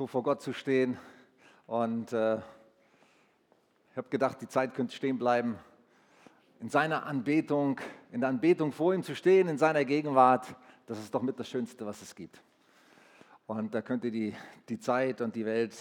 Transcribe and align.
so 0.00 0.06
vor 0.06 0.22
Gott 0.22 0.40
zu 0.40 0.54
stehen. 0.54 0.96
Und 1.66 2.14
äh, 2.14 2.36
ich 3.90 3.96
habe 3.98 4.08
gedacht, 4.08 4.40
die 4.40 4.48
Zeit 4.48 4.72
könnte 4.72 4.96
stehen 4.96 5.18
bleiben, 5.18 5.58
in 6.58 6.70
seiner 6.70 7.04
Anbetung, 7.04 7.78
in 8.10 8.20
der 8.20 8.30
Anbetung 8.30 8.72
vor 8.72 8.94
ihm 8.94 9.02
zu 9.02 9.14
stehen, 9.14 9.46
in 9.46 9.58
seiner 9.58 9.84
Gegenwart. 9.84 10.56
Das 10.86 10.98
ist 10.98 11.14
doch 11.14 11.20
mit 11.20 11.38
das 11.38 11.50
Schönste, 11.50 11.84
was 11.84 12.00
es 12.00 12.14
gibt. 12.14 12.42
Und 13.46 13.74
da 13.74 13.82
könnte 13.82 14.10
die, 14.10 14.34
die 14.70 14.78
Zeit 14.78 15.20
und 15.20 15.36
die 15.36 15.44
Welt 15.44 15.76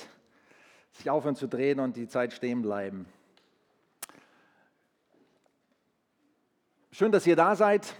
sich 0.91 1.09
aufhören 1.09 1.37
zu 1.37 1.47
drehen 1.47 1.79
und 1.79 1.95
die 1.95 2.09
Zeit 2.09 2.33
stehen 2.33 2.61
bleiben. 2.61 3.05
Schön, 6.91 7.13
dass 7.13 7.25
ihr 7.25 7.37
da 7.37 7.55
seid 7.55 7.95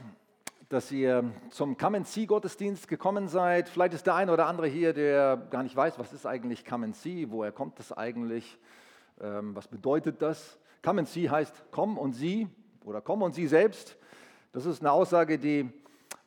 dass 0.70 0.92
ihr 0.92 1.32
zum 1.50 1.78
Come 1.78 1.98
and 1.98 2.08
See 2.08 2.28
Gottesdienst 2.28 2.88
gekommen 2.88 3.28
seid. 3.28 3.70
Vielleicht 3.70 3.96
ist 3.96 4.06
der 4.06 4.14
eine 4.14 4.32
oder 4.32 4.46
andere 4.46 4.68
hier, 4.68 4.94
der 4.94 5.38
gar 5.50 5.64
nicht 5.64 5.76
weiß, 5.76 5.98
was 5.98 6.14
ist 6.14 6.28
eigentlich 6.28 6.64
Come 6.64 6.86
and 6.86 6.96
See, 6.96 7.26
woher 7.30 7.52
kommt 7.52 7.80
das 7.80 7.92
eigentlich, 7.92 8.60
ähm, 9.20 9.56
was 9.56 9.68
bedeutet 9.68 10.22
das. 10.22 10.60
Come 10.84 11.00
and 11.00 11.10
See 11.10 11.28
heißt 11.28 11.64
komm 11.72 11.98
und 11.98 12.14
sieh 12.14 12.48
oder 12.86 13.02
komm 13.02 13.24
und 13.24 13.34
sieh 13.34 13.48
selbst. 13.48 13.98
Das 14.52 14.68
ist 14.68 14.82
eine 14.82 14.92
Aussage, 14.92 15.40
die 15.40 15.72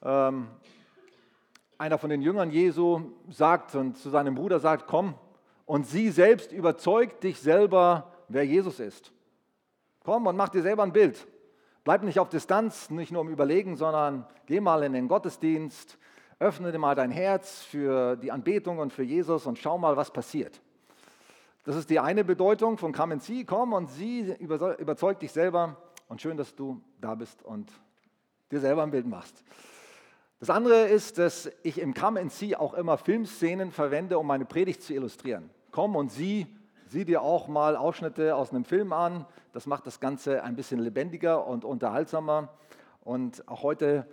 ähm, 0.03 0.49
einer 1.79 1.99
von 1.99 2.11
den 2.11 2.21
Jüngern 2.21 2.51
Jesu 2.51 3.13
sagt 3.31 3.77
und 3.77 3.97
zu 3.97 4.11
seinem 4.11 4.35
Bruder 4.35 4.59
sagt, 4.59 4.89
komm 4.89 5.15
und 5.67 5.87
sieh 5.87 6.11
selbst, 6.11 6.51
überzeugt 6.51 7.23
dich 7.23 7.39
selber, 7.39 8.13
wer 8.27 8.45
Jesus 8.45 8.81
ist. 8.81 9.13
Komm 10.03 10.27
und 10.27 10.37
mach 10.37 10.49
dir 10.49 10.63
selber 10.63 10.83
ein 10.83 10.93
Bild. 10.93 11.29
Bleib 11.85 12.05
nicht 12.05 12.21
auf 12.21 12.29
Distanz, 12.29 12.91
nicht 12.91 13.11
nur 13.11 13.23
im 13.23 13.29
Überlegen, 13.29 13.77
sondern 13.77 14.27
geh 14.47 14.61
mal 14.61 14.85
in 14.85 14.93
den 14.93 15.09
Gottesdienst, 15.09 15.99
öffne 16.39 16.71
dir 16.71 16.79
mal 16.79 16.95
dein 16.95 17.11
Herz 17.11 17.63
für 17.63 18.17
die 18.17 18.31
Anbetung 18.31 18.79
und 18.79 18.93
für 18.93 19.03
Jesus 19.03 19.47
und 19.47 19.59
schau 19.59 19.79
mal, 19.79 19.97
was 19.97 20.13
passiert. 20.13 20.61
Das 21.65 21.77
ist 21.77 21.91
die 21.91 22.01
eine 22.01 22.25
Bedeutung 22.25 22.79
von 22.79 22.93
Come 22.93 23.15
and 23.15 23.23
See, 23.23 23.45
komm 23.45 23.73
und 23.73 23.91
sieh, 23.91 24.33
überzeug 24.39 25.19
dich 25.21 25.33
selber 25.33 25.77
und 26.09 26.21
schön, 26.21 26.37
dass 26.37 26.55
du 26.55 26.81
da 27.01 27.15
bist 27.15 27.43
und 27.43 27.71
dir 28.51 28.61
selber 28.61 28.83
ein 28.83 28.91
Bild 28.91 29.07
machst. 29.07 29.43
Das 30.39 30.51
andere 30.51 30.89
ist, 30.89 31.19
dass 31.19 31.51
ich 31.63 31.81
im 31.81 31.95
Come 31.95 32.21
and 32.21 32.33
See 32.33 32.57
auch 32.57 32.75
immer 32.75 32.99
Filmszenen 32.99 33.71
verwende, 33.71 34.19
um 34.19 34.27
meine 34.27 34.45
Predigt 34.45 34.83
zu 34.83 34.93
illustrieren. 34.93 35.51
Komm 35.71 35.95
und 35.95 36.11
sieh, 36.11 36.47
Sieh 36.93 37.07
dir 37.07 37.23
auch 37.23 37.49
mal 37.49 37.75
Ausschnitte 37.75 38.37
aus 38.37 38.51
einem 38.51 38.67
Film 38.67 38.93
an. 38.93 39.25
Das 39.55 39.65
macht 39.67 39.87
das 39.87 39.99
Ganze 39.99 40.45
ein 40.45 40.57
bisschen 40.57 40.79
lebendiger 40.79 41.47
und 41.47 41.65
unterhaltsamer. 41.65 42.51
Und 43.01 43.49
auch 43.49 43.63
heute 43.63 44.07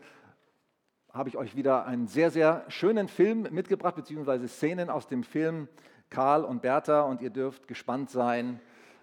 habe 1.12 1.28
ich 1.28 1.36
euch 1.36 1.58
wieder 1.58 1.86
einen 1.86 2.08
sehr, 2.08 2.32
sehr 2.32 2.64
schönen 2.70 3.10
Film 3.10 3.50
mitgebracht, 3.52 3.98
beziehungsweise 3.98 4.48
Szenen 4.48 4.90
aus 4.90 5.08
dem 5.08 5.24
Film 5.24 5.68
Karl 6.10 6.46
und 6.46 6.62
Bertha. 6.62 7.02
Und 7.02 7.22
ihr 7.22 7.32
dürft 7.32 7.68
gespannt 7.68 8.12
sein, 8.12 8.62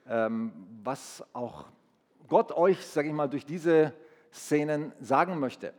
ähm, 0.09 0.55
was 0.83 1.23
auch 1.35 1.67
Gott 2.29 2.53
euch, 2.53 2.83
sage 2.83 3.09
ich 3.09 3.15
mal, 3.15 3.29
durch 3.29 3.45
diese 3.45 3.93
Szenen 4.33 4.95
sagen 5.01 5.39
möchte. 5.39 5.75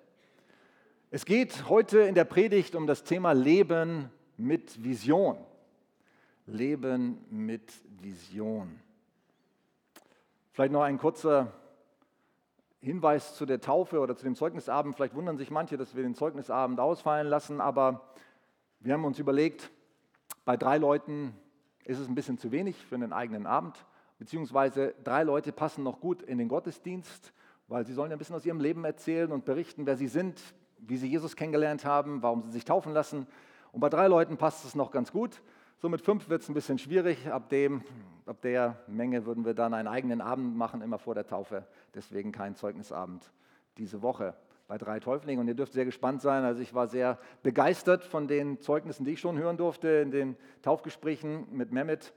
Es 1.10 1.26
geht 1.26 1.68
heute 1.68 2.02
in 2.02 2.14
der 2.14 2.26
Predigt 2.26 2.76
um 2.76 2.86
das 2.86 3.04
Thema 3.04 3.32
Leben 3.32 4.12
mit 4.38 4.84
Vision. 4.84 5.40
Leben 6.48 7.26
mit 7.30 7.74
Vision. 8.02 8.80
Vielleicht 10.52 10.72
noch 10.72 10.82
ein 10.82 10.98
kurzer 10.98 11.52
Hinweis 12.80 13.36
zu 13.36 13.46
der 13.46 13.60
Taufe 13.60 14.00
oder 14.00 14.16
zu 14.16 14.24
dem 14.24 14.36
Zeugnisabend. 14.36 14.96
Vielleicht 14.96 15.14
wundern 15.14 15.38
sich 15.38 15.52
manche, 15.52 15.78
dass 15.78 15.96
wir 15.96 16.04
den 16.04 16.16
Zeugnisabend 16.16 16.80
ausfallen 16.80 17.28
lassen, 17.28 17.60
aber 17.60 18.14
wir 18.80 18.94
haben 18.94 19.04
uns 19.04 19.20
überlegt, 19.20 19.70
bei 20.46 20.56
drei 20.56 20.78
Leuten 20.78 21.36
ist 21.84 22.00
es 22.00 22.08
ein 22.08 22.16
bisschen 22.16 22.38
zu 22.38 22.52
wenig 22.52 22.78
für 22.86 22.96
einen 22.96 23.12
eigenen 23.12 23.46
Abend, 23.46 23.86
beziehungsweise 24.18 24.96
drei 25.04 25.24
Leute 25.24 25.52
passen 25.52 25.84
noch 25.84 26.00
gut 26.00 26.22
in 26.22 26.38
den 26.38 26.48
Gottesdienst, 26.48 27.34
weil 27.68 27.86
sie 27.86 27.94
sollen 27.94 28.12
ein 28.12 28.18
bisschen 28.18 28.36
aus 28.36 28.46
ihrem 28.46 28.62
Leben 28.62 28.86
erzählen 28.86 29.32
und 29.32 29.44
berichten, 29.44 29.86
wer 29.86 29.98
sie 29.98 30.08
sind, 30.08 30.42
wie 30.78 30.96
sie 30.96 31.10
Jesus 31.10 31.36
kennengelernt 31.36 31.84
haben, 31.84 32.22
warum 32.22 32.44
sie 32.44 32.52
sich 32.52 32.64
taufen 32.64 32.94
lassen. 32.94 33.28
Und 33.74 33.82
bei 33.82 33.90
drei 33.90 34.08
Leuten 34.08 34.38
passt 34.38 34.64
es 34.64 34.76
noch 34.76 34.92
ganz 34.92 35.12
gut. 35.12 35.42
So 35.80 35.90
mit 35.90 36.02
fünf 36.02 36.28
wird 36.28 36.42
es 36.42 36.50
ein 36.50 36.56
bisschen 36.56 36.80
schwierig. 36.80 37.28
Ab, 37.30 37.50
dem, 37.50 37.84
ab 38.26 38.42
der 38.42 38.80
Menge 38.88 39.28
würden 39.28 39.46
wir 39.46 39.54
dann 39.54 39.76
einen 39.76 39.88
eigenen 39.88 40.22
Abend 40.22 40.58
machen, 40.58 40.82
immer 40.82 40.98
vor 40.98 41.14
der 41.14 41.28
Taufe. 41.28 41.68
Deswegen 41.94 42.32
kein 42.32 42.56
Zeugnisabend 42.56 43.32
diese 43.78 44.02
Woche 44.02 44.34
bei 44.68 44.80
drei 44.80 45.00
Täuflingen. 45.00 45.40
Und 45.40 45.48
ihr 45.48 45.54
dürft 45.54 45.74
sehr 45.74 45.86
gespannt 45.86 46.24
sein. 46.24 46.44
Also 46.46 46.64
ich 46.64 46.74
war 46.74 46.88
sehr 46.88 47.20
begeistert 47.44 48.04
von 48.04 48.28
den 48.28 48.60
Zeugnissen, 48.60 49.06
die 49.06 49.12
ich 49.12 49.20
schon 49.20 49.38
hören 49.38 49.58
durfte 49.58 49.88
in 49.88 50.10
den 50.10 50.36
Taufgesprächen 50.64 51.46
mit 51.52 51.72
Mehmet 51.72 52.12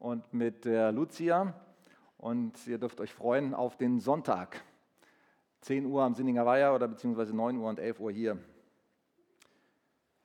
und 0.00 0.34
mit 0.34 0.64
der 0.64 0.90
Lucia. 0.90 1.54
Und 2.18 2.66
ihr 2.66 2.78
dürft 2.78 3.00
euch 3.00 3.14
freuen 3.14 3.54
auf 3.54 3.76
den 3.76 4.00
Sonntag. 4.00 4.64
10 5.60 5.86
Uhr 5.86 6.02
am 6.02 6.14
Sinninger 6.14 6.44
Weiher 6.44 6.74
oder 6.74 6.88
beziehungsweise 6.88 7.36
9 7.36 7.56
Uhr 7.56 7.68
und 7.68 7.78
11 7.78 8.00
Uhr 8.00 8.10
hier. 8.10 8.36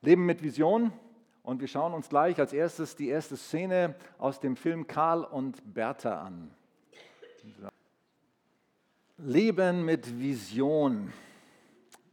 Leben 0.01 0.25
mit 0.25 0.41
Vision. 0.41 0.91
Und 1.44 1.59
wir 1.59 1.68
schauen 1.68 1.94
uns 1.94 2.09
gleich 2.09 2.40
als 2.40 2.53
erstes 2.53 2.96
die 2.96 3.09
erste 3.09 3.35
Szene 3.35 3.96
aus 4.19 4.40
dem 4.40 4.56
Film 4.56 4.85
Karl 4.85 5.24
und 5.24 5.74
Bertha 5.74 6.22
an. 6.22 6.52
Leben 9.18 9.84
mit 9.84 10.19
Vision. 10.19 11.12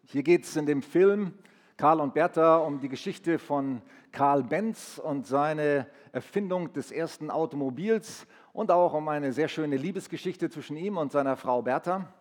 Hier 0.05 0.23
geht 0.23 0.45
es 0.45 0.57
in 0.57 0.65
dem 0.65 0.83
Film 0.83 1.35
Karl 1.77 2.01
und 2.01 2.15
Bertha 2.15 2.57
um 2.57 2.81
die 2.81 2.89
Geschichte 2.89 3.39
von 3.39 3.83
Karl 4.13 4.43
Benz 4.43 4.99
und 4.99 5.27
seine 5.27 5.87
Erfindung 6.13 6.73
des 6.73 6.91
ersten 6.91 7.31
Automobils 7.31 8.27
und 8.55 8.71
auch 8.71 8.95
um 8.95 9.09
eine 9.09 9.33
sehr 9.33 9.49
schöne 9.49 9.77
Liebesgeschichte 9.77 10.49
zwischen 10.49 10.77
ihm 10.77 10.97
und 10.97 11.13
seiner 11.13 11.37
Frau 11.37 11.61
Bertha. 11.61 12.13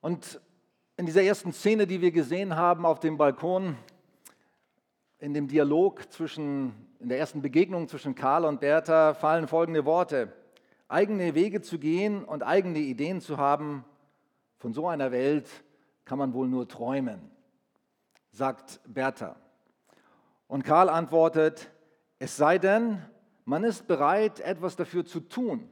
Und 0.00 0.40
in 0.98 1.06
dieser 1.06 1.22
ersten 1.22 1.52
Szene, 1.52 1.86
die 1.86 2.00
wir 2.02 2.12
gesehen 2.12 2.54
haben 2.54 2.84
auf 2.84 3.00
dem 3.00 3.16
Balkon, 3.16 3.76
in 5.20 5.34
dem 5.34 5.48
Dialog 5.48 6.10
zwischen, 6.12 6.72
in 7.00 7.08
der 7.08 7.18
ersten 7.18 7.42
Begegnung 7.42 7.88
zwischen 7.88 8.14
Karl 8.14 8.44
und 8.44 8.60
Bertha 8.60 9.14
fallen 9.14 9.48
folgende 9.48 9.84
Worte. 9.84 10.32
Eigene 10.86 11.34
Wege 11.34 11.60
zu 11.60 11.78
gehen 11.78 12.24
und 12.24 12.42
eigene 12.42 12.78
Ideen 12.78 13.20
zu 13.20 13.36
haben, 13.36 13.84
von 14.58 14.72
so 14.72 14.86
einer 14.86 15.12
Welt 15.12 15.48
kann 16.04 16.18
man 16.18 16.32
wohl 16.32 16.48
nur 16.48 16.66
träumen, 16.68 17.30
sagt 18.30 18.80
Bertha. 18.86 19.36
Und 20.46 20.64
Karl 20.64 20.88
antwortet, 20.88 21.70
es 22.18 22.36
sei 22.36 22.58
denn, 22.58 23.02
man 23.44 23.64
ist 23.64 23.86
bereit, 23.86 24.40
etwas 24.40 24.76
dafür 24.76 25.04
zu 25.04 25.20
tun. 25.20 25.70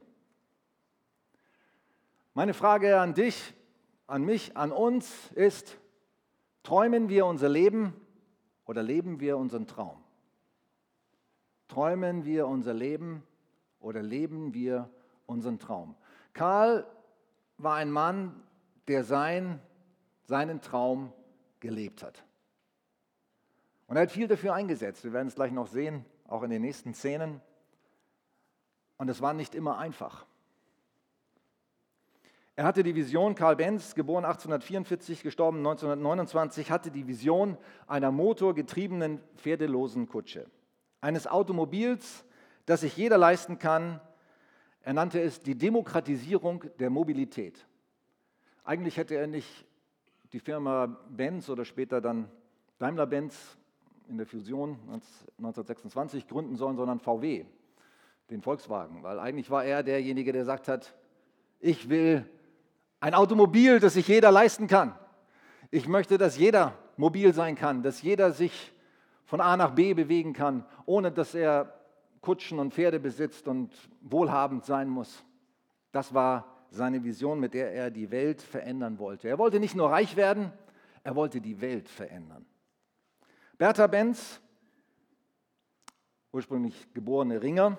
Meine 2.33 2.53
Frage 2.53 2.99
an 2.99 3.13
dich, 3.13 3.53
an 4.05 4.23
mich, 4.23 4.55
an 4.55 4.71
uns 4.71 5.31
ist, 5.31 5.77
träumen 6.63 7.09
wir 7.09 7.25
unser 7.25 7.49
Leben 7.49 7.93
oder 8.67 8.83
leben 8.83 9.19
wir 9.19 9.37
unseren 9.37 9.65
Traum? 9.65 9.97
Träumen 11.67 12.23
wir 12.25 12.47
unser 12.47 12.73
Leben 12.73 13.23
oder 13.79 14.03
leben 14.03 14.53
wir 14.53 14.89
unseren 15.25 15.57
Traum? 15.57 15.95
Karl 16.33 16.85
war 17.57 17.75
ein 17.75 17.91
Mann, 17.91 18.43
der 18.87 19.03
sein, 19.03 19.59
seinen 20.25 20.61
Traum 20.61 21.11
gelebt 21.59 22.03
hat. 22.03 22.23
Und 23.87 23.95
er 23.95 24.03
hat 24.03 24.11
viel 24.11 24.27
dafür 24.27 24.53
eingesetzt. 24.53 25.03
Wir 25.03 25.13
werden 25.13 25.27
es 25.29 25.35
gleich 25.35 25.51
noch 25.51 25.67
sehen, 25.67 26.05
auch 26.27 26.43
in 26.43 26.49
den 26.49 26.61
nächsten 26.61 26.93
Szenen. 26.93 27.41
Und 28.97 29.09
es 29.09 29.21
war 29.21 29.33
nicht 29.33 29.55
immer 29.55 29.77
einfach. 29.77 30.25
Er 32.57 32.65
hatte 32.65 32.81
die 32.81 32.95
Vision, 32.95 33.35
Karl 33.35 33.55
Benz, 33.55 33.93
geboren 33.93 34.25
1844, 34.25 35.21
gestorben 35.21 35.59
1929, 35.59 36.71
hatte 36.71 36.89
die 36.89 37.05
Vision 37.05 37.55
einer 37.85 38.11
motorgetriebenen 38.11 39.21
pferdelosen 39.35 40.09
Kutsche, 40.09 40.47
eines 40.99 41.27
Automobils, 41.27 42.25
das 42.65 42.81
sich 42.81 42.97
jeder 42.97 43.19
leisten 43.19 43.59
kann. 43.59 44.01
Er 44.81 44.93
nannte 44.93 45.21
es 45.21 45.39
die 45.39 45.55
Demokratisierung 45.55 46.63
der 46.79 46.89
Mobilität. 46.89 47.63
Eigentlich 48.63 48.97
hätte 48.97 49.13
er 49.13 49.27
nicht 49.27 49.67
die 50.33 50.39
Firma 50.39 50.87
Benz 51.11 51.51
oder 51.51 51.63
später 51.63 52.01
dann 52.01 52.27
Daimler-Benz 52.79 53.55
in 54.09 54.17
der 54.17 54.25
Fusion 54.25 54.79
1926 55.37 56.27
gründen 56.27 56.55
sollen, 56.55 56.75
sondern 56.75 56.99
VW, 56.99 57.45
den 58.31 58.41
Volkswagen. 58.41 59.03
Weil 59.03 59.19
eigentlich 59.19 59.51
war 59.51 59.63
er 59.63 59.83
derjenige, 59.83 60.31
der 60.31 60.41
gesagt 60.41 60.67
hat, 60.67 60.95
ich 61.59 61.89
will 61.89 62.27
ein 62.99 63.13
Automobil, 63.13 63.79
das 63.79 63.93
sich 63.93 64.07
jeder 64.07 64.31
leisten 64.31 64.67
kann. 64.67 64.97
Ich 65.71 65.87
möchte, 65.87 66.17
dass 66.17 66.37
jeder 66.37 66.73
mobil 66.95 67.33
sein 67.33 67.55
kann, 67.55 67.83
dass 67.83 68.01
jeder 68.01 68.31
sich 68.31 68.73
von 69.25 69.41
A 69.41 69.57
nach 69.57 69.71
B 69.71 69.93
bewegen 69.93 70.33
kann, 70.33 70.65
ohne 70.85 71.11
dass 71.11 71.35
er 71.35 71.73
Kutschen 72.21 72.59
und 72.59 72.73
Pferde 72.73 72.99
besitzt 72.99 73.47
und 73.47 73.71
wohlhabend 74.01 74.65
sein 74.65 74.89
muss. 74.89 75.23
Das 75.91 76.13
war 76.13 76.57
seine 76.69 77.03
Vision, 77.03 77.39
mit 77.39 77.53
der 77.53 77.71
er 77.73 77.91
die 77.91 78.11
Welt 78.11 78.41
verändern 78.41 78.99
wollte. 78.99 79.27
Er 79.27 79.37
wollte 79.37 79.59
nicht 79.59 79.75
nur 79.75 79.89
reich 79.89 80.15
werden, 80.15 80.51
er 81.03 81.15
wollte 81.15 81.39
die 81.39 81.61
Welt 81.61 81.87
verändern. 81.87 82.45
Bertha 83.57 83.87
Benz 83.87 84.41
ursprünglich 86.31 86.93
geborene 86.93 87.41
Ringer, 87.41 87.77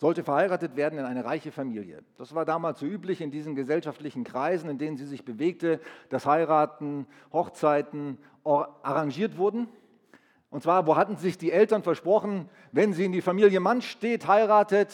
sollte 0.00 0.24
verheiratet 0.24 0.76
werden 0.76 0.98
in 0.98 1.04
eine 1.04 1.26
reiche 1.26 1.52
Familie. 1.52 2.02
Das 2.16 2.34
war 2.34 2.46
damals 2.46 2.80
so 2.80 2.86
üblich 2.86 3.20
in 3.20 3.30
diesen 3.30 3.54
gesellschaftlichen 3.54 4.24
Kreisen, 4.24 4.70
in 4.70 4.78
denen 4.78 4.96
sie 4.96 5.04
sich 5.04 5.26
bewegte, 5.26 5.78
dass 6.08 6.24
Heiraten, 6.24 7.06
Hochzeiten 7.34 8.16
arrangiert 8.42 9.36
wurden. 9.36 9.68
Und 10.48 10.62
zwar, 10.62 10.86
wo 10.86 10.96
hatten 10.96 11.16
sich 11.16 11.36
die 11.36 11.52
Eltern 11.52 11.82
versprochen, 11.82 12.48
wenn 12.72 12.94
sie 12.94 13.04
in 13.04 13.12
die 13.12 13.20
Familie 13.20 13.60
Mann 13.60 13.82
steht, 13.82 14.26
heiratet, 14.26 14.90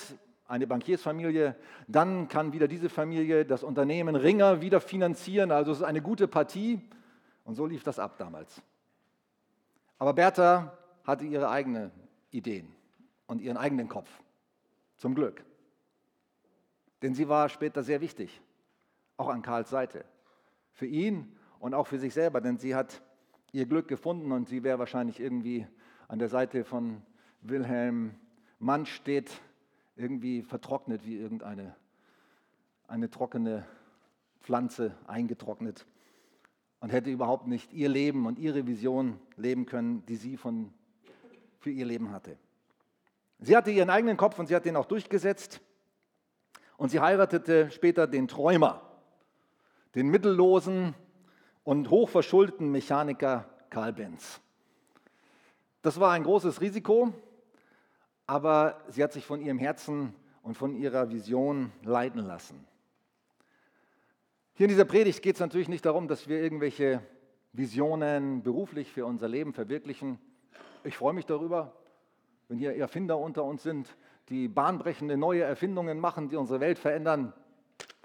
eine 0.48 0.66
Bankiersfamilie, 0.66 1.54
dann 1.86 2.26
kann 2.26 2.52
wieder 2.52 2.66
diese 2.66 2.88
Familie 2.88 3.44
das 3.46 3.62
Unternehmen 3.62 4.16
Ringer 4.16 4.60
wieder 4.60 4.80
finanzieren. 4.80 5.52
Also 5.52 5.70
es 5.70 5.78
ist 5.78 5.84
eine 5.84 6.02
gute 6.02 6.26
Partie. 6.26 6.80
Und 7.44 7.54
so 7.54 7.64
lief 7.64 7.84
das 7.84 8.00
ab 8.00 8.18
damals. 8.18 8.60
Aber 9.98 10.12
Bertha 10.14 10.76
hatte 11.04 11.24
ihre 11.24 11.48
eigenen 11.48 11.92
Ideen 12.32 12.74
und 13.28 13.40
ihren 13.40 13.56
eigenen 13.56 13.88
Kopf. 13.88 14.10
Zum 14.96 15.14
Glück. 15.14 15.44
Denn 17.02 17.14
sie 17.14 17.28
war 17.28 17.48
später 17.48 17.82
sehr 17.82 18.00
wichtig, 18.00 18.40
auch 19.16 19.28
an 19.28 19.42
Karls 19.42 19.70
Seite. 19.70 20.04
Für 20.72 20.86
ihn 20.86 21.36
und 21.58 21.74
auch 21.74 21.86
für 21.86 21.98
sich 21.98 22.14
selber, 22.14 22.40
denn 22.40 22.58
sie 22.58 22.74
hat 22.74 23.02
ihr 23.52 23.66
Glück 23.66 23.88
gefunden 23.88 24.32
und 24.32 24.48
sie 24.48 24.62
wäre 24.62 24.78
wahrscheinlich 24.78 25.20
irgendwie 25.20 25.66
an 26.08 26.18
der 26.18 26.28
Seite 26.28 26.64
von 26.64 27.02
Wilhelm 27.40 28.14
Mann 28.58 28.86
steht, 28.86 29.40
irgendwie 29.96 30.42
vertrocknet 30.42 31.06
wie 31.06 31.18
irgendeine 31.18 31.74
eine 32.88 33.10
trockene 33.10 33.66
Pflanze, 34.40 34.96
eingetrocknet 35.06 35.86
und 36.80 36.92
hätte 36.92 37.10
überhaupt 37.10 37.46
nicht 37.46 37.72
ihr 37.72 37.88
Leben 37.88 38.26
und 38.26 38.38
ihre 38.38 38.66
Vision 38.66 39.18
leben 39.36 39.66
können, 39.66 40.04
die 40.06 40.16
sie 40.16 40.36
von, 40.36 40.72
für 41.58 41.70
ihr 41.70 41.84
Leben 41.84 42.12
hatte. 42.12 42.38
Sie 43.38 43.56
hatte 43.56 43.70
ihren 43.70 43.90
eigenen 43.90 44.16
Kopf 44.16 44.38
und 44.38 44.46
sie 44.46 44.56
hat 44.56 44.64
den 44.64 44.76
auch 44.76 44.86
durchgesetzt. 44.86 45.60
Und 46.76 46.90
sie 46.90 47.00
heiratete 47.00 47.70
später 47.70 48.06
den 48.06 48.28
Träumer, 48.28 48.82
den 49.94 50.08
mittellosen 50.08 50.94
und 51.64 51.90
hochverschuldeten 51.90 52.70
Mechaniker 52.70 53.48
Karl 53.70 53.92
Benz. 53.92 54.40
Das 55.82 56.00
war 56.00 56.12
ein 56.12 56.24
großes 56.24 56.60
Risiko, 56.60 57.12
aber 58.26 58.82
sie 58.88 59.02
hat 59.02 59.12
sich 59.12 59.24
von 59.24 59.40
ihrem 59.40 59.58
Herzen 59.58 60.14
und 60.42 60.56
von 60.56 60.74
ihrer 60.74 61.10
Vision 61.10 61.72
leiten 61.82 62.20
lassen. 62.20 62.66
Hier 64.54 64.64
in 64.64 64.70
dieser 64.70 64.84
Predigt 64.84 65.22
geht 65.22 65.36
es 65.36 65.40
natürlich 65.40 65.68
nicht 65.68 65.84
darum, 65.84 66.08
dass 66.08 66.28
wir 66.28 66.40
irgendwelche 66.40 67.02
Visionen 67.52 68.42
beruflich 68.42 68.90
für 68.90 69.06
unser 69.06 69.28
Leben 69.28 69.52
verwirklichen. 69.52 70.18
Ich 70.84 70.96
freue 70.96 71.12
mich 71.12 71.26
darüber, 71.26 71.74
wenn 72.48 72.58
hier 72.58 72.76
Erfinder 72.76 73.18
unter 73.18 73.44
uns 73.44 73.62
sind, 73.62 73.96
die 74.28 74.48
bahnbrechende 74.48 75.16
neue 75.16 75.42
Erfindungen 75.42 75.98
machen, 75.98 76.28
die 76.28 76.36
unsere 76.36 76.60
Welt 76.60 76.78
verändern, 76.78 77.32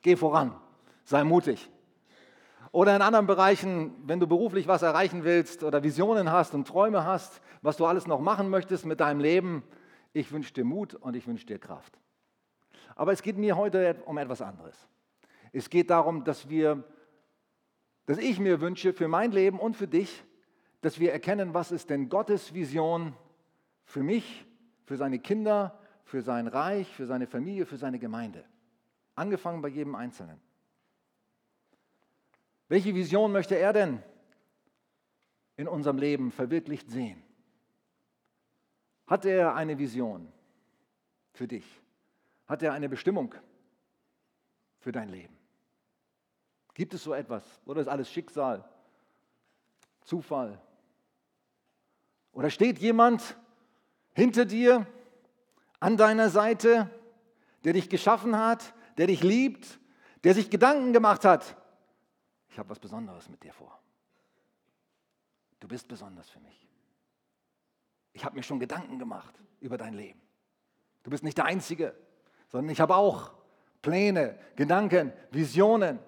geh 0.01 0.15
voran, 0.15 0.55
sei 1.03 1.23
mutig. 1.23 1.69
Oder 2.71 2.95
in 2.95 3.01
anderen 3.01 3.27
Bereichen, 3.27 3.93
wenn 4.05 4.19
du 4.19 4.27
beruflich 4.27 4.67
was 4.67 4.81
erreichen 4.81 5.23
willst 5.23 5.63
oder 5.63 5.83
Visionen 5.83 6.31
hast 6.31 6.53
und 6.53 6.67
Träume 6.67 7.05
hast, 7.05 7.41
was 7.61 7.77
du 7.77 7.85
alles 7.85 8.07
noch 8.07 8.21
machen 8.21 8.49
möchtest 8.49 8.85
mit 8.85 8.99
deinem 8.99 9.19
Leben, 9.19 9.63
ich 10.13 10.31
wünsche 10.31 10.53
dir 10.53 10.63
Mut 10.63 10.95
und 10.95 11.15
ich 11.15 11.27
wünsche 11.27 11.45
dir 11.45 11.59
Kraft. 11.59 11.99
Aber 12.95 13.11
es 13.11 13.21
geht 13.21 13.37
mir 13.37 13.57
heute 13.57 14.01
um 14.05 14.17
etwas 14.17 14.41
anderes. 14.41 14.75
Es 15.51 15.69
geht 15.69 15.89
darum, 15.89 16.23
dass 16.23 16.49
wir, 16.49 16.83
dass 18.05 18.17
ich 18.17 18.39
mir 18.39 18.61
wünsche 18.61 18.93
für 18.93 19.07
mein 19.07 19.31
Leben 19.31 19.59
und 19.59 19.75
für 19.75 19.87
dich, 19.87 20.23
dass 20.81 20.99
wir 20.99 21.11
erkennen, 21.11 21.53
was 21.53 21.71
ist 21.71 21.89
denn 21.89 22.09
Gottes 22.09 22.53
Vision 22.53 23.13
für 23.91 24.03
mich, 24.03 24.45
für 24.85 24.95
seine 24.95 25.19
Kinder, 25.19 25.77
für 26.05 26.21
sein 26.21 26.47
Reich, 26.47 26.87
für 26.95 27.05
seine 27.05 27.27
Familie, 27.27 27.65
für 27.65 27.77
seine 27.77 27.99
Gemeinde. 27.99 28.45
Angefangen 29.15 29.61
bei 29.61 29.67
jedem 29.67 29.95
Einzelnen. 29.95 30.39
Welche 32.69 32.95
Vision 32.95 33.33
möchte 33.33 33.55
er 33.55 33.73
denn 33.73 34.01
in 35.57 35.67
unserem 35.67 35.97
Leben 35.97 36.31
verwirklicht 36.31 36.89
sehen? 36.89 37.21
Hat 39.07 39.25
er 39.25 39.55
eine 39.55 39.77
Vision 39.77 40.31
für 41.33 41.47
dich? 41.47 41.65
Hat 42.47 42.63
er 42.63 42.71
eine 42.71 42.87
Bestimmung 42.87 43.35
für 44.79 44.93
dein 44.93 45.09
Leben? 45.09 45.37
Gibt 46.73 46.93
es 46.93 47.03
so 47.03 47.13
etwas? 47.13 47.43
Oder 47.65 47.81
ist 47.81 47.89
alles 47.89 48.09
Schicksal, 48.09 48.63
Zufall? 50.05 50.61
Oder 52.31 52.49
steht 52.49 52.79
jemand 52.79 53.35
hinter 54.13 54.45
dir, 54.45 54.87
an 55.79 55.97
deiner 55.97 56.29
Seite, 56.29 56.89
der 57.63 57.73
dich 57.73 57.89
geschaffen 57.89 58.37
hat, 58.37 58.73
der 58.97 59.07
dich 59.07 59.23
liebt, 59.23 59.79
der 60.23 60.33
sich 60.33 60.49
Gedanken 60.49 60.93
gemacht 60.93 61.25
hat. 61.25 61.57
Ich 62.49 62.59
habe 62.59 62.69
was 62.69 62.79
Besonderes 62.79 63.29
mit 63.29 63.43
dir 63.43 63.53
vor. 63.53 63.79
Du 65.59 65.67
bist 65.67 65.87
besonders 65.87 66.29
für 66.29 66.39
mich. 66.39 66.67
Ich 68.13 68.25
habe 68.25 68.35
mir 68.35 68.43
schon 68.43 68.59
Gedanken 68.59 68.99
gemacht 68.99 69.33
über 69.59 69.77
dein 69.77 69.93
Leben. 69.93 70.21
Du 71.03 71.09
bist 71.09 71.23
nicht 71.23 71.37
der 71.37 71.45
Einzige, 71.45 71.95
sondern 72.49 72.71
ich 72.71 72.81
habe 72.81 72.95
auch 72.95 73.33
Pläne, 73.81 74.37
Gedanken, 74.55 75.13
Visionen. 75.31 75.99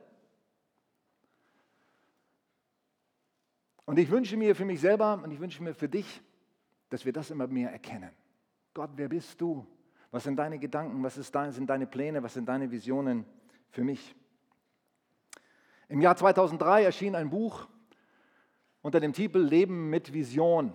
Und 3.86 3.98
ich 3.98 4.10
wünsche 4.12 4.38
mir 4.38 4.56
für 4.56 4.66
mich 4.66 4.82
selber 4.82 5.22
und 5.24 5.32
ich 5.32 5.40
wünsche 5.40 5.64
mir 5.64 5.74
für 5.74 5.90
dich, 5.90 6.22
dass 6.94 7.06
wir 7.06 7.12
das 7.12 7.32
immer 7.32 7.48
mehr 7.48 7.72
erkennen. 7.72 8.12
Gott, 8.72 8.92
wer 8.98 9.10
bist 9.10 9.42
du? 9.42 9.66
Was 10.12 10.26
sind 10.26 10.36
deine 10.36 10.60
Gedanken? 10.60 11.02
Was 11.02 11.16
sind 11.16 11.68
deine 11.68 11.88
Pläne? 11.88 12.22
Was 12.22 12.36
sind 12.36 12.48
deine 12.48 12.70
Visionen 12.70 13.26
für 13.72 13.84
mich? 13.84 14.16
Im 15.90 16.02
Jahr 16.02 16.16
2003 16.16 16.84
erschien 16.84 17.16
ein 17.16 17.32
Buch 17.32 17.68
unter 18.84 19.00
dem 19.00 19.12
Titel 19.12 19.40
Leben 19.40 19.90
mit 19.90 20.14
Vision. 20.14 20.72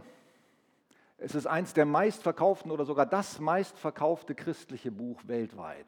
Es 1.19 1.37
ist 1.37 1.47
eins 1.47 1.73
der 1.73 1.85
meistverkauften 1.85 2.73
oder 2.73 2.85
sogar 2.85 3.07
das 3.07 3.39
meistverkaufte 3.39 4.35
christliche 4.35 4.91
Buch 4.91 5.23
weltweit. 5.29 5.87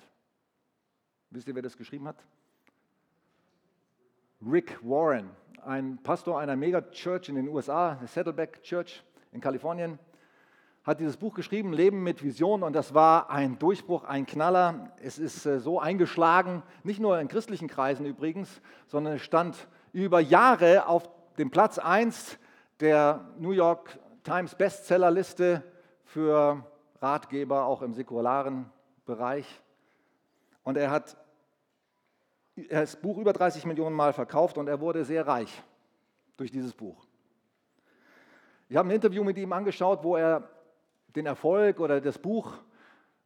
Wisst 1.31 1.49
ihr, 1.49 1.57
wer 1.57 1.63
das 1.63 1.77
geschrieben 1.77 2.07
hat? 2.07 2.25
Rick 4.41 4.79
Warren, 4.85 5.29
ein 5.65 5.99
Pastor 6.05 6.39
einer 6.39 6.55
Megachurch 6.55 7.29
in 7.29 7.35
den 7.35 7.49
USA, 7.49 7.97
der 7.97 8.07
Saddleback 8.07 8.63
Church 8.63 9.03
in 9.33 9.41
Kalifornien 9.41 9.99
hat 10.85 11.01
dieses 11.01 11.17
Buch 11.17 11.35
geschrieben, 11.35 11.73
Leben 11.73 12.03
mit 12.03 12.23
Vision, 12.23 12.63
und 12.63 12.73
das 12.73 12.95
war 12.95 13.31
ein 13.31 13.59
Durchbruch, 13.59 14.05
ein 14.05 14.27
Knaller. 14.27 14.93
Es 15.03 15.19
ist 15.19 15.45
äh, 15.45 15.61
so 15.61 15.79
eingeschlagen, 15.79 16.63
nicht 16.85 17.01
nur 17.01 17.21
in 17.21 17.29
christlichen 17.29 17.69
Kreisen 17.69 18.07
übrigens, 18.07 18.63
sondern 18.87 19.15
es 19.15 19.23
stand 19.23 19.69
über 19.93 20.21
Jahre 20.21 20.87
auf 20.87 21.09
dem 21.37 21.51
Platz 21.51 21.79
1 21.79 22.39
der 22.81 23.29
New 23.39 23.51
York 23.51 23.99
Times 24.25 24.55
Bestsellerliste 24.55 25.63
für 26.05 26.65
Ratgeber, 27.01 27.65
auch 27.65 27.83
im 27.83 27.93
säkularen 27.93 28.71
Bereich. 29.05 29.63
Und 30.63 30.77
er 30.77 30.91
hat 30.91 31.17
das 32.69 32.97
Buch 32.97 33.19
über 33.19 33.33
30 33.33 33.65
Millionen 33.67 33.97
Mal 33.97 34.13
verkauft 34.13 34.59
und 34.59 34.69
er 34.69 34.81
wurde 34.81 35.05
sehr 35.05 35.27
reich 35.27 35.63
durch 36.37 36.51
dieses 36.51 36.75
Buch. 36.75 37.07
Ich 38.69 38.77
habe 38.77 38.89
ein 38.89 38.95
Interview 38.95 39.25
mit 39.25 39.37
ihm 39.37 39.53
angeschaut, 39.53 40.05
wo 40.05 40.17
er 40.17 40.49
den 41.15 41.27
Erfolg 41.27 41.81
oder 41.81 42.01
das 42.01 42.19
Buch 42.19 42.55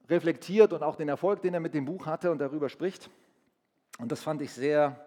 reflektiert 0.09 0.73
und 0.73 0.83
auch 0.83 0.97
den 0.97 1.09
Erfolg, 1.09 1.43
den 1.43 1.55
er 1.55 1.61
mit 1.61 1.75
dem 1.75 1.85
Buch 1.85 2.07
hatte 2.07 2.31
und 2.31 2.39
darüber 2.39 2.69
spricht. 2.69 3.11
Und 3.99 4.13
das 4.13 4.23
fand 4.23 4.43
ich 4.43 4.53
sehr 4.53 5.05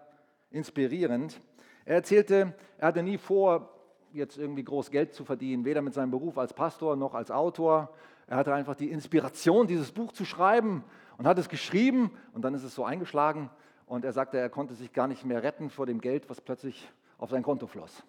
inspirierend. 0.50 1.40
Er 1.84 1.96
erzählte, 1.96 2.54
er 2.78 2.88
hatte 2.88 3.02
nie 3.02 3.18
vor, 3.18 3.74
jetzt 4.12 4.38
irgendwie 4.38 4.64
groß 4.64 4.90
Geld 4.90 5.14
zu 5.14 5.24
verdienen, 5.24 5.64
weder 5.64 5.82
mit 5.82 5.94
seinem 5.94 6.10
Beruf 6.10 6.38
als 6.38 6.52
Pastor 6.52 6.96
noch 6.96 7.14
als 7.14 7.30
Autor. 7.30 7.90
Er 8.26 8.36
hatte 8.36 8.54
einfach 8.54 8.74
die 8.74 8.90
Inspiration, 8.90 9.66
dieses 9.66 9.92
Buch 9.92 10.12
zu 10.12 10.24
schreiben 10.24 10.84
und 11.18 11.26
hat 11.26 11.38
es 11.38 11.48
geschrieben 11.48 12.10
und 12.32 12.42
dann 12.42 12.54
ist 12.54 12.62
es 12.62 12.74
so 12.74 12.84
eingeschlagen 12.84 13.50
und 13.86 14.04
er 14.04 14.12
sagte, 14.12 14.38
er 14.38 14.50
konnte 14.50 14.74
sich 14.74 14.92
gar 14.92 15.06
nicht 15.06 15.24
mehr 15.24 15.42
retten 15.42 15.70
vor 15.70 15.86
dem 15.86 16.00
Geld, 16.00 16.28
was 16.28 16.40
plötzlich 16.40 16.90
auf 17.18 17.30
sein 17.30 17.42
Konto 17.42 17.66
floss. 17.66 18.02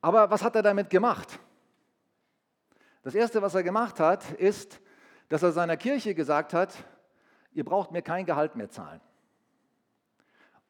Aber 0.00 0.30
was 0.30 0.42
hat 0.42 0.54
er 0.54 0.62
damit 0.62 0.90
gemacht? 0.90 1.38
Das 3.06 3.14
Erste, 3.14 3.40
was 3.40 3.54
er 3.54 3.62
gemacht 3.62 4.00
hat, 4.00 4.32
ist, 4.32 4.80
dass 5.28 5.40
er 5.44 5.52
seiner 5.52 5.76
Kirche 5.76 6.12
gesagt 6.12 6.52
hat, 6.52 6.74
ihr 7.52 7.64
braucht 7.64 7.92
mir 7.92 8.02
kein 8.02 8.26
Gehalt 8.26 8.56
mehr 8.56 8.68
zahlen. 8.68 9.00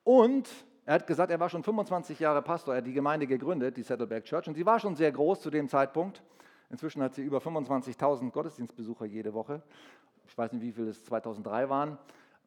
Und 0.04 0.46
er 0.84 0.96
hat 0.96 1.06
gesagt, 1.06 1.30
er 1.32 1.40
war 1.40 1.48
schon 1.48 1.62
25 1.62 2.20
Jahre 2.20 2.42
Pastor, 2.42 2.74
er 2.74 2.82
hat 2.82 2.86
die 2.86 2.92
Gemeinde 2.92 3.26
gegründet, 3.26 3.78
die 3.78 3.82
Saddleback 3.82 4.24
Church, 4.24 4.48
und 4.48 4.54
sie 4.54 4.66
war 4.66 4.78
schon 4.78 4.94
sehr 4.96 5.10
groß 5.12 5.40
zu 5.40 5.48
dem 5.48 5.66
Zeitpunkt. 5.66 6.22
Inzwischen 6.68 7.02
hat 7.02 7.14
sie 7.14 7.22
über 7.22 7.38
25.000 7.38 8.30
Gottesdienstbesucher 8.30 9.06
jede 9.06 9.32
Woche. 9.32 9.62
Ich 10.26 10.36
weiß 10.36 10.52
nicht, 10.52 10.62
wie 10.62 10.72
viele 10.72 10.90
es 10.90 11.02
2003 11.06 11.70
waren. 11.70 11.96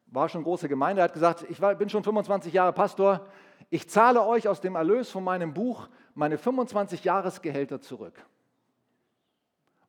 War 0.05 0.29
schon 0.29 0.43
große 0.43 0.69
Gemeinde. 0.69 1.01
Er 1.01 1.05
hat 1.05 1.13
gesagt, 1.13 1.47
ich 1.49 1.59
war, 1.61 1.73
bin 1.73 1.89
schon 1.89 2.03
25 2.03 2.53
Jahre 2.53 2.73
Pastor. 2.73 3.25
Ich 3.71 3.89
zahle 3.89 4.23
euch 4.23 4.47
aus 4.47 4.61
dem 4.61 4.75
Erlös 4.75 5.09
von 5.09 5.23
meinem 5.23 5.51
Buch 5.51 5.89
meine 6.13 6.37
25 6.37 7.03
Jahresgehälter 7.05 7.81
zurück. 7.81 8.23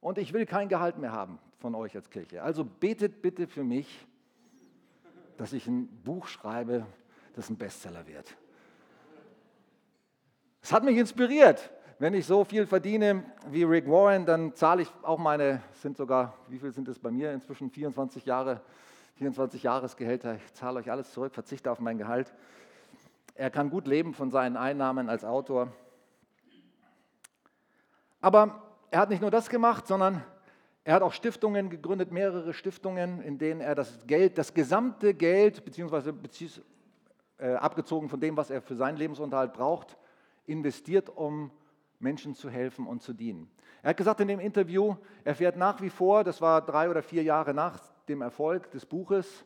Und 0.00 0.18
ich 0.18 0.32
will 0.32 0.46
kein 0.46 0.68
Gehalt 0.68 0.98
mehr 0.98 1.12
haben 1.12 1.38
von 1.58 1.74
euch 1.74 1.94
als 1.94 2.10
Kirche. 2.10 2.42
Also 2.42 2.64
betet 2.64 3.22
bitte 3.22 3.46
für 3.46 3.64
mich, 3.64 4.06
dass 5.36 5.52
ich 5.52 5.66
ein 5.66 5.86
Buch 6.02 6.26
schreibe, 6.26 6.86
das 7.34 7.50
ein 7.50 7.56
Bestseller 7.56 8.06
wird. 8.06 8.36
Es 10.62 10.72
hat 10.72 10.84
mich 10.84 10.96
inspiriert. 10.96 11.70
Wenn 11.98 12.14
ich 12.14 12.26
so 12.26 12.44
viel 12.44 12.66
verdiene 12.66 13.24
wie 13.50 13.62
Rick 13.62 13.86
Warren, 13.86 14.24
dann 14.24 14.54
zahle 14.54 14.82
ich 14.82 14.90
auch 15.02 15.18
meine, 15.18 15.62
sind 15.74 15.98
sogar, 15.98 16.34
wie 16.48 16.58
viel 16.58 16.72
sind 16.72 16.88
es 16.88 16.98
bei 16.98 17.10
mir 17.10 17.32
inzwischen? 17.32 17.70
24 17.70 18.24
Jahre, 18.24 18.62
24 19.16 19.62
Jahresgehälter. 19.62 20.36
Ich 20.36 20.54
zahle 20.54 20.80
euch 20.80 20.90
alles 20.90 21.12
zurück, 21.12 21.34
verzichte 21.34 21.70
auf 21.70 21.78
mein 21.78 21.98
Gehalt. 21.98 22.32
Er 23.34 23.50
kann 23.50 23.68
gut 23.68 23.86
leben 23.86 24.14
von 24.14 24.30
seinen 24.30 24.56
Einnahmen 24.56 25.10
als 25.10 25.24
Autor. 25.24 25.72
Aber 28.22 28.69
er 28.90 29.00
hat 29.00 29.10
nicht 29.10 29.22
nur 29.22 29.30
das 29.30 29.48
gemacht, 29.48 29.86
sondern 29.86 30.22
er 30.82 30.94
hat 30.94 31.02
auch 31.02 31.12
Stiftungen 31.12 31.70
gegründet, 31.70 32.10
mehrere 32.10 32.52
Stiftungen, 32.52 33.22
in 33.22 33.38
denen 33.38 33.60
er 33.60 33.74
das 33.74 34.06
Geld, 34.06 34.38
das 34.38 34.54
gesamte 34.54 35.14
Geld, 35.14 35.64
beziehungsweise 35.64 36.14
äh, 37.38 37.54
abgezogen 37.54 38.08
von 38.08 38.20
dem, 38.20 38.36
was 38.36 38.50
er 38.50 38.62
für 38.62 38.74
seinen 38.74 38.96
Lebensunterhalt 38.96 39.52
braucht, 39.52 39.96
investiert, 40.46 41.08
um 41.08 41.50
Menschen 41.98 42.34
zu 42.34 42.50
helfen 42.50 42.86
und 42.86 43.02
zu 43.02 43.12
dienen. 43.12 43.50
Er 43.82 43.90
hat 43.90 43.96
gesagt 43.96 44.20
in 44.20 44.28
dem 44.28 44.40
Interview, 44.40 44.96
er 45.24 45.34
fährt 45.34 45.56
nach 45.56 45.80
wie 45.80 45.90
vor, 45.90 46.24
das 46.24 46.40
war 46.40 46.60
drei 46.60 46.90
oder 46.90 47.02
vier 47.02 47.22
Jahre 47.22 47.54
nach 47.54 47.78
dem 48.08 48.22
Erfolg 48.22 48.70
des 48.70 48.84
Buches, 48.84 49.44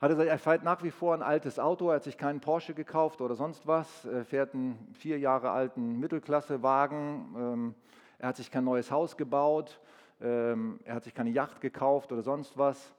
hat 0.00 0.10
er 0.10 0.16
gesagt, 0.16 0.28
er 0.30 0.38
fährt 0.38 0.64
nach 0.64 0.82
wie 0.82 0.90
vor 0.90 1.14
ein 1.14 1.22
altes 1.22 1.58
Auto, 1.58 1.88
er 1.88 1.96
hat 1.96 2.04
sich 2.04 2.16
keinen 2.16 2.40
Porsche 2.40 2.74
gekauft 2.74 3.20
oder 3.20 3.34
sonst 3.34 3.66
was, 3.66 4.04
er 4.04 4.24
fährt 4.24 4.54
einen 4.54 4.88
vier 4.94 5.18
Jahre 5.18 5.50
alten 5.50 5.98
Mittelklassewagen, 5.98 7.34
ähm, 7.36 7.74
er 8.18 8.28
hat 8.28 8.36
sich 8.36 8.50
kein 8.50 8.64
neues 8.64 8.90
Haus 8.90 9.16
gebaut, 9.16 9.80
ähm, 10.20 10.80
er 10.84 10.94
hat 10.94 11.04
sich 11.04 11.14
keine 11.14 11.30
Yacht 11.30 11.60
gekauft 11.60 12.12
oder 12.12 12.22
sonst 12.22 12.56
was, 12.56 12.94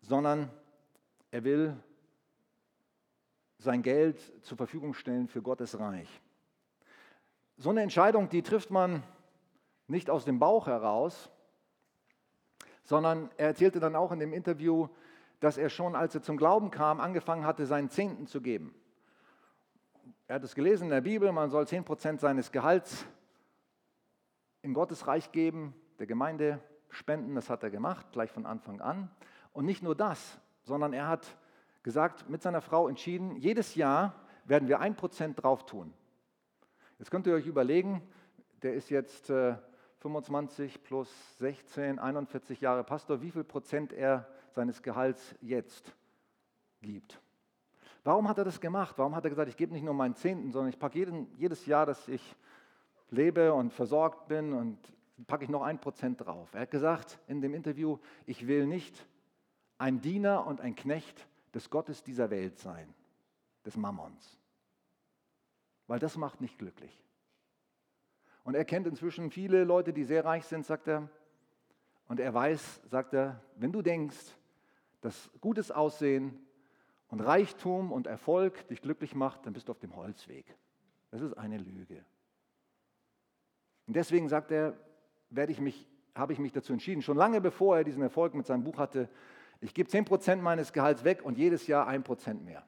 sondern 0.00 0.50
er 1.30 1.44
will 1.44 1.76
sein 3.58 3.82
Geld 3.82 4.20
zur 4.44 4.56
Verfügung 4.56 4.94
stellen 4.94 5.28
für 5.28 5.42
Gottes 5.42 5.78
Reich. 5.78 6.20
So 7.56 7.70
eine 7.70 7.82
Entscheidung, 7.82 8.28
die 8.28 8.42
trifft 8.42 8.70
man 8.70 9.02
nicht 9.88 10.10
aus 10.10 10.24
dem 10.24 10.38
Bauch 10.38 10.66
heraus, 10.66 11.30
sondern 12.84 13.30
er 13.36 13.48
erzählte 13.48 13.80
dann 13.80 13.96
auch 13.96 14.12
in 14.12 14.20
dem 14.20 14.32
Interview, 14.32 14.88
dass 15.40 15.58
er 15.58 15.68
schon, 15.68 15.94
als 15.94 16.14
er 16.14 16.22
zum 16.22 16.36
Glauben 16.36 16.70
kam, 16.70 17.00
angefangen 17.00 17.44
hatte, 17.44 17.66
seinen 17.66 17.90
Zehnten 17.90 18.26
zu 18.26 18.40
geben. 18.40 18.74
Er 20.26 20.36
hat 20.36 20.44
es 20.44 20.54
gelesen 20.54 20.84
in 20.84 20.90
der 20.90 21.00
Bibel, 21.00 21.32
man 21.32 21.50
soll 21.50 21.64
10% 21.64 22.20
seines 22.20 22.52
Gehalts 22.52 23.06
in 24.62 24.74
Gottes 24.74 25.06
Reich 25.06 25.32
geben, 25.32 25.74
der 25.98 26.06
Gemeinde 26.06 26.60
spenden, 26.90 27.34
das 27.34 27.50
hat 27.50 27.62
er 27.62 27.70
gemacht, 27.70 28.06
gleich 28.12 28.30
von 28.30 28.46
Anfang 28.46 28.80
an. 28.80 29.10
Und 29.52 29.64
nicht 29.64 29.82
nur 29.82 29.94
das, 29.94 30.38
sondern 30.62 30.92
er 30.92 31.08
hat 31.08 31.36
gesagt, 31.82 32.28
mit 32.28 32.42
seiner 32.42 32.60
Frau 32.60 32.88
entschieden, 32.88 33.36
jedes 33.36 33.74
Jahr 33.74 34.14
werden 34.44 34.68
wir 34.68 34.80
1% 34.80 35.34
drauf 35.34 35.66
tun. 35.66 35.92
Jetzt 36.98 37.10
könnt 37.10 37.26
ihr 37.26 37.34
euch 37.34 37.46
überlegen, 37.46 38.02
der 38.62 38.74
ist 38.74 38.90
jetzt 38.90 39.30
äh, 39.30 39.56
25 39.98 40.82
plus 40.82 41.38
16, 41.38 41.98
41 41.98 42.60
Jahre 42.60 42.84
Pastor, 42.84 43.20
wie 43.20 43.30
viel 43.30 43.44
Prozent 43.44 43.92
er 43.92 44.28
seines 44.50 44.82
Gehalts 44.82 45.34
jetzt 45.40 45.94
gibt. 46.80 47.20
Warum 48.04 48.28
hat 48.28 48.38
er 48.38 48.44
das 48.44 48.60
gemacht? 48.60 48.96
Warum 48.96 49.14
hat 49.14 49.24
er 49.24 49.30
gesagt, 49.30 49.48
ich 49.48 49.56
gebe 49.56 49.72
nicht 49.72 49.84
nur 49.84 49.94
meinen 49.94 50.14
Zehnten, 50.14 50.50
sondern 50.50 50.70
ich 50.70 50.78
packe 50.78 50.98
jeden, 50.98 51.30
jedes 51.36 51.66
Jahr, 51.66 51.84
dass 51.84 52.08
ich 52.08 52.36
lebe 53.10 53.52
und 53.54 53.72
versorgt 53.72 54.28
bin 54.28 54.52
und 54.52 54.78
packe 55.26 55.44
ich 55.44 55.50
noch 55.50 55.62
ein 55.62 55.80
Prozent 55.80 56.20
drauf. 56.24 56.52
Er 56.54 56.62
hat 56.62 56.70
gesagt 56.70 57.18
in 57.26 57.40
dem 57.40 57.54
Interview, 57.54 57.98
ich 58.26 58.46
will 58.46 58.66
nicht 58.66 59.06
ein 59.78 60.00
Diener 60.00 60.46
und 60.46 60.60
ein 60.60 60.74
Knecht 60.74 61.26
des 61.54 61.70
Gottes 61.70 62.02
dieser 62.02 62.30
Welt 62.30 62.58
sein, 62.58 62.92
des 63.64 63.76
Mammons 63.76 64.38
weil 65.88 65.98
das 65.98 66.16
macht 66.16 66.40
nicht 66.40 66.58
glücklich. 66.58 67.02
Und 68.44 68.54
er 68.54 68.64
kennt 68.64 68.86
inzwischen 68.86 69.30
viele 69.30 69.64
Leute, 69.64 69.92
die 69.92 70.04
sehr 70.04 70.24
reich 70.24 70.44
sind, 70.44 70.64
sagt 70.64 70.86
er. 70.86 71.08
Und 72.06 72.20
er 72.20 72.32
weiß, 72.32 72.82
sagt 72.86 73.14
er, 73.14 73.42
wenn 73.56 73.72
du 73.72 73.82
denkst, 73.82 74.36
dass 75.00 75.30
gutes 75.40 75.70
Aussehen 75.70 76.38
und 77.08 77.20
Reichtum 77.20 77.90
und 77.90 78.06
Erfolg 78.06 78.68
dich 78.68 78.80
glücklich 78.80 79.14
macht, 79.14 79.44
dann 79.44 79.52
bist 79.52 79.68
du 79.68 79.72
auf 79.72 79.78
dem 79.78 79.96
Holzweg. 79.96 80.56
Das 81.10 81.20
ist 81.20 81.34
eine 81.34 81.58
Lüge. 81.58 82.04
Und 83.88 83.96
deswegen 83.96 84.28
sagt 84.28 84.52
er, 84.52 84.76
werde 85.30 85.50
ich 85.50 85.60
mich, 85.60 85.88
habe 86.14 86.34
ich 86.34 86.38
mich 86.38 86.52
dazu 86.52 86.74
entschieden, 86.74 87.00
schon 87.00 87.16
lange 87.16 87.40
bevor 87.40 87.78
er 87.78 87.84
diesen 87.84 88.02
Erfolg 88.02 88.34
mit 88.34 88.46
seinem 88.46 88.62
Buch 88.62 88.76
hatte, 88.76 89.08
ich 89.60 89.74
gebe 89.74 89.90
10% 89.90 90.36
meines 90.36 90.72
Gehalts 90.72 91.02
weg 91.02 91.24
und 91.24 91.36
jedes 91.36 91.66
Jahr 91.66 91.88
1% 91.88 92.42
mehr. 92.42 92.64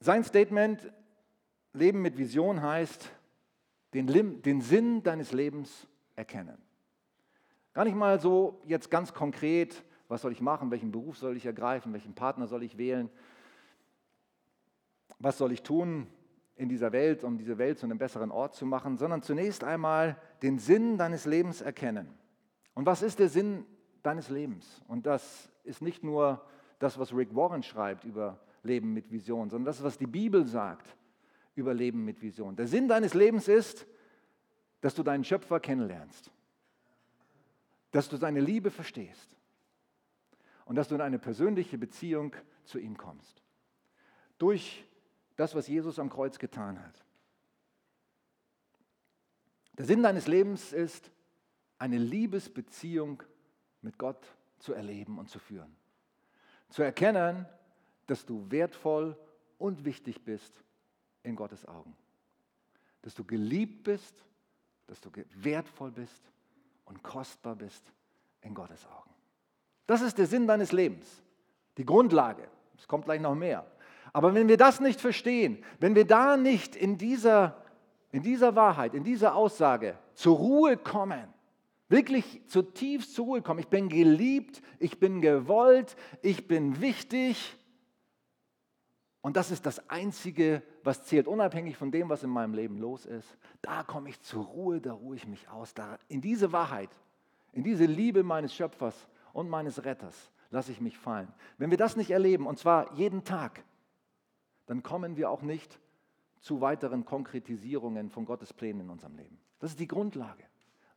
Sein 0.00 0.24
Statement, 0.24 0.92
Leben 1.72 2.02
mit 2.02 2.18
Vision 2.18 2.60
heißt, 2.60 3.08
den, 3.94 4.42
den 4.42 4.60
Sinn 4.60 5.02
deines 5.02 5.32
Lebens 5.32 5.86
erkennen. 6.16 6.58
Gar 7.72 7.84
nicht 7.84 7.96
mal 7.96 8.20
so 8.20 8.60
jetzt 8.66 8.90
ganz 8.90 9.14
konkret, 9.14 9.82
was 10.08 10.22
soll 10.22 10.32
ich 10.32 10.40
machen, 10.40 10.70
welchen 10.70 10.90
Beruf 10.90 11.16
soll 11.16 11.36
ich 11.36 11.46
ergreifen, 11.46 11.92
welchen 11.92 12.14
Partner 12.14 12.46
soll 12.46 12.64
ich 12.64 12.76
wählen, 12.76 13.08
was 15.18 15.38
soll 15.38 15.52
ich 15.52 15.62
tun 15.62 16.06
in 16.56 16.68
dieser 16.68 16.92
Welt, 16.92 17.24
um 17.24 17.36
diese 17.36 17.58
Welt 17.58 17.78
zu 17.78 17.86
einem 17.86 17.98
besseren 17.98 18.30
Ort 18.30 18.54
zu 18.54 18.66
machen, 18.66 18.96
sondern 18.96 19.22
zunächst 19.22 19.64
einmal 19.64 20.16
den 20.42 20.58
Sinn 20.58 20.98
deines 20.98 21.26
Lebens 21.26 21.60
erkennen. 21.60 22.08
Und 22.74 22.86
was 22.86 23.02
ist 23.02 23.18
der 23.18 23.28
Sinn 23.28 23.64
deines 24.02 24.28
Lebens? 24.28 24.82
Und 24.88 25.06
das 25.06 25.50
ist 25.64 25.82
nicht 25.82 26.04
nur 26.04 26.44
das, 26.78 26.98
was 26.98 27.14
Rick 27.14 27.34
Warren 27.34 27.62
schreibt 27.62 28.04
über 28.04 28.40
Leben 28.62 28.92
mit 28.92 29.10
Vision, 29.10 29.50
sondern 29.50 29.66
das 29.66 29.82
was 29.82 29.98
die 29.98 30.06
Bibel 30.06 30.44
sagt 30.46 30.96
über 31.54 31.74
Leben 31.74 32.04
mit 32.04 32.20
Vision. 32.20 32.56
Der 32.56 32.66
Sinn 32.66 32.88
deines 32.88 33.14
Lebens 33.14 33.48
ist, 33.48 33.86
dass 34.80 34.94
du 34.94 35.02
deinen 35.02 35.24
Schöpfer 35.24 35.60
kennenlernst, 35.60 36.30
dass 37.90 38.08
du 38.08 38.16
seine 38.16 38.40
Liebe 38.40 38.70
verstehst 38.70 39.36
und 40.64 40.76
dass 40.76 40.88
du 40.88 40.94
in 40.94 41.00
eine 41.00 41.18
persönliche 41.18 41.78
Beziehung 41.78 42.34
zu 42.64 42.78
ihm 42.78 42.96
kommst. 42.96 43.42
Durch 44.38 44.84
das, 45.36 45.54
was 45.54 45.66
Jesus 45.66 45.98
am 45.98 46.10
Kreuz 46.10 46.38
getan 46.38 46.82
hat. 46.82 47.04
Der 49.76 49.84
Sinn 49.84 50.02
deines 50.02 50.28
Lebens 50.28 50.72
ist, 50.72 51.10
eine 51.78 51.98
Liebesbeziehung 51.98 53.22
mit 53.82 53.98
Gott 53.98 54.24
zu 54.58 54.72
erleben 54.72 55.18
und 55.18 55.28
zu 55.28 55.38
führen. 55.38 55.74
Zu 56.70 56.82
erkennen, 56.82 57.46
dass 58.06 58.24
du 58.24 58.50
wertvoll 58.50 59.18
und 59.58 59.84
wichtig 59.84 60.24
bist 60.24 60.62
in 61.22 61.36
Gottes 61.36 61.66
Augen. 61.66 61.96
Dass 63.02 63.14
du 63.14 63.24
geliebt 63.24 63.84
bist, 63.84 64.14
dass 64.86 65.00
du 65.00 65.10
wertvoll 65.34 65.90
bist 65.90 66.22
und 66.84 67.02
kostbar 67.02 67.56
bist 67.56 67.92
in 68.42 68.54
Gottes 68.54 68.86
Augen. 68.86 69.10
Das 69.86 70.00
ist 70.00 70.16
der 70.18 70.26
Sinn 70.26 70.46
deines 70.46 70.72
Lebens, 70.72 71.22
die 71.76 71.84
Grundlage. 71.84 72.48
Es 72.76 72.88
kommt 72.88 73.04
gleich 73.04 73.20
noch 73.20 73.34
mehr. 73.34 73.66
Aber 74.14 74.32
wenn 74.32 74.48
wir 74.48 74.56
das 74.56 74.80
nicht 74.80 75.00
verstehen, 75.00 75.62
wenn 75.80 75.96
wir 75.96 76.06
da 76.06 76.36
nicht 76.36 76.76
in 76.76 76.96
dieser, 76.96 77.62
in 78.12 78.22
dieser 78.22 78.54
Wahrheit, 78.54 78.94
in 78.94 79.02
dieser 79.02 79.34
Aussage 79.34 79.98
zur 80.14 80.36
Ruhe 80.36 80.76
kommen, 80.76 81.28
wirklich 81.88 82.40
zutiefst 82.46 83.14
zur 83.14 83.26
Ruhe 83.26 83.42
kommen, 83.42 83.58
ich 83.58 83.66
bin 83.66 83.88
geliebt, 83.88 84.62
ich 84.78 85.00
bin 85.00 85.20
gewollt, 85.20 85.96
ich 86.22 86.46
bin 86.46 86.80
wichtig, 86.80 87.58
und 89.20 89.36
das 89.36 89.50
ist 89.50 89.64
das 89.64 89.88
Einzige, 89.88 90.62
was 90.82 91.06
zählt, 91.06 91.26
unabhängig 91.26 91.78
von 91.78 91.90
dem, 91.90 92.10
was 92.10 92.22
in 92.22 92.28
meinem 92.28 92.52
Leben 92.52 92.76
los 92.76 93.06
ist. 93.06 93.38
Da 93.62 93.82
komme 93.82 94.10
ich 94.10 94.20
zur 94.20 94.44
Ruhe, 94.44 94.82
da 94.82 94.92
ruhe 94.92 95.16
ich 95.16 95.26
mich 95.26 95.48
aus. 95.48 95.72
Da, 95.72 95.98
in 96.08 96.20
diese 96.20 96.52
Wahrheit, 96.52 96.90
in 97.52 97.64
diese 97.64 97.86
Liebe 97.86 98.22
meines 98.22 98.54
Schöpfers 98.54 99.08
und 99.32 99.48
meines 99.48 99.82
Retters 99.86 100.30
lasse 100.50 100.72
ich 100.72 100.80
mich 100.82 100.98
fallen. 100.98 101.32
Wenn 101.56 101.70
wir 101.70 101.78
das 101.78 101.96
nicht 101.96 102.10
erleben, 102.10 102.46
und 102.46 102.58
zwar 102.58 102.92
jeden 102.96 103.24
Tag, 103.24 103.64
dann 104.66 104.82
kommen 104.82 105.16
wir 105.16 105.30
auch 105.30 105.42
nicht 105.42 105.80
zu 106.40 106.60
weiteren 106.60 107.04
Konkretisierungen 107.04 108.10
von 108.10 108.24
Gottes 108.24 108.52
Plänen 108.52 108.82
in 108.82 108.90
unserem 108.90 109.16
Leben. 109.16 109.38
Das 109.58 109.70
ist 109.70 109.80
die 109.80 109.88
Grundlage, 109.88 110.44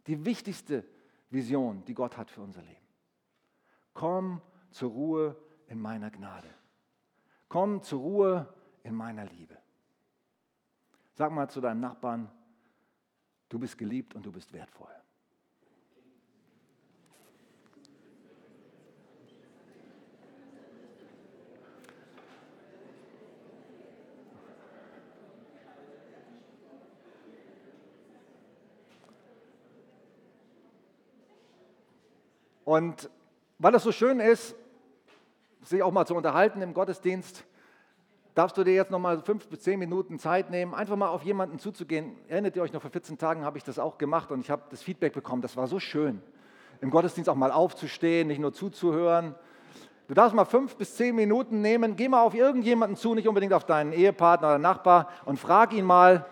die 0.07 0.25
wichtigste 0.25 0.83
Vision, 1.29 1.83
die 1.85 1.93
Gott 1.93 2.17
hat 2.17 2.31
für 2.31 2.41
unser 2.41 2.61
Leben. 2.61 2.85
Komm 3.93 4.41
zur 4.71 4.91
Ruhe 4.91 5.35
in 5.67 5.79
meiner 5.79 6.11
Gnade. 6.11 6.49
Komm 7.49 7.81
zur 7.81 8.01
Ruhe 8.01 8.53
in 8.83 8.93
meiner 8.93 9.25
Liebe. 9.25 9.57
Sag 11.13 11.31
mal 11.31 11.49
zu 11.49 11.61
deinem 11.61 11.79
Nachbarn, 11.79 12.29
du 13.49 13.57
bist 13.57 13.77
geliebt 13.77 14.13
und 14.15 14.25
du 14.25 14.31
bist 14.31 14.53
wertvoll. 14.53 14.93
Und 32.67 33.09
weil 33.59 33.71
das 33.71 33.83
so 33.83 33.93
schön 33.93 34.19
ist, 34.19 34.53
sich 35.61 35.81
auch 35.81 35.93
mal 35.93 36.05
zu 36.05 36.15
unterhalten 36.15 36.61
im 36.61 36.73
Gottesdienst, 36.73 37.45
darfst 38.35 38.57
du 38.57 38.65
dir 38.65 38.73
jetzt 38.73 38.91
noch 38.91 38.99
mal 38.99 39.21
fünf 39.21 39.47
bis 39.47 39.61
zehn 39.61 39.79
Minuten 39.79 40.19
Zeit 40.19 40.49
nehmen, 40.49 40.75
einfach 40.75 40.97
mal 40.97 41.07
auf 41.07 41.23
jemanden 41.23 41.59
zuzugehen. 41.59 42.17
Erinnert 42.27 42.57
ihr 42.57 42.61
euch 42.61 42.73
noch, 42.73 42.81
vor 42.81 42.91
14 42.91 43.17
Tagen 43.17 43.45
habe 43.45 43.57
ich 43.57 43.63
das 43.63 43.79
auch 43.79 43.97
gemacht 43.97 44.33
und 44.33 44.41
ich 44.41 44.49
habe 44.49 44.63
das 44.69 44.81
Feedback 44.81 45.13
bekommen, 45.13 45.41
das 45.41 45.55
war 45.55 45.67
so 45.67 45.79
schön. 45.79 46.21
Im 46.81 46.89
Gottesdienst 46.89 47.29
auch 47.29 47.35
mal 47.35 47.51
aufzustehen, 47.51 48.27
nicht 48.27 48.39
nur 48.39 48.51
zuzuhören. 48.51 49.33
Du 50.09 50.13
darfst 50.13 50.35
mal 50.35 50.43
fünf 50.43 50.75
bis 50.75 50.93
zehn 50.97 51.15
Minuten 51.15 51.61
nehmen, 51.61 51.95
geh 51.95 52.09
mal 52.09 52.23
auf 52.23 52.35
irgendjemanden 52.35 52.97
zu, 52.97 53.15
nicht 53.15 53.29
unbedingt 53.29 53.53
auf 53.53 53.63
deinen 53.63 53.93
Ehepartner 53.93 54.49
oder 54.49 54.59
Nachbar 54.59 55.07
und 55.23 55.39
frag 55.39 55.71
ihn 55.71 55.85
mal, 55.85 56.25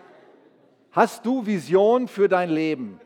hast 0.92 1.24
du 1.24 1.46
Vision 1.46 2.08
für 2.08 2.28
dein 2.28 2.50
Leben? 2.50 3.00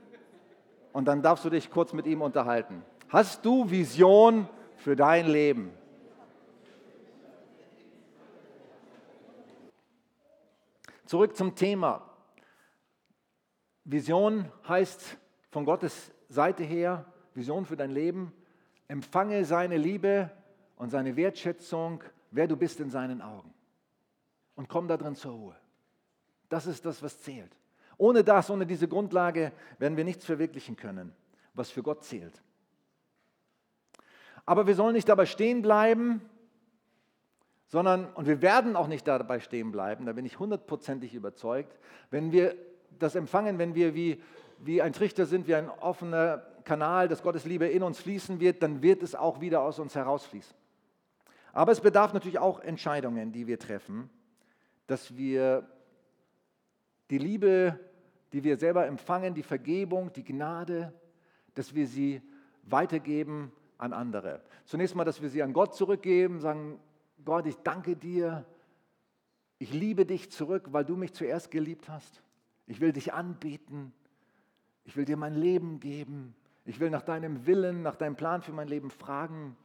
Und 0.92 1.04
dann 1.04 1.22
darfst 1.22 1.44
du 1.44 1.50
dich 1.50 1.70
kurz 1.70 1.92
mit 1.92 2.08
ihm 2.08 2.22
unterhalten. 2.22 2.82
Hast 3.10 3.44
du 3.44 3.68
Vision 3.68 4.48
für 4.76 4.94
dein 4.94 5.26
Leben? 5.26 5.72
Zurück 11.06 11.36
zum 11.36 11.56
Thema. 11.56 12.08
Vision 13.84 14.44
heißt 14.68 15.18
von 15.50 15.64
Gottes 15.64 16.12
Seite 16.28 16.62
her, 16.62 17.04
Vision 17.34 17.66
für 17.66 17.76
dein 17.76 17.90
Leben, 17.90 18.32
empfange 18.86 19.44
seine 19.44 19.76
Liebe 19.76 20.30
und 20.76 20.90
seine 20.90 21.16
Wertschätzung, 21.16 22.04
wer 22.30 22.46
du 22.46 22.56
bist 22.56 22.78
in 22.78 22.90
seinen 22.90 23.22
Augen. 23.22 23.52
Und 24.54 24.68
komm 24.68 24.86
da 24.86 24.96
drin 24.96 25.16
zur 25.16 25.32
Ruhe. 25.32 25.56
Das 26.48 26.68
ist 26.68 26.86
das, 26.86 27.02
was 27.02 27.20
zählt. 27.20 27.56
Ohne 27.96 28.22
das, 28.22 28.50
ohne 28.50 28.66
diese 28.66 28.86
Grundlage 28.86 29.50
werden 29.80 29.96
wir 29.96 30.04
nichts 30.04 30.24
verwirklichen 30.24 30.76
können, 30.76 31.12
was 31.54 31.72
für 31.72 31.82
Gott 31.82 32.04
zählt. 32.04 32.40
Aber 34.46 34.66
wir 34.66 34.74
sollen 34.74 34.94
nicht 34.94 35.08
dabei 35.08 35.26
stehen 35.26 35.62
bleiben, 35.62 36.22
sondern, 37.66 38.12
und 38.14 38.26
wir 38.26 38.42
werden 38.42 38.74
auch 38.74 38.88
nicht 38.88 39.06
dabei 39.06 39.38
stehen 39.38 39.70
bleiben, 39.70 40.06
da 40.06 40.12
bin 40.12 40.24
ich 40.24 40.38
hundertprozentig 40.38 41.14
überzeugt, 41.14 41.78
wenn 42.10 42.32
wir 42.32 42.56
das 42.98 43.14
empfangen, 43.14 43.58
wenn 43.58 43.74
wir 43.74 43.94
wie, 43.94 44.20
wie 44.58 44.82
ein 44.82 44.92
Trichter 44.92 45.24
sind, 45.24 45.46
wie 45.46 45.54
ein 45.54 45.70
offener 45.70 46.42
Kanal, 46.64 47.08
dass 47.08 47.22
Gottes 47.22 47.44
Liebe 47.44 47.66
in 47.66 47.82
uns 47.82 48.00
fließen 48.00 48.40
wird, 48.40 48.62
dann 48.62 48.82
wird 48.82 49.02
es 49.02 49.14
auch 49.14 49.40
wieder 49.40 49.62
aus 49.62 49.78
uns 49.78 49.94
herausfließen. 49.94 50.56
Aber 51.52 51.72
es 51.72 51.80
bedarf 51.80 52.12
natürlich 52.12 52.38
auch 52.38 52.60
Entscheidungen, 52.60 53.32
die 53.32 53.46
wir 53.46 53.58
treffen, 53.58 54.10
dass 54.86 55.16
wir 55.16 55.68
die 57.10 57.18
Liebe, 57.18 57.78
die 58.32 58.44
wir 58.44 58.56
selber 58.56 58.86
empfangen, 58.86 59.34
die 59.34 59.42
Vergebung, 59.42 60.12
die 60.12 60.24
Gnade, 60.24 60.92
dass 61.54 61.74
wir 61.74 61.86
sie 61.86 62.22
weitergeben 62.62 63.52
an 63.80 63.92
andere. 63.92 64.42
Zunächst 64.64 64.94
mal, 64.94 65.04
dass 65.04 65.22
wir 65.22 65.28
sie 65.28 65.42
an 65.42 65.52
Gott 65.52 65.74
zurückgeben, 65.74 66.40
sagen, 66.40 66.78
Gott, 67.24 67.46
ich 67.46 67.56
danke 67.56 67.96
dir. 67.96 68.44
Ich 69.58 69.72
liebe 69.72 70.06
dich 70.06 70.30
zurück, 70.30 70.68
weil 70.70 70.84
du 70.84 70.96
mich 70.96 71.12
zuerst 71.12 71.50
geliebt 71.50 71.88
hast. 71.88 72.22
Ich 72.66 72.80
will 72.80 72.92
dich 72.92 73.12
anbieten. 73.12 73.92
Ich 74.84 74.96
will 74.96 75.04
dir 75.04 75.16
mein 75.16 75.34
Leben 75.34 75.80
geben. 75.80 76.34
Ich 76.64 76.80
will 76.80 76.90
nach 76.90 77.02
deinem 77.02 77.46
Willen, 77.46 77.82
nach 77.82 77.96
deinem 77.96 78.16
Plan 78.16 78.42
für 78.42 78.52
mein 78.52 78.68
Leben 78.68 78.90
fragen. 78.90 79.56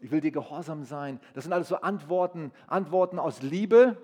Ich 0.00 0.10
will 0.10 0.20
dir 0.20 0.30
gehorsam 0.30 0.84
sein. 0.84 1.20
Das 1.34 1.44
sind 1.44 1.52
alles 1.52 1.68
so 1.68 1.76
Antworten, 1.76 2.52
Antworten 2.66 3.18
aus 3.18 3.42
Liebe, 3.42 3.96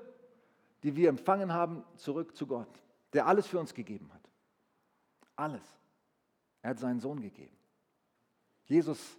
die 0.83 0.97
wir 0.97 1.09
empfangen 1.09 1.53
haben, 1.53 1.85
zurück 1.97 2.37
zu 2.37 2.47
Gott, 2.47 2.69
der 3.13 3.27
alles 3.27 3.47
für 3.47 3.59
uns 3.59 3.75
gegeben 3.75 4.11
hat. 4.13 4.21
Alles. 5.37 5.65
Er 6.63 6.71
hat 6.71 6.79
seinen 6.79 7.01
Sohn 7.01 7.21
gegeben. 7.21 7.57
Jesus 8.67 9.19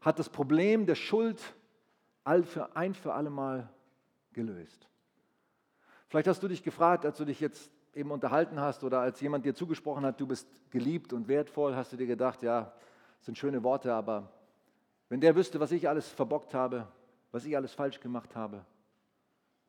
hat 0.00 0.18
das 0.18 0.28
Problem 0.28 0.86
der 0.86 0.94
Schuld 0.94 1.40
all 2.24 2.42
für 2.42 2.76
ein 2.76 2.94
für 2.94 3.14
alle 3.14 3.30
Mal 3.30 3.68
gelöst. 4.32 4.88
Vielleicht 6.08 6.26
hast 6.26 6.42
du 6.42 6.48
dich 6.48 6.62
gefragt, 6.62 7.04
als 7.04 7.18
du 7.18 7.24
dich 7.24 7.40
jetzt 7.40 7.70
eben 7.94 8.10
unterhalten 8.10 8.60
hast 8.60 8.84
oder 8.84 9.00
als 9.00 9.20
jemand 9.20 9.44
dir 9.44 9.54
zugesprochen 9.54 10.04
hat, 10.04 10.20
du 10.20 10.26
bist 10.26 10.48
geliebt 10.70 11.12
und 11.12 11.28
wertvoll, 11.28 11.74
hast 11.74 11.92
du 11.92 11.96
dir 11.96 12.06
gedacht, 12.06 12.42
ja, 12.42 12.72
das 13.18 13.26
sind 13.26 13.38
schöne 13.38 13.62
Worte, 13.62 13.92
aber 13.92 14.32
wenn 15.08 15.20
der 15.20 15.36
wüsste, 15.36 15.60
was 15.60 15.72
ich 15.72 15.88
alles 15.88 16.08
verbockt 16.08 16.54
habe, 16.54 16.86
was 17.32 17.44
ich 17.44 17.56
alles 17.56 17.74
falsch 17.74 18.00
gemacht 18.00 18.34
habe, 18.36 18.64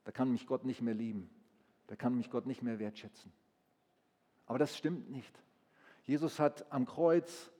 da 0.04 0.12
kann 0.12 0.32
mich 0.32 0.48
Gott 0.48 0.66
nicht 0.66 0.82
mehr 0.82 0.94
lieben, 0.94 1.30
da 1.88 1.96
kann 1.96 2.16
mich 2.16 2.30
Gott 2.30 2.46
nicht 2.46 2.64
mehr 2.64 2.80
wertschätzen. 2.80 3.32
Aber 4.46 4.60
das 4.60 4.78
stimmt 4.78 5.10
nicht. 5.10 5.42
Jesus 6.04 6.40
hat 6.40 6.72
am 6.72 6.86
Kreuz 6.86 7.52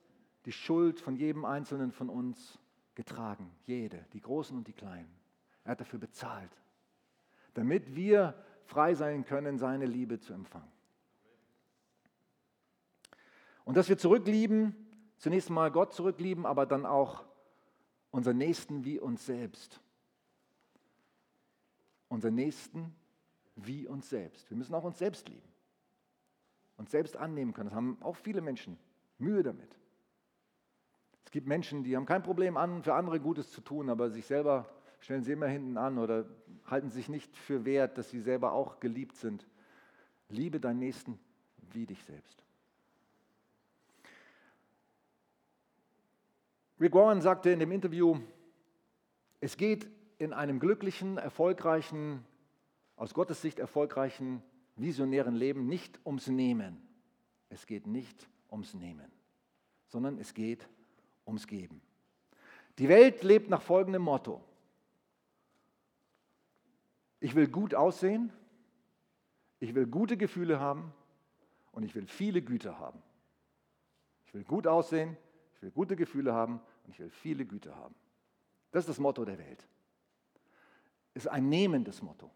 die 0.44 0.52
Schuld 0.52 1.00
von 1.00 1.16
jedem 1.16 1.44
Einzelnen 1.44 1.92
von 1.92 2.08
uns 2.08 2.58
getragen, 2.94 3.50
jede, 3.64 4.04
die 4.12 4.20
Großen 4.20 4.56
und 4.56 4.66
die 4.66 4.72
Kleinen. 4.72 5.12
Er 5.64 5.72
hat 5.72 5.80
dafür 5.80 5.98
bezahlt, 5.98 6.50
damit 7.54 7.94
wir 7.94 8.34
frei 8.64 8.94
sein 8.94 9.24
können, 9.24 9.58
seine 9.58 9.86
Liebe 9.86 10.18
zu 10.18 10.32
empfangen. 10.32 10.70
Und 13.64 13.76
dass 13.76 13.88
wir 13.88 13.98
zurücklieben, 13.98 14.74
zunächst 15.18 15.50
mal 15.50 15.70
Gott 15.70 15.92
zurücklieben, 15.94 16.46
aber 16.46 16.66
dann 16.66 16.84
auch 16.84 17.24
unseren 18.10 18.38
Nächsten 18.38 18.84
wie 18.84 18.98
uns 18.98 19.24
selbst. 19.24 19.80
Unseren 22.08 22.34
Nächsten 22.34 22.94
wie 23.56 23.86
uns 23.86 24.08
selbst. 24.08 24.50
Wir 24.50 24.56
müssen 24.56 24.74
auch 24.74 24.84
uns 24.84 24.98
selbst 24.98 25.28
lieben. 25.28 25.48
Uns 26.76 26.90
selbst 26.90 27.16
annehmen 27.16 27.52
können. 27.52 27.68
Das 27.68 27.76
haben 27.76 27.96
auch 28.02 28.16
viele 28.16 28.40
Menschen 28.40 28.78
Mühe 29.18 29.42
damit. 29.42 29.78
Es 31.32 31.34
gibt 31.34 31.48
Menschen, 31.48 31.82
die 31.82 31.96
haben 31.96 32.04
kein 32.04 32.22
Problem 32.22 32.58
an, 32.58 32.82
für 32.82 32.92
andere 32.92 33.18
Gutes 33.18 33.50
zu 33.50 33.62
tun, 33.62 33.88
aber 33.88 34.10
sich 34.10 34.26
selber 34.26 34.68
stellen 35.00 35.22
sie 35.22 35.32
immer 35.32 35.46
hinten 35.46 35.78
an 35.78 35.96
oder 35.96 36.26
halten 36.66 36.90
sich 36.90 37.08
nicht 37.08 37.34
für 37.38 37.64
wert, 37.64 37.96
dass 37.96 38.10
sie 38.10 38.20
selber 38.20 38.52
auch 38.52 38.80
geliebt 38.80 39.16
sind. 39.16 39.46
Liebe 40.28 40.60
deinen 40.60 40.80
Nächsten 40.80 41.18
wie 41.70 41.86
dich 41.86 42.04
selbst. 42.04 42.44
Rick 46.78 46.92
Warren 46.92 47.22
sagte 47.22 47.48
in 47.48 47.60
dem 47.60 47.72
Interview, 47.72 48.18
es 49.40 49.56
geht 49.56 49.88
in 50.18 50.34
einem 50.34 50.60
glücklichen, 50.60 51.16
erfolgreichen, 51.16 52.26
aus 52.94 53.14
Gottes 53.14 53.40
Sicht 53.40 53.58
erfolgreichen, 53.58 54.42
visionären 54.76 55.34
Leben 55.34 55.66
nicht 55.66 55.98
ums 56.04 56.26
Nehmen. 56.26 56.86
Es 57.48 57.64
geht 57.64 57.86
nicht 57.86 58.28
ums 58.50 58.74
Nehmen, 58.74 59.10
sondern 59.88 60.18
es 60.18 60.34
geht 60.34 60.68
um 60.68 60.81
ums 61.26 61.46
Geben. 61.46 61.80
Die 62.78 62.88
Welt 62.88 63.22
lebt 63.22 63.50
nach 63.50 63.62
folgendem 63.62 64.02
Motto. 64.02 64.42
Ich 67.20 67.34
will 67.34 67.48
gut 67.48 67.74
aussehen, 67.74 68.32
ich 69.60 69.74
will 69.74 69.86
gute 69.86 70.16
Gefühle 70.16 70.58
haben 70.58 70.92
und 71.70 71.84
ich 71.84 71.94
will 71.94 72.06
viele 72.06 72.42
Güter 72.42 72.78
haben. 72.78 73.00
Ich 74.26 74.34
will 74.34 74.44
gut 74.44 74.66
aussehen, 74.66 75.16
ich 75.54 75.62
will 75.62 75.70
gute 75.70 75.94
Gefühle 75.94 76.32
haben 76.32 76.60
und 76.84 76.90
ich 76.90 76.98
will 76.98 77.10
viele 77.10 77.44
Güter 77.44 77.76
haben. 77.76 77.94
Das 78.72 78.82
ist 78.82 78.88
das 78.88 78.98
Motto 78.98 79.24
der 79.24 79.38
Welt. 79.38 79.68
Ist 81.14 81.28
ein 81.28 81.48
nehmendes 81.48 82.02
Motto. 82.02 82.30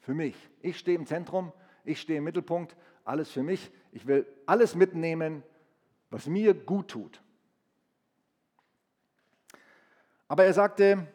Für 0.00 0.14
mich. 0.14 0.36
Ich 0.60 0.78
stehe 0.78 0.96
im 0.96 1.06
Zentrum, 1.06 1.52
ich 1.84 2.00
stehe 2.00 2.18
im 2.18 2.24
Mittelpunkt, 2.24 2.76
alles 3.04 3.30
für 3.30 3.42
mich. 3.42 3.70
Ich 3.90 4.06
will 4.06 4.26
alles 4.46 4.74
mitnehmen, 4.74 5.42
was 6.10 6.26
mir 6.26 6.54
gut 6.54 6.88
tut. 6.88 7.22
Aber 10.28 10.44
er 10.44 10.52
sagte, 10.52 11.06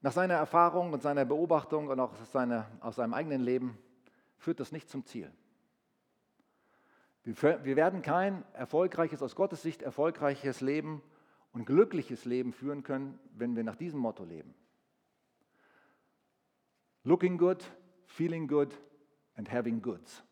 nach 0.00 0.12
seiner 0.12 0.34
Erfahrung 0.34 0.92
und 0.92 1.02
seiner 1.02 1.24
Beobachtung 1.24 1.88
und 1.88 2.00
auch 2.00 2.12
aus, 2.12 2.32
seiner, 2.32 2.70
aus 2.80 2.96
seinem 2.96 3.14
eigenen 3.14 3.40
Leben 3.40 3.78
führt 4.36 4.60
das 4.60 4.72
nicht 4.72 4.88
zum 4.88 5.04
Ziel. 5.04 5.32
Wir 7.22 7.76
werden 7.76 8.02
kein 8.02 8.44
erfolgreiches, 8.54 9.22
aus 9.22 9.36
Gottes 9.36 9.62
Sicht 9.62 9.82
erfolgreiches 9.82 10.60
Leben 10.60 11.02
und 11.52 11.66
glückliches 11.66 12.24
Leben 12.24 12.52
führen 12.52 12.82
können, 12.82 13.18
wenn 13.34 13.54
wir 13.56 13.62
nach 13.62 13.76
diesem 13.76 14.00
Motto 14.00 14.24
leben. 14.24 14.54
Looking 17.04 17.38
good, 17.38 17.64
feeling 18.06 18.48
good 18.48 18.74
and 19.36 19.50
having 19.50 19.80
goods, 19.82 20.24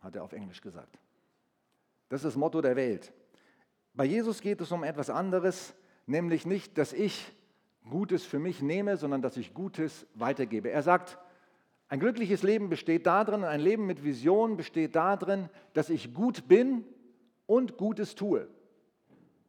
hat 0.00 0.16
er 0.16 0.22
auf 0.22 0.32
Englisch 0.32 0.60
gesagt. 0.60 0.98
Das 2.08 2.20
ist 2.20 2.26
das 2.26 2.36
Motto 2.36 2.60
der 2.60 2.76
Welt. 2.76 3.12
Bei 3.92 4.04
Jesus 4.04 4.40
geht 4.40 4.60
es 4.60 4.70
um 4.72 4.84
etwas 4.84 5.10
anderes 5.10 5.74
nämlich 6.06 6.46
nicht, 6.46 6.78
dass 6.78 6.92
ich 6.92 7.32
Gutes 7.88 8.24
für 8.24 8.38
mich 8.38 8.62
nehme, 8.62 8.96
sondern 8.96 9.22
dass 9.22 9.36
ich 9.36 9.54
Gutes 9.54 10.06
weitergebe. 10.14 10.70
Er 10.70 10.82
sagt, 10.82 11.18
ein 11.88 11.98
glückliches 11.98 12.42
Leben 12.42 12.68
besteht 12.68 13.06
darin, 13.06 13.42
ein 13.42 13.60
Leben 13.60 13.86
mit 13.86 14.04
Vision 14.04 14.56
besteht 14.56 14.94
darin, 14.94 15.48
dass 15.72 15.90
ich 15.90 16.14
gut 16.14 16.46
bin 16.46 16.84
und 17.46 17.76
Gutes 17.76 18.14
tue. 18.14 18.46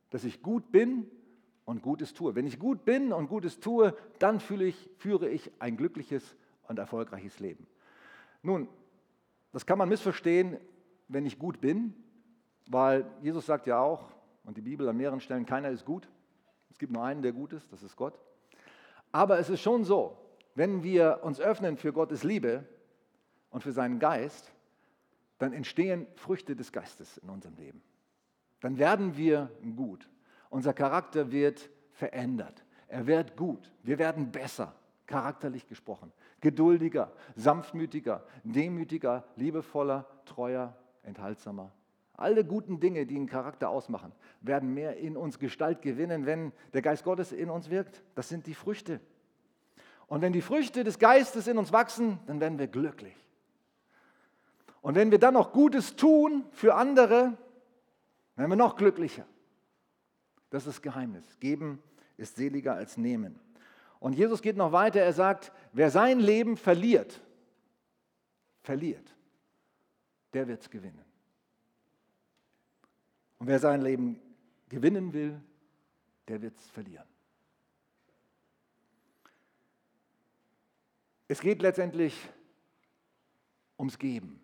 Dass 0.09 0.23
ich 0.23 0.41
gut 0.41 0.71
bin 0.71 1.05
und 1.65 1.83
Gutes 1.83 2.13
tue. 2.13 2.33
Wenn 2.33 2.47
ich 2.47 2.57
gut 2.57 2.83
bin 2.83 3.13
und 3.13 3.27
Gutes 3.27 3.59
tue, 3.59 3.95
dann 4.17 4.41
ich, 4.59 4.89
führe 4.97 5.29
ich 5.29 5.51
ein 5.59 5.77
glückliches 5.77 6.35
und 6.67 6.79
erfolgreiches 6.79 7.39
Leben. 7.39 7.67
Nun, 8.41 8.67
das 9.51 9.65
kann 9.65 9.77
man 9.77 9.89
missverstehen, 9.89 10.57
wenn 11.07 11.25
ich 11.25 11.37
gut 11.37 11.61
bin, 11.61 11.93
weil 12.67 13.05
Jesus 13.21 13.45
sagt 13.45 13.67
ja 13.67 13.79
auch, 13.79 14.09
und 14.43 14.57
die 14.57 14.61
Bibel 14.61 14.89
an 14.89 14.97
mehreren 14.97 15.19
Stellen, 15.19 15.45
keiner 15.45 15.69
ist 15.69 15.85
gut. 15.85 16.09
Es 16.71 16.79
gibt 16.79 16.91
nur 16.91 17.03
einen, 17.03 17.21
der 17.21 17.33
gut 17.33 17.53
ist, 17.53 17.71
das 17.71 17.83
ist 17.83 17.95
Gott. 17.95 18.17
Aber 19.11 19.37
es 19.37 19.49
ist 19.49 19.61
schon 19.61 19.83
so, 19.83 20.17
wenn 20.55 20.83
wir 20.83 21.19
uns 21.21 21.39
öffnen 21.39 21.77
für 21.77 21.93
Gottes 21.93 22.23
Liebe 22.23 22.65
und 23.49 23.61
für 23.61 23.73
seinen 23.73 23.99
Geist, 23.99 24.51
dann 25.37 25.53
entstehen 25.53 26.07
Früchte 26.15 26.55
des 26.55 26.71
Geistes 26.71 27.17
in 27.17 27.29
unserem 27.29 27.55
Leben. 27.55 27.81
Dann 28.61 28.77
werden 28.77 29.17
wir 29.17 29.51
gut. 29.75 30.07
Unser 30.49 30.73
Charakter 30.73 31.31
wird 31.31 31.69
verändert. 31.91 32.63
Er 32.87 33.07
wird 33.07 33.35
gut. 33.35 33.71
Wir 33.83 33.97
werden 33.97 34.31
besser, 34.31 34.75
charakterlich 35.07 35.67
gesprochen. 35.67 36.11
Geduldiger, 36.41 37.11
sanftmütiger, 37.35 38.25
demütiger, 38.43 39.25
liebevoller, 39.35 40.07
treuer, 40.25 40.75
enthaltsamer. 41.03 41.71
Alle 42.21 42.45
guten 42.45 42.79
Dinge, 42.79 43.05
die 43.05 43.15
einen 43.15 43.27
Charakter 43.27 43.69
ausmachen, 43.69 44.11
werden 44.41 44.73
mehr 44.73 44.97
in 44.97 45.17
uns 45.17 45.39
Gestalt 45.39 45.81
gewinnen, 45.81 46.25
wenn 46.25 46.51
der 46.73 46.81
Geist 46.81 47.03
Gottes 47.03 47.31
in 47.31 47.49
uns 47.49 47.69
wirkt. 47.69 48.03
Das 48.15 48.29
sind 48.29 48.47
die 48.47 48.53
Früchte. 48.53 48.99
Und 50.07 50.21
wenn 50.21 50.33
die 50.33 50.41
Früchte 50.41 50.83
des 50.83 50.99
Geistes 50.99 51.47
in 51.47 51.57
uns 51.57 51.71
wachsen, 51.71 52.19
dann 52.27 52.39
werden 52.39 52.59
wir 52.59 52.67
glücklich. 52.67 53.15
Und 54.81 54.95
wenn 54.95 55.11
wir 55.11 55.19
dann 55.19 55.35
noch 55.35 55.53
Gutes 55.53 55.95
tun 55.95 56.45
für 56.51 56.75
andere, 56.75 57.37
werden 58.35 58.49
wir 58.49 58.55
noch 58.55 58.75
glücklicher. 58.75 59.25
Das 60.49 60.67
ist 60.67 60.75
das 60.75 60.81
Geheimnis. 60.81 61.39
Geben 61.39 61.81
ist 62.17 62.35
seliger 62.35 62.73
als 62.73 62.97
nehmen. 62.97 63.39
Und 63.99 64.13
Jesus 64.13 64.41
geht 64.41 64.57
noch 64.57 64.71
weiter, 64.71 64.99
er 64.99 65.13
sagt, 65.13 65.51
wer 65.73 65.91
sein 65.91 66.19
Leben 66.19 66.57
verliert, 66.57 67.21
verliert, 68.63 69.15
der 70.33 70.47
wird 70.47 70.61
es 70.61 70.69
gewinnen. 70.69 71.05
Und 73.41 73.47
wer 73.47 73.57
sein 73.57 73.81
Leben 73.81 74.21
gewinnen 74.69 75.13
will, 75.13 75.41
der 76.27 76.43
wird 76.43 76.59
es 76.59 76.69
verlieren. 76.69 77.07
Es 81.27 81.41
geht 81.41 81.59
letztendlich 81.63 82.15
ums 83.79 83.97
Geben. 83.97 84.39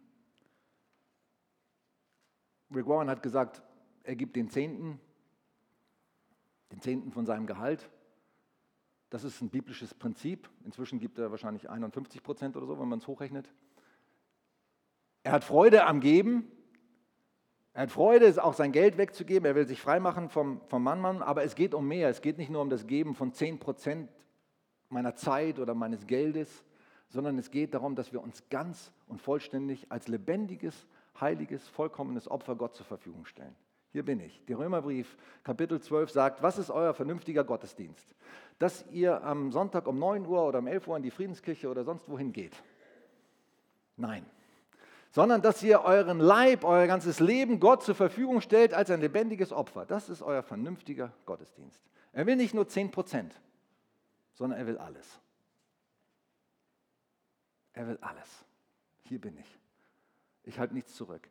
Rick 2.73 2.87
Warren 2.87 3.07
hat 3.11 3.21
gesagt, 3.21 3.61
er 4.01 4.15
gibt 4.15 4.35
den 4.35 4.49
Zehnten, 4.49 4.99
den 6.71 6.81
Zehnten 6.81 7.11
von 7.11 7.27
seinem 7.27 7.45
Gehalt. 7.45 7.91
Das 9.11 9.23
ist 9.23 9.39
ein 9.41 9.51
biblisches 9.51 9.93
Prinzip. 9.93 10.49
Inzwischen 10.65 10.97
gibt 10.97 11.19
er 11.19 11.29
wahrscheinlich 11.29 11.69
51 11.69 12.23
Prozent 12.23 12.57
oder 12.57 12.65
so, 12.65 12.79
wenn 12.79 12.89
man 12.89 12.97
es 12.97 13.05
hochrechnet. 13.05 13.47
Er 15.21 15.33
hat 15.33 15.43
Freude 15.43 15.85
am 15.85 15.99
Geben. 15.99 16.51
Er 17.77 17.83
hat 17.83 17.91
Freude, 17.91 18.43
auch 18.43 18.55
sein 18.55 18.71
Geld 18.71 18.97
wegzugeben. 18.97 19.45
Er 19.45 19.53
will 19.53 19.67
sich 19.67 19.79
freimachen 19.79 20.29
vom, 20.29 20.61
vom 20.65 20.81
Mannmann. 20.81 21.21
Aber 21.21 21.43
es 21.43 21.53
geht 21.53 21.75
um 21.75 21.87
mehr. 21.87 22.09
Es 22.09 22.23
geht 22.23 22.39
nicht 22.39 22.49
nur 22.49 22.63
um 22.63 22.71
das 22.71 22.87
Geben 22.87 23.13
von 23.13 23.33
10 23.33 23.59
Prozent 23.59 24.09
meiner 24.89 25.13
Zeit 25.13 25.59
oder 25.59 25.75
meines 25.75 26.07
Geldes, 26.07 26.65
sondern 27.07 27.37
es 27.37 27.51
geht 27.51 27.75
darum, 27.75 27.93
dass 27.93 28.11
wir 28.11 28.23
uns 28.23 28.41
ganz 28.49 28.91
und 29.05 29.21
vollständig 29.21 29.91
als 29.91 30.07
lebendiges, 30.07 30.87
heiliges, 31.21 31.67
vollkommenes 31.67 32.27
Opfer 32.27 32.55
Gott 32.55 32.73
zur 32.73 32.87
Verfügung 32.87 33.27
stellen. 33.27 33.55
Hier 33.91 34.03
bin 34.03 34.21
ich. 34.21 34.43
Der 34.47 34.57
Römerbrief, 34.57 35.15
Kapitel 35.43 35.79
12 35.79 36.09
sagt, 36.09 36.41
was 36.41 36.57
ist 36.57 36.71
euer 36.71 36.95
vernünftiger 36.95 37.43
Gottesdienst? 37.43 38.15
Dass 38.57 38.87
ihr 38.89 39.23
am 39.23 39.51
Sonntag 39.51 39.85
um 39.85 39.99
9 39.99 40.25
Uhr 40.25 40.47
oder 40.47 40.57
um 40.57 40.65
11 40.65 40.87
Uhr 40.87 40.97
in 40.97 41.03
die 41.03 41.11
Friedenskirche 41.11 41.69
oder 41.69 41.83
sonst 41.83 42.09
wohin 42.09 42.33
geht. 42.33 42.55
Nein. 43.97 44.25
Sondern 45.17 45.41
dass 45.41 45.63
ihr 45.63 45.81
euren 45.81 46.19
Leib, 46.19 46.63
euer 46.63 46.85
ganzes 46.85 47.19
Leben 47.19 47.59
Gott 47.59 47.81
zur 47.81 47.95
Verfügung 47.95 48.39
stellt 48.39 48.75
als 48.75 48.91
ein 48.91 49.01
lebendiges 49.01 49.51
Opfer. 49.51 49.83
Das 49.83 50.09
ist 50.09 50.21
euer 50.21 50.43
vernünftiger 50.43 51.11
Gottesdienst. 51.25 51.83
Er 52.13 52.27
will 52.27 52.35
nicht 52.35 52.53
nur 52.53 52.67
10 52.67 52.91
Prozent, 52.91 53.33
sondern 54.35 54.59
er 54.59 54.67
will 54.67 54.77
alles. 54.77 55.19
Er 57.73 57.87
will 57.87 57.97
alles. 57.99 58.45
Hier 59.05 59.19
bin 59.19 59.35
ich. 59.39 59.59
Ich 60.43 60.59
halte 60.59 60.75
nichts 60.75 60.93
zurück. 60.93 61.27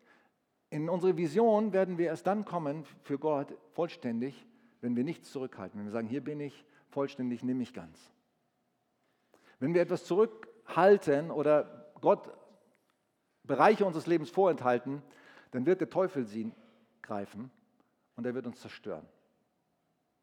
In 0.69 0.89
unsere 0.89 1.17
Vision 1.17 1.73
werden 1.73 1.97
wir 1.97 2.07
erst 2.07 2.27
dann 2.27 2.45
kommen 2.45 2.85
für 3.05 3.21
Gott 3.21 3.57
vollständig, 3.71 4.49
wenn 4.81 4.97
wir 4.97 5.05
nichts 5.05 5.31
zurückhalten. 5.31 5.79
Wenn 5.79 5.87
wir 5.87 5.93
sagen, 5.93 6.09
hier 6.09 6.25
bin 6.25 6.41
ich 6.41 6.65
vollständig, 6.89 7.45
nimm 7.45 7.59
mich 7.59 7.73
ganz. 7.73 8.01
Wenn 9.61 9.75
wir 9.75 9.83
etwas 9.83 10.05
zurückhalten 10.07 11.31
oder 11.31 11.93
Gott 12.01 12.37
Bereiche 13.47 13.85
unseres 13.85 14.07
Lebens 14.07 14.31
vorenthalten, 14.31 15.03
dann 15.51 15.67
wird 15.67 15.81
der 15.81 15.91
Teufel 15.91 16.25
sie 16.25 16.53
greifen 17.03 17.51
und 18.17 18.27
er 18.27 18.35
wird 18.35 18.47
uns 18.47 18.61
zerstören. 18.61 19.07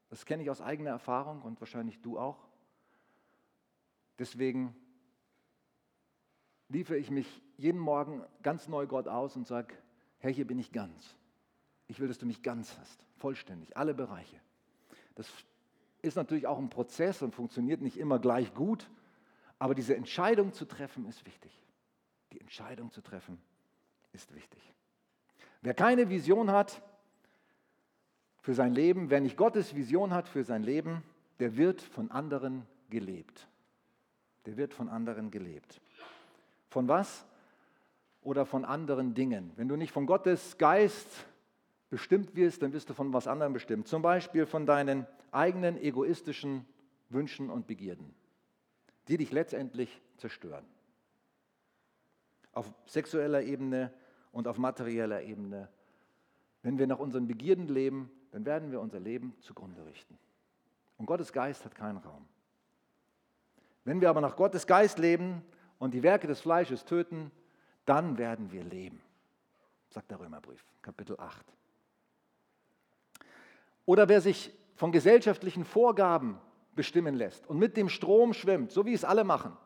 Das 0.09 0.25
kenne 0.25 0.43
ich 0.43 0.49
aus 0.49 0.61
eigener 0.61 0.91
Erfahrung 0.91 1.41
und 1.41 1.59
wahrscheinlich 1.59 2.01
du 2.01 2.19
auch. 2.19 2.45
Deswegen 4.19 4.75
liefere 6.69 6.97
ich 6.97 7.09
mich 7.09 7.41
jeden 7.57 7.79
Morgen 7.79 8.23
ganz 8.41 8.67
neu 8.67 8.85
Gott 8.85 9.07
aus 9.07 9.35
und 9.35 9.47
sage, 9.47 9.73
Herr, 10.19 10.31
hier 10.31 10.45
bin 10.45 10.59
ich 10.59 10.71
ganz. 10.71 11.15
Ich 11.87 11.99
will, 11.99 12.07
dass 12.07 12.17
du 12.17 12.25
mich 12.25 12.43
ganz 12.43 12.77
hast, 12.77 13.05
vollständig, 13.17 13.75
alle 13.75 13.93
Bereiche. 13.93 14.39
Das 15.15 15.31
ist 16.01 16.15
natürlich 16.15 16.47
auch 16.47 16.59
ein 16.59 16.69
Prozess 16.69 17.21
und 17.21 17.33
funktioniert 17.33 17.81
nicht 17.81 17.97
immer 17.97 18.19
gleich 18.19 18.53
gut, 18.53 18.89
aber 19.59 19.75
diese 19.75 19.95
Entscheidung 19.95 20.53
zu 20.53 20.65
treffen 20.65 21.05
ist 21.05 21.25
wichtig. 21.25 21.63
Die 22.33 22.41
Entscheidung 22.41 22.91
zu 22.91 23.01
treffen 23.01 23.39
ist 24.11 24.33
wichtig. 24.33 24.73
Wer 25.61 25.75
keine 25.75 26.09
Vision 26.09 26.51
hat 26.51 26.81
für 28.41 28.55
sein 28.55 28.73
Leben, 28.73 29.11
wer 29.11 29.21
nicht 29.21 29.37
Gottes 29.37 29.75
Vision 29.75 30.11
hat 30.13 30.27
für 30.27 30.43
sein 30.43 30.63
Leben, 30.63 31.03
der 31.39 31.57
wird 31.57 31.81
von 31.81 32.09
anderen 32.09 32.65
gelebt. 32.89 33.47
Der 34.47 34.57
wird 34.57 34.73
von 34.73 34.89
anderen 34.89 35.29
gelebt. 35.29 35.79
Von 36.69 36.87
was? 36.87 37.25
Oder 38.23 38.47
von 38.47 38.65
anderen 38.65 39.13
Dingen. 39.13 39.51
Wenn 39.55 39.67
du 39.67 39.75
nicht 39.75 39.91
von 39.91 40.07
Gottes 40.07 40.57
Geist 40.57 41.25
bestimmt 41.91 42.35
wirst, 42.35 42.63
dann 42.63 42.73
wirst 42.73 42.89
du 42.89 42.95
von 42.95 43.13
was 43.13 43.27
anderem 43.27 43.53
bestimmt. 43.53 43.87
Zum 43.87 44.01
Beispiel 44.01 44.47
von 44.47 44.65
deinen 44.65 45.05
eigenen 45.31 45.77
egoistischen 45.77 46.65
Wünschen 47.09 47.51
und 47.51 47.67
Begierden, 47.67 48.15
die 49.07 49.17
dich 49.17 49.31
letztendlich 49.31 50.01
zerstören. 50.17 50.65
Auf 52.53 52.71
sexueller 52.85 53.41
Ebene 53.41 53.91
und 54.31 54.47
auf 54.47 54.57
materieller 54.57 55.21
Ebene. 55.21 55.69
Wenn 56.61 56.79
wir 56.79 56.87
nach 56.87 56.99
unseren 56.99 57.27
Begierden 57.27 57.67
leben, 57.67 58.09
dann 58.31 58.45
werden 58.45 58.71
wir 58.71 58.79
unser 58.79 58.99
Leben 58.99 59.35
zugrunde 59.41 59.85
richten. 59.85 60.17
Und 60.97 61.05
Gottes 61.05 61.33
Geist 61.33 61.65
hat 61.65 61.75
keinen 61.75 61.97
Raum. 61.97 62.25
Wenn 63.83 63.99
wir 63.99 64.09
aber 64.09 64.21
nach 64.21 64.35
Gottes 64.35 64.65
Geist 64.65 64.97
leben, 64.97 65.43
und 65.83 65.93
die 65.93 66.01
Werke 66.01 66.27
des 66.27 66.39
Fleisches 66.39 66.85
töten, 66.85 67.29
dann 67.83 68.17
werden 68.17 68.53
wir 68.53 68.63
leben, 68.63 69.01
sagt 69.89 70.09
der 70.11 70.17
Römerbrief, 70.17 70.63
Kapitel 70.81 71.19
8. 71.19 71.45
Oder 73.85 74.07
wer 74.07 74.21
sich 74.21 74.53
von 74.75 74.93
gesellschaftlichen 74.93 75.65
Vorgaben 75.65 76.39
bestimmen 76.73 77.15
lässt 77.15 77.45
und 77.47 77.59
mit 77.59 77.75
dem 77.75 77.89
Strom 77.89 78.33
schwimmt, 78.33 78.71
so 78.71 78.85
wie 78.85 78.93
es 78.93 79.03
alle 79.03 79.25
machen, 79.25 79.57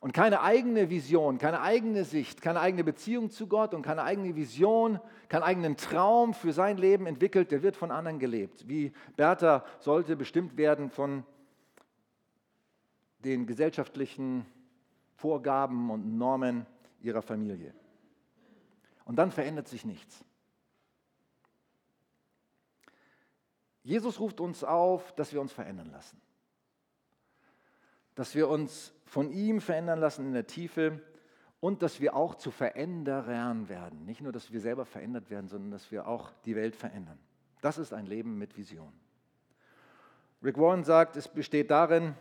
und 0.00 0.12
keine 0.12 0.40
eigene 0.40 0.88
Vision, 0.88 1.36
keine 1.36 1.60
eigene 1.60 2.04
Sicht, 2.04 2.40
keine 2.40 2.60
eigene 2.60 2.84
Beziehung 2.84 3.30
zu 3.30 3.46
Gott 3.46 3.74
und 3.74 3.82
keine 3.82 4.02
eigene 4.02 4.34
Vision, 4.34 4.98
keinen 5.28 5.42
eigenen 5.42 5.76
Traum 5.76 6.32
für 6.32 6.54
sein 6.54 6.78
Leben 6.78 7.06
entwickelt, 7.06 7.50
der 7.50 7.62
wird 7.62 7.76
von 7.76 7.90
anderen 7.90 8.18
gelebt. 8.18 8.66
Wie 8.66 8.92
Bertha 9.16 9.64
sollte 9.78 10.16
bestimmt 10.16 10.56
werden 10.56 10.90
von 10.90 11.24
den 13.18 13.46
gesellschaftlichen 13.46 14.46
Vorgaben 15.16 15.90
und 15.90 16.16
Normen 16.16 16.64
ihrer 17.02 17.20
Familie. 17.20 17.74
Und 19.04 19.16
dann 19.16 19.30
verändert 19.30 19.68
sich 19.68 19.84
nichts. 19.84 20.24
Jesus 23.82 24.18
ruft 24.18 24.40
uns 24.40 24.64
auf, 24.64 25.14
dass 25.14 25.34
wir 25.34 25.42
uns 25.42 25.52
verändern 25.52 25.90
lassen. 25.90 26.18
Dass 28.14 28.34
wir 28.34 28.48
uns 28.48 28.94
von 29.10 29.32
ihm 29.32 29.60
verändern 29.60 29.98
lassen 29.98 30.24
in 30.26 30.32
der 30.34 30.46
Tiefe 30.46 31.00
und 31.58 31.82
dass 31.82 32.00
wir 32.00 32.14
auch 32.14 32.36
zu 32.36 32.52
Veränderern 32.52 33.68
werden. 33.68 34.04
Nicht 34.04 34.20
nur, 34.20 34.30
dass 34.30 34.52
wir 34.52 34.60
selber 34.60 34.84
verändert 34.84 35.30
werden, 35.30 35.48
sondern 35.48 35.72
dass 35.72 35.90
wir 35.90 36.06
auch 36.06 36.30
die 36.44 36.54
Welt 36.54 36.76
verändern. 36.76 37.18
Das 37.60 37.76
ist 37.76 37.92
ein 37.92 38.06
Leben 38.06 38.38
mit 38.38 38.56
Vision. 38.56 38.92
Rick 40.44 40.58
Warren 40.58 40.84
sagt, 40.84 41.16
es 41.16 41.26
besteht 41.26 41.72
darin, 41.72 42.14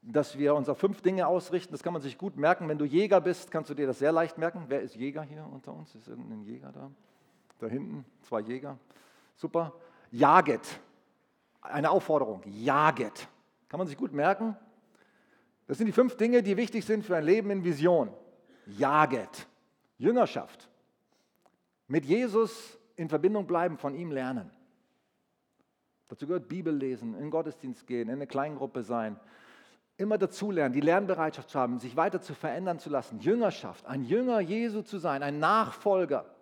dass 0.00 0.38
wir 0.38 0.54
uns 0.54 0.70
auf 0.70 0.78
fünf 0.78 1.02
Dinge 1.02 1.26
ausrichten. 1.26 1.72
Das 1.72 1.82
kann 1.82 1.92
man 1.92 2.00
sich 2.00 2.16
gut 2.16 2.38
merken. 2.38 2.66
Wenn 2.66 2.78
du 2.78 2.86
Jäger 2.86 3.20
bist, 3.20 3.50
kannst 3.50 3.68
du 3.68 3.74
dir 3.74 3.86
das 3.86 3.98
sehr 3.98 4.12
leicht 4.12 4.38
merken. 4.38 4.64
Wer 4.68 4.80
ist 4.80 4.96
Jäger 4.96 5.22
hier 5.22 5.46
unter 5.52 5.74
uns? 5.74 5.94
Ist 5.94 6.08
irgendein 6.08 6.42
Jäger 6.42 6.72
da? 6.72 6.90
Da 7.58 7.66
hinten, 7.66 8.06
zwei 8.22 8.40
Jäger. 8.40 8.78
Super. 9.36 9.74
Jaget. 10.10 10.80
Eine 11.60 11.90
Aufforderung. 11.90 12.40
Jaget. 12.46 13.28
Kann 13.68 13.76
man 13.76 13.86
sich 13.86 13.98
gut 13.98 14.14
merken. 14.14 14.56
Das 15.70 15.78
sind 15.78 15.86
die 15.86 15.92
fünf 15.92 16.16
Dinge, 16.16 16.42
die 16.42 16.56
wichtig 16.56 16.84
sind 16.84 17.04
für 17.04 17.16
ein 17.16 17.22
Leben 17.22 17.48
in 17.48 17.62
Vision. 17.62 18.12
Jaget. 18.66 19.46
Jüngerschaft. 19.98 20.68
Mit 21.86 22.04
Jesus 22.04 22.76
in 22.96 23.08
Verbindung 23.08 23.46
bleiben, 23.46 23.78
von 23.78 23.94
ihm 23.94 24.10
lernen. 24.10 24.50
Dazu 26.08 26.26
gehört 26.26 26.48
Bibel 26.48 26.74
lesen, 26.74 27.14
in 27.14 27.30
Gottesdienst 27.30 27.86
gehen, 27.86 28.08
in 28.08 28.16
eine 28.16 28.26
Kleingruppe 28.26 28.82
sein, 28.82 29.20
immer 29.96 30.18
dazulernen, 30.18 30.72
die 30.72 30.80
Lernbereitschaft 30.80 31.50
zu 31.50 31.60
haben, 31.60 31.78
sich 31.78 31.94
weiter 31.94 32.20
zu 32.20 32.34
verändern 32.34 32.80
zu 32.80 32.90
lassen. 32.90 33.20
Jüngerschaft, 33.20 33.86
ein 33.86 34.02
Jünger 34.02 34.40
Jesu 34.40 34.82
zu 34.82 34.98
sein, 34.98 35.22
ein 35.22 35.38
Nachfolger. 35.38 36.34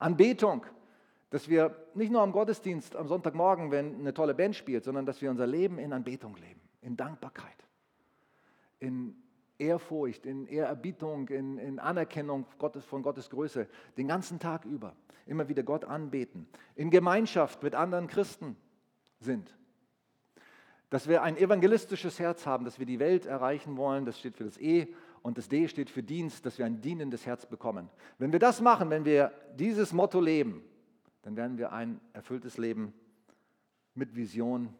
Anbetung, 0.00 0.66
dass 1.30 1.48
wir 1.48 1.76
nicht 1.94 2.10
nur 2.10 2.22
am 2.22 2.32
Gottesdienst 2.32 2.96
am 2.96 3.06
Sonntagmorgen, 3.06 3.70
wenn 3.70 4.00
eine 4.00 4.14
tolle 4.14 4.34
Band 4.34 4.56
spielt, 4.56 4.82
sondern 4.82 5.06
dass 5.06 5.22
wir 5.22 5.30
unser 5.30 5.46
Leben 5.46 5.78
in 5.78 5.92
Anbetung 5.92 6.34
leben, 6.38 6.60
in 6.80 6.96
Dankbarkeit, 6.96 7.67
in 8.80 9.16
Ehrfurcht, 9.58 10.24
in 10.24 10.46
Ehrerbietung, 10.46 11.28
in, 11.28 11.58
in 11.58 11.78
Anerkennung 11.78 12.46
Gottes, 12.58 12.84
von 12.84 13.02
Gottes 13.02 13.28
Größe, 13.30 13.68
den 13.96 14.08
ganzen 14.08 14.38
Tag 14.38 14.64
über. 14.64 14.94
Immer 15.26 15.48
wieder 15.48 15.62
Gott 15.62 15.84
anbeten, 15.84 16.48
in 16.74 16.90
Gemeinschaft 16.90 17.62
mit 17.62 17.74
anderen 17.74 18.06
Christen 18.06 18.56
sind. 19.20 19.54
Dass 20.90 21.06
wir 21.06 21.22
ein 21.22 21.36
evangelistisches 21.36 22.18
Herz 22.18 22.46
haben, 22.46 22.64
dass 22.64 22.78
wir 22.78 22.86
die 22.86 22.98
Welt 22.98 23.26
erreichen 23.26 23.76
wollen, 23.76 24.06
das 24.06 24.18
steht 24.18 24.36
für 24.36 24.44
das 24.44 24.58
E 24.58 24.94
und 25.20 25.36
das 25.36 25.48
D 25.48 25.68
steht 25.68 25.90
für 25.90 26.02
Dienst, 26.02 26.46
dass 26.46 26.56
wir 26.56 26.64
ein 26.64 26.80
dienendes 26.80 27.26
Herz 27.26 27.44
bekommen. 27.44 27.90
Wenn 28.16 28.32
wir 28.32 28.38
das 28.38 28.62
machen, 28.62 28.88
wenn 28.88 29.04
wir 29.04 29.32
dieses 29.56 29.92
Motto 29.92 30.20
leben, 30.20 30.62
dann 31.22 31.36
werden 31.36 31.58
wir 31.58 31.72
ein 31.72 32.00
erfülltes 32.14 32.56
Leben 32.56 32.94
mit 33.94 34.16
Vision 34.16 34.72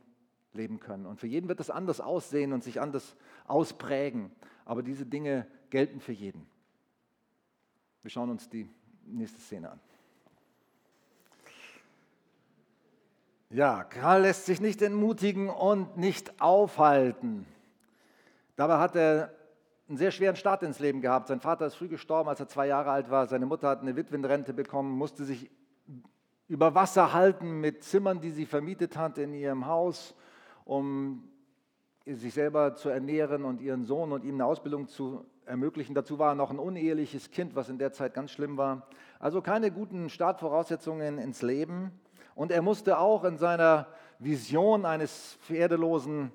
leben 0.58 0.78
können. 0.80 1.06
Und 1.06 1.18
für 1.18 1.26
jeden 1.26 1.48
wird 1.48 1.60
das 1.60 1.70
anders 1.70 2.02
aussehen 2.02 2.52
und 2.52 2.62
sich 2.62 2.82
anders 2.82 3.16
ausprägen. 3.46 4.30
Aber 4.66 4.82
diese 4.82 5.06
Dinge 5.06 5.46
gelten 5.70 6.00
für 6.00 6.12
jeden. 6.12 6.46
Wir 8.02 8.10
schauen 8.10 8.28
uns 8.28 8.50
die 8.50 8.68
nächste 9.06 9.40
Szene 9.40 9.70
an. 9.70 9.80
Ja, 13.50 13.84
Karl 13.84 14.22
lässt 14.22 14.44
sich 14.44 14.60
nicht 14.60 14.82
entmutigen 14.82 15.48
und 15.48 15.96
nicht 15.96 16.38
aufhalten. 16.42 17.46
Dabei 18.56 18.78
hat 18.78 18.94
er 18.94 19.32
einen 19.88 19.96
sehr 19.96 20.10
schweren 20.10 20.36
Start 20.36 20.62
ins 20.62 20.80
Leben 20.80 21.00
gehabt. 21.00 21.28
Sein 21.28 21.40
Vater 21.40 21.66
ist 21.66 21.76
früh 21.76 21.88
gestorben, 21.88 22.28
als 22.28 22.40
er 22.40 22.48
zwei 22.48 22.66
Jahre 22.66 22.90
alt 22.90 23.10
war. 23.10 23.26
Seine 23.26 23.46
Mutter 23.46 23.68
hat 23.68 23.80
eine 23.80 23.96
Witwenrente 23.96 24.52
bekommen, 24.52 24.90
musste 24.90 25.24
sich 25.24 25.50
über 26.46 26.74
Wasser 26.74 27.14
halten 27.14 27.60
mit 27.60 27.84
Zimmern, 27.84 28.20
die 28.20 28.30
sie 28.30 28.44
vermietet 28.44 28.96
hat 28.96 29.16
in 29.16 29.32
ihrem 29.32 29.66
Haus, 29.66 30.14
um 30.68 31.22
sich 32.04 32.34
selber 32.34 32.74
zu 32.74 32.90
ernähren 32.90 33.44
und 33.44 33.62
ihren 33.62 33.84
Sohn 33.84 34.12
und 34.12 34.22
ihm 34.22 34.34
eine 34.34 34.44
Ausbildung 34.44 34.86
zu 34.86 35.24
ermöglichen. 35.46 35.94
Dazu 35.94 36.18
war 36.18 36.32
er 36.32 36.34
noch 36.34 36.50
ein 36.50 36.58
uneheliches 36.58 37.30
Kind, 37.30 37.56
was 37.56 37.70
in 37.70 37.78
der 37.78 37.92
Zeit 37.92 38.12
ganz 38.12 38.32
schlimm 38.32 38.58
war. 38.58 38.86
Also 39.18 39.40
keine 39.40 39.70
guten 39.70 40.10
Startvoraussetzungen 40.10 41.16
ins 41.16 41.40
Leben. 41.40 41.90
Und 42.34 42.52
er 42.52 42.60
musste 42.60 42.98
auch 42.98 43.24
in 43.24 43.38
seiner 43.38 43.86
Vision 44.18 44.84
eines 44.84 45.38
pferdelosen 45.40 46.32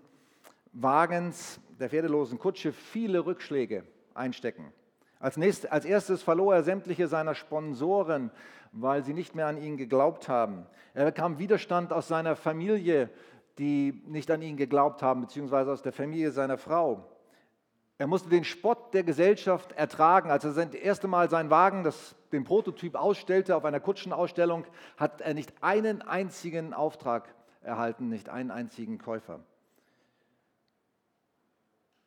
Wagens, 0.72 1.60
der 1.80 1.89
pferdelosen 1.89 2.39
Kutsche, 2.39 2.74
viele 2.74 3.28
Rückschläge 3.28 3.84
einstecken. 4.15 4.74
Als, 5.19 5.38
nächstes, 5.38 5.69
als 5.69 5.86
erstes 5.86 6.24
verlor 6.24 6.56
er 6.56 6.63
sämtliche 6.63 7.08
seiner 7.08 7.36
Sponsoren, 7.36 8.32
weil 8.72 9.04
sie 9.04 9.13
nicht 9.13 9.36
mehr 9.36 9.46
an 9.46 9.62
ihn 9.62 9.78
geglaubt 9.78 10.28
haben. 10.28 10.65
Er 10.96 11.06
bekam 11.06 11.38
Widerstand 11.38 11.93
aus 11.93 12.08
seiner 12.08 12.36
Familie, 12.36 13.12
die 13.60 14.02
nicht 14.08 14.32
an 14.32 14.42
ihn 14.42 14.58
geglaubt 14.58 15.02
haben, 15.02 15.22
beziehungsweise 15.22 15.72
aus 15.72 15.82
der 15.82 15.94
Familie 15.94 16.32
seiner 16.32 16.58
Frau. 16.58 17.08
Er 17.98 18.08
musste 18.08 18.30
den 18.30 18.44
Spott 18.44 18.94
der 18.94 19.04
Gesellschaft 19.04 19.72
ertragen. 19.74 20.32
Als 20.32 20.44
er 20.44 20.54
das 20.54 20.74
erste 20.74 21.08
Mal 21.08 21.30
seinen 21.30 21.50
Wagen, 21.50 21.84
das, 21.84 22.16
den 22.32 22.44
Prototyp 22.44 22.96
ausstellte 22.96 23.56
auf 23.56 23.66
einer 23.66 23.80
Kutschenausstellung, 23.80 24.66
hat 24.98 25.22
er 25.22 25.34
nicht 25.34 25.54
einen 25.62 26.02
einzigen 26.02 26.74
Auftrag 26.74 27.34
erhalten, 27.62 28.10
nicht 28.10 28.30
einen 28.30 28.52
einzigen 28.52 28.98
Käufer. 28.98 29.39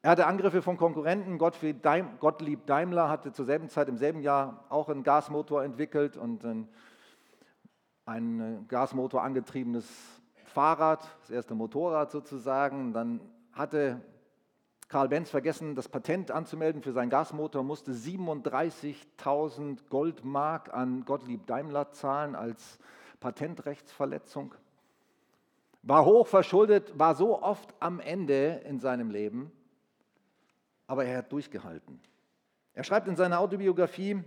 Er 0.02 0.10
hatte 0.10 0.26
Angriffe 0.26 0.62
von 0.62 0.76
Konkurrenten. 0.76 1.38
Gottlieb 1.38 2.66
Daimler 2.66 3.08
hatte 3.08 3.32
zur 3.32 3.44
selben 3.44 3.68
Zeit 3.68 3.88
im 3.88 3.96
selben 3.96 4.20
Jahr 4.20 4.64
auch 4.68 4.88
einen 4.88 5.02
Gasmotor 5.02 5.64
entwickelt 5.64 6.16
und 6.16 6.44
ein, 6.44 6.68
ein 8.04 8.66
Gasmotor 8.68 9.22
angetriebenes 9.22 9.86
Fahrrad, 10.56 11.06
das 11.20 11.28
erste 11.28 11.54
Motorrad 11.54 12.10
sozusagen. 12.10 12.94
Dann 12.94 13.20
hatte 13.52 14.00
Karl 14.88 15.10
Benz 15.10 15.28
vergessen, 15.28 15.74
das 15.74 15.86
Patent 15.86 16.30
anzumelden 16.30 16.80
für 16.80 16.92
seinen 16.92 17.10
Gasmotor, 17.10 17.62
musste 17.62 17.92
37.000 17.92 19.80
Goldmark 19.90 20.72
an 20.72 21.04
Gottlieb 21.04 21.46
Daimler 21.46 21.92
zahlen 21.92 22.34
als 22.34 22.78
Patentrechtsverletzung. 23.20 24.54
War 25.82 26.06
hoch 26.06 26.26
verschuldet, 26.26 26.98
war 26.98 27.14
so 27.14 27.42
oft 27.42 27.74
am 27.78 28.00
Ende 28.00 28.62
in 28.64 28.80
seinem 28.80 29.10
Leben, 29.10 29.52
aber 30.86 31.04
er 31.04 31.18
hat 31.18 31.32
durchgehalten. 31.32 32.00
Er 32.72 32.84
schreibt 32.84 33.08
in 33.08 33.16
seiner 33.16 33.40
Autobiografie, 33.40 34.24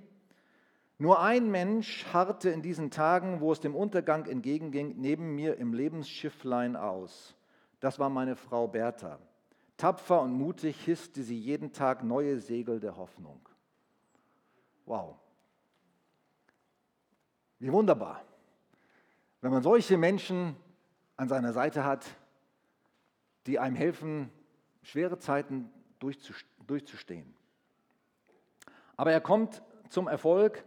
nur 0.99 1.21
ein 1.21 1.49
Mensch 1.49 2.05
harrte 2.13 2.49
in 2.49 2.61
diesen 2.61 2.91
Tagen, 2.91 3.39
wo 3.39 3.53
es 3.53 3.61
dem 3.61 3.73
Untergang 3.73 4.25
entgegenging, 4.25 4.95
neben 4.97 5.33
mir 5.33 5.57
im 5.57 5.73
Lebensschifflein 5.73 6.75
aus. 6.75 7.35
Das 7.79 7.99
war 7.99 8.09
meine 8.09 8.35
Frau 8.35 8.67
Bertha. 8.67 9.17
Tapfer 9.77 10.21
und 10.21 10.33
mutig 10.33 10.83
hisste 10.83 11.23
sie 11.23 11.39
jeden 11.39 11.71
Tag 11.71 12.03
neue 12.03 12.37
Segel 12.39 12.81
der 12.81 12.97
Hoffnung. 12.97 13.47
Wow. 14.85 15.15
Wie 17.59 17.71
wunderbar, 17.71 18.21
wenn 19.39 19.51
man 19.51 19.63
solche 19.63 19.97
Menschen 19.97 20.57
an 21.15 21.29
seiner 21.29 21.53
Seite 21.53 21.85
hat, 21.85 22.05
die 23.47 23.57
einem 23.57 23.77
helfen, 23.77 24.29
schwere 24.81 25.17
Zeiten 25.17 25.71
durchzustehen. 26.67 27.33
Aber 28.97 29.13
er 29.13 29.21
kommt 29.21 29.61
zum 29.89 30.09
Erfolg 30.09 30.65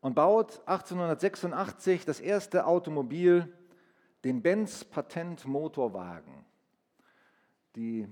und 0.00 0.14
baut 0.14 0.60
1886 0.66 2.04
das 2.04 2.20
erste 2.20 2.66
Automobil, 2.66 3.52
den 4.24 4.42
Benz 4.42 4.84
Patent 4.84 5.46
Motorwagen. 5.46 6.44
Die 7.76 8.08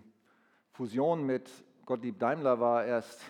Fusion 0.72 1.24
mit 1.24 1.50
Gottlieb 1.86 2.18
Daimler 2.18 2.60
war 2.60 2.84
erst 2.84 3.20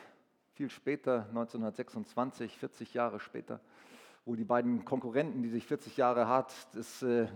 viel 0.55 0.71
später, 0.71 1.27
1926, 1.29 2.59
40 2.59 2.95
Jahre 2.95 3.21
später, 3.21 3.61
wo 4.25 4.35
die 4.35 4.45
beiden 4.45 4.85
Konkurrenten, 4.85 5.43
die 5.43 5.49
sich 5.49 5.67
40 5.67 5.97
Jahre 5.97 6.27
hart 6.27 6.53
das 6.75 7.03
äh, 7.03 7.29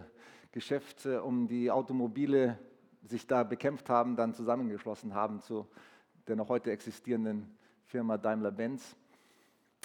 Geschäft 0.51 1.07
äh, 1.07 1.17
um 1.19 1.47
die 1.47 1.71
Automobile 1.71 2.59
sich 3.05 3.27
da 3.27 3.43
bekämpft 3.43 3.89
haben, 3.89 4.17
dann 4.17 4.35
zusammengeschlossen 4.35 5.15
haben 5.15 5.41
zu 5.41 5.67
der 6.27 6.37
noch 6.37 6.49
heute 6.49 6.71
existierenden 6.71 7.57
Firma 7.85 8.17
Daimler-Benz 8.17 8.97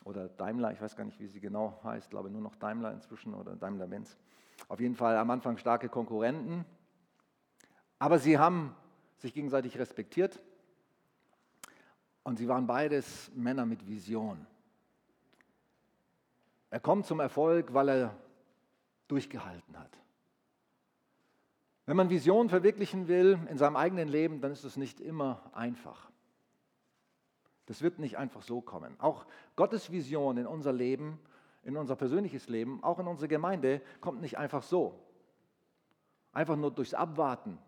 oder 0.08 0.30
Daimler, 0.30 0.72
ich 0.72 0.82
weiß 0.82 0.96
gar 0.96 1.04
nicht, 1.04 1.20
wie 1.20 1.28
sie 1.28 1.42
genau 1.42 1.80
heißt, 1.84 2.10
glaube 2.10 2.30
nur 2.30 2.42
noch 2.42 2.56
Daimler 2.56 2.94
inzwischen 2.94 3.34
oder 3.34 3.58
Daimler-Benz. 3.58 4.18
Auf 4.70 4.80
jeden 4.80 4.96
Fall 4.96 5.18
am 5.18 5.30
Anfang 5.30 5.58
starke 5.58 5.90
Konkurrenten, 5.90 6.66
aber 8.00 8.18
sie 8.18 8.38
haben 8.38 8.74
sich 9.18 9.34
gegenseitig 9.34 9.78
respektiert 9.78 10.42
und 12.24 12.38
sie 12.38 12.48
waren 12.48 12.68
beides 12.68 13.30
Männer 13.36 13.66
mit 13.66 13.86
Vision. 13.86 14.48
Er 16.70 16.80
kommt 16.80 17.06
zum 17.06 17.20
Erfolg, 17.20 17.74
weil 17.74 17.90
er 17.90 18.16
durchgehalten 19.10 19.78
hat. 19.78 19.98
Wenn 21.86 21.98
man 21.98 22.10
Vision 22.10 22.50
verwirklichen 22.50 23.08
will 23.08 23.40
in 23.50 23.58
seinem 23.58 23.76
eigenen 23.76 24.08
Leben, 24.08 24.42
dann 24.42 24.52
ist 24.52 24.64
es 24.64 24.78
nicht 24.78 25.00
immer 25.00 25.50
einfach. 25.54 26.10
Das 27.68 27.82
wird 27.82 28.00
nicht 28.00 28.18
einfach 28.18 28.42
so 28.42 28.62
kommen. 28.62 29.00
Auch 29.00 29.26
Gottes 29.56 29.92
Vision 29.92 30.38
in 30.38 30.48
unser 30.48 30.74
Leben, 30.74 31.20
in 31.64 31.78
unser 31.78 31.96
persönliches 31.96 32.50
Leben, 32.50 32.84
auch 32.84 33.00
in 33.00 33.08
unsere 33.08 33.28
Gemeinde, 33.28 33.82
kommt 34.02 34.22
nicht 34.22 34.38
einfach 34.38 34.64
so. 34.64 35.00
Einfach 36.32 36.56
nur 36.56 36.72
durchs 36.72 36.94
Abwarten, 36.94 37.60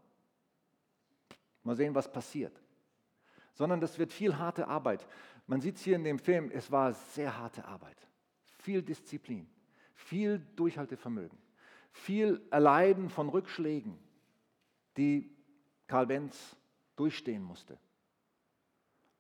Mal 1.63 1.75
sehen, 1.75 1.95
was 1.95 2.11
passiert. 2.11 2.61
Sondern 3.53 3.81
das 3.81 3.99
wird 3.99 4.13
viel 4.13 4.37
harte 4.37 4.67
Arbeit. 4.67 5.05
Man 5.47 5.61
sieht 5.61 5.75
es 5.75 5.83
hier 5.83 5.95
in 5.95 6.03
dem 6.03 6.19
Film, 6.19 6.49
es 6.51 6.71
war 6.71 6.93
sehr 6.93 7.37
harte 7.37 7.65
Arbeit. 7.65 8.07
Viel 8.59 8.81
Disziplin, 8.81 9.47
viel 9.93 10.39
Durchhaltevermögen, 10.55 11.37
viel 11.91 12.41
Erleiden 12.51 13.09
von 13.09 13.29
Rückschlägen, 13.29 13.99
die 14.97 15.29
Karl 15.87 16.07
Benz 16.07 16.55
durchstehen 16.95 17.43
musste. 17.43 17.77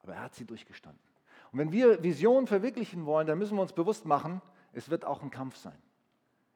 Aber 0.01 0.13
er 0.13 0.23
hat 0.23 0.35
sie 0.35 0.45
durchgestanden. 0.45 1.01
Und 1.51 1.59
wenn 1.59 1.71
wir 1.71 2.03
Vision 2.03 2.47
verwirklichen 2.47 3.05
wollen, 3.05 3.27
dann 3.27 3.39
müssen 3.39 3.57
wir 3.57 3.61
uns 3.61 3.73
bewusst 3.73 4.05
machen, 4.05 4.41
es 4.73 4.89
wird 4.89 5.05
auch 5.05 5.21
ein 5.21 5.31
Kampf 5.31 5.55
sein. 5.55 5.77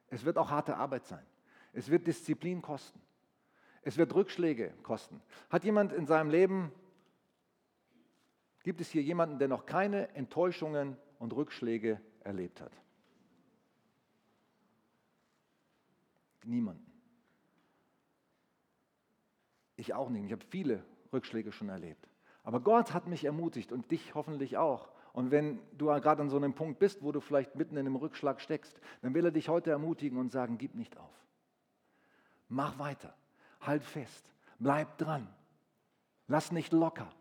Es 0.09 0.23
wird 0.23 0.37
auch 0.37 0.51
harte 0.51 0.77
Arbeit 0.77 1.05
sein. 1.05 1.25
Es 1.73 1.89
wird 1.89 2.05
Disziplin 2.05 2.61
kosten. 2.61 3.01
Es 3.81 3.97
wird 3.97 4.13
Rückschläge 4.13 4.73
kosten. 4.83 5.21
Hat 5.49 5.63
jemand 5.63 5.91
in 5.91 6.05
seinem 6.05 6.29
Leben, 6.29 6.71
gibt 8.63 8.79
es 8.79 8.89
hier 8.89 9.01
jemanden, 9.01 9.39
der 9.39 9.47
noch 9.47 9.65
keine 9.65 10.09
Enttäuschungen 10.15 10.97
und 11.19 11.33
Rückschläge 11.33 11.99
erlebt 12.21 12.61
hat? 12.61 12.71
Niemanden. 16.43 16.91
Ich 19.75 19.93
auch 19.93 20.09
nicht. 20.09 20.25
Ich 20.25 20.31
habe 20.31 20.45
viele 20.49 20.83
Rückschläge 21.11 21.51
schon 21.51 21.69
erlebt. 21.69 22.07
Aber 22.43 22.59
Gott 22.59 22.93
hat 22.93 23.07
mich 23.07 23.23
ermutigt 23.25 23.71
und 23.71 23.89
dich 23.91 24.15
hoffentlich 24.15 24.57
auch. 24.57 24.89
Und 25.13 25.31
wenn 25.31 25.59
du 25.77 25.85
gerade 25.85 26.21
an 26.21 26.29
so 26.29 26.37
einem 26.37 26.53
Punkt 26.53 26.79
bist, 26.79 27.03
wo 27.03 27.11
du 27.11 27.21
vielleicht 27.21 27.55
mitten 27.55 27.77
in 27.77 27.85
einem 27.85 27.95
Rückschlag 27.95 28.41
steckst, 28.41 28.79
dann 29.01 29.13
will 29.13 29.25
er 29.25 29.31
dich 29.31 29.47
heute 29.47 29.71
ermutigen 29.71 30.17
und 30.17 30.31
sagen, 30.31 30.57
gib 30.57 30.75
nicht 30.75 30.97
auf. 30.97 31.27
Mach 32.49 32.77
weiter. 32.79 33.15
Halt 33.61 33.83
fest. 33.83 34.25
Bleib 34.59 34.97
dran. 34.97 35.27
Lass 36.27 36.51
nicht 36.51 36.73
locker. 36.73 37.11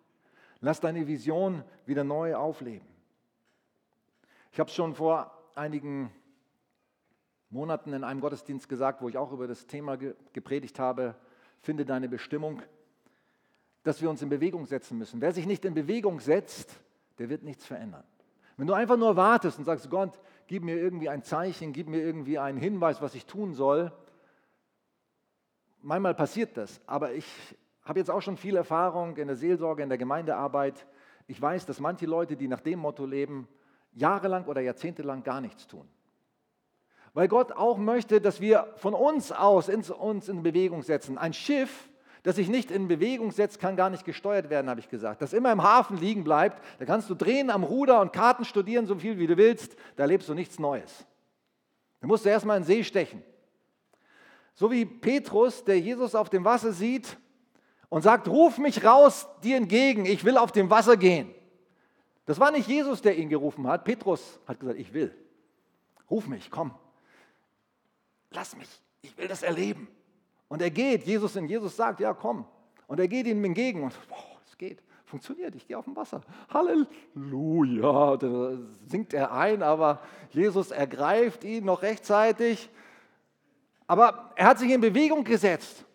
Lass 0.60 0.80
deine 0.80 1.06
Vision 1.06 1.64
wieder 1.86 2.04
neu 2.04 2.34
aufleben. 2.34 2.86
Ich 4.52 4.60
habe 4.60 4.68
es 4.68 4.74
schon 4.74 4.94
vor 4.94 5.32
einigen 5.54 6.12
Monaten 7.50 7.92
in 7.92 8.04
einem 8.04 8.20
Gottesdienst 8.20 8.68
gesagt, 8.68 9.02
wo 9.02 9.08
ich 9.08 9.18
auch 9.18 9.32
über 9.32 9.46
das 9.46 9.66
Thema 9.66 9.96
gepredigt 9.96 10.78
habe, 10.78 11.14
finde 11.60 11.84
deine 11.84 12.08
Bestimmung, 12.08 12.62
dass 13.82 14.00
wir 14.00 14.10
uns 14.10 14.22
in 14.22 14.28
Bewegung 14.28 14.66
setzen 14.66 14.98
müssen. 14.98 15.20
Wer 15.20 15.32
sich 15.32 15.46
nicht 15.46 15.64
in 15.64 15.74
Bewegung 15.74 16.20
setzt, 16.20 16.78
der 17.18 17.28
wird 17.28 17.42
nichts 17.42 17.66
verändern. 17.66 18.04
Wenn 18.56 18.66
du 18.66 18.74
einfach 18.74 18.96
nur 18.96 19.16
wartest 19.16 19.58
und 19.58 19.64
sagst, 19.64 19.90
Gott, 19.90 20.18
gib 20.46 20.62
mir 20.62 20.76
irgendwie 20.76 21.08
ein 21.08 21.22
Zeichen, 21.22 21.72
gib 21.72 21.88
mir 21.88 22.00
irgendwie 22.00 22.38
einen 22.38 22.58
Hinweis, 22.58 23.00
was 23.00 23.14
ich 23.14 23.26
tun 23.26 23.54
soll, 23.54 23.92
manchmal 25.82 26.14
passiert 26.14 26.56
das, 26.56 26.80
aber 26.86 27.12
ich 27.12 27.26
habe 27.84 27.98
jetzt 27.98 28.10
auch 28.10 28.22
schon 28.22 28.36
viel 28.36 28.56
Erfahrung 28.56 29.16
in 29.16 29.26
der 29.26 29.36
Seelsorge, 29.36 29.82
in 29.82 29.88
der 29.88 29.98
Gemeindearbeit. 29.98 30.86
Ich 31.26 31.40
weiß, 31.40 31.66
dass 31.66 31.80
manche 31.80 32.06
Leute, 32.06 32.36
die 32.36 32.48
nach 32.48 32.60
dem 32.60 32.78
Motto 32.78 33.04
leben, 33.04 33.48
jahrelang 33.92 34.44
oder 34.46 34.60
jahrzehntelang 34.60 35.24
gar 35.24 35.40
nichts 35.40 35.66
tun. 35.66 35.88
Weil 37.14 37.28
Gott 37.28 37.52
auch 37.52 37.76
möchte, 37.76 38.20
dass 38.20 38.40
wir 38.40 38.72
von 38.76 38.94
uns 38.94 39.32
aus 39.32 39.68
uns 39.68 40.28
in 40.28 40.42
Bewegung 40.42 40.82
setzen. 40.82 41.18
Ein 41.18 41.32
Schiff, 41.32 41.88
das 42.22 42.36
sich 42.36 42.48
nicht 42.48 42.70
in 42.70 42.86
Bewegung 42.86 43.32
setzt, 43.32 43.58
kann 43.58 43.76
gar 43.76 43.90
nicht 43.90 44.04
gesteuert 44.04 44.48
werden, 44.48 44.70
habe 44.70 44.80
ich 44.80 44.88
gesagt. 44.88 45.22
Das 45.22 45.32
immer 45.32 45.50
im 45.50 45.62
Hafen 45.62 45.96
liegen 45.96 46.22
bleibt, 46.22 46.62
da 46.78 46.84
kannst 46.84 47.10
du 47.10 47.14
drehen 47.14 47.50
am 47.50 47.64
Ruder 47.64 48.00
und 48.00 48.12
Karten 48.12 48.44
studieren, 48.44 48.86
so 48.86 48.96
viel 48.96 49.18
wie 49.18 49.26
du 49.26 49.36
willst, 49.36 49.76
da 49.96 50.04
lebst 50.04 50.28
du 50.28 50.34
nichts 50.34 50.58
Neues. 50.58 51.04
Da 52.00 52.06
musst 52.06 52.24
du 52.24 52.28
erstmal 52.28 52.58
in 52.58 52.62
den 52.62 52.66
See 52.66 52.84
stechen. 52.84 53.22
So 54.54 54.70
wie 54.70 54.84
Petrus, 54.84 55.64
der 55.64 55.80
Jesus 55.80 56.14
auf 56.14 56.30
dem 56.30 56.44
Wasser 56.44 56.72
sieht 56.72 57.16
und 57.88 58.02
sagt, 58.02 58.28
ruf 58.28 58.58
mich 58.58 58.84
raus 58.84 59.26
dir 59.42 59.56
entgegen, 59.56 60.04
ich 60.04 60.24
will 60.24 60.36
auf 60.36 60.52
dem 60.52 60.70
Wasser 60.70 60.96
gehen. 60.96 61.34
Das 62.26 62.38
war 62.38 62.52
nicht 62.52 62.68
Jesus, 62.68 63.02
der 63.02 63.16
ihn 63.16 63.28
gerufen 63.28 63.66
hat. 63.66 63.84
Petrus 63.84 64.38
hat 64.46 64.60
gesagt, 64.60 64.78
ich 64.78 64.92
will. 64.92 65.12
Ruf 66.08 66.26
mich, 66.26 66.50
komm. 66.50 66.72
Lass 68.30 68.56
mich, 68.56 68.68
ich 69.00 69.16
will 69.18 69.28
das 69.28 69.42
erleben. 69.42 69.88
Und 70.52 70.60
er 70.60 70.70
geht, 70.70 71.04
Jesus 71.04 71.34
in 71.36 71.48
Jesus 71.48 71.74
sagt, 71.74 71.98
ja, 71.98 72.12
komm. 72.12 72.44
Und 72.86 73.00
er 73.00 73.08
geht 73.08 73.26
ihm 73.26 73.42
entgegen 73.42 73.84
und 73.84 73.94
boah, 74.06 74.38
es 74.44 74.58
geht, 74.58 74.82
funktioniert, 75.06 75.54
ich 75.54 75.66
gehe 75.66 75.78
auf 75.78 75.86
dem 75.86 75.96
Wasser. 75.96 76.20
Halleluja. 76.50 78.18
Da 78.18 78.58
singt 78.84 79.14
er 79.14 79.32
ein, 79.32 79.62
aber 79.62 80.02
Jesus 80.28 80.70
ergreift 80.70 81.42
ihn 81.44 81.64
noch 81.64 81.80
rechtzeitig. 81.80 82.68
Aber 83.86 84.34
er 84.36 84.44
hat 84.44 84.58
sich 84.58 84.70
in 84.70 84.82
Bewegung 84.82 85.24
gesetzt. 85.24 85.86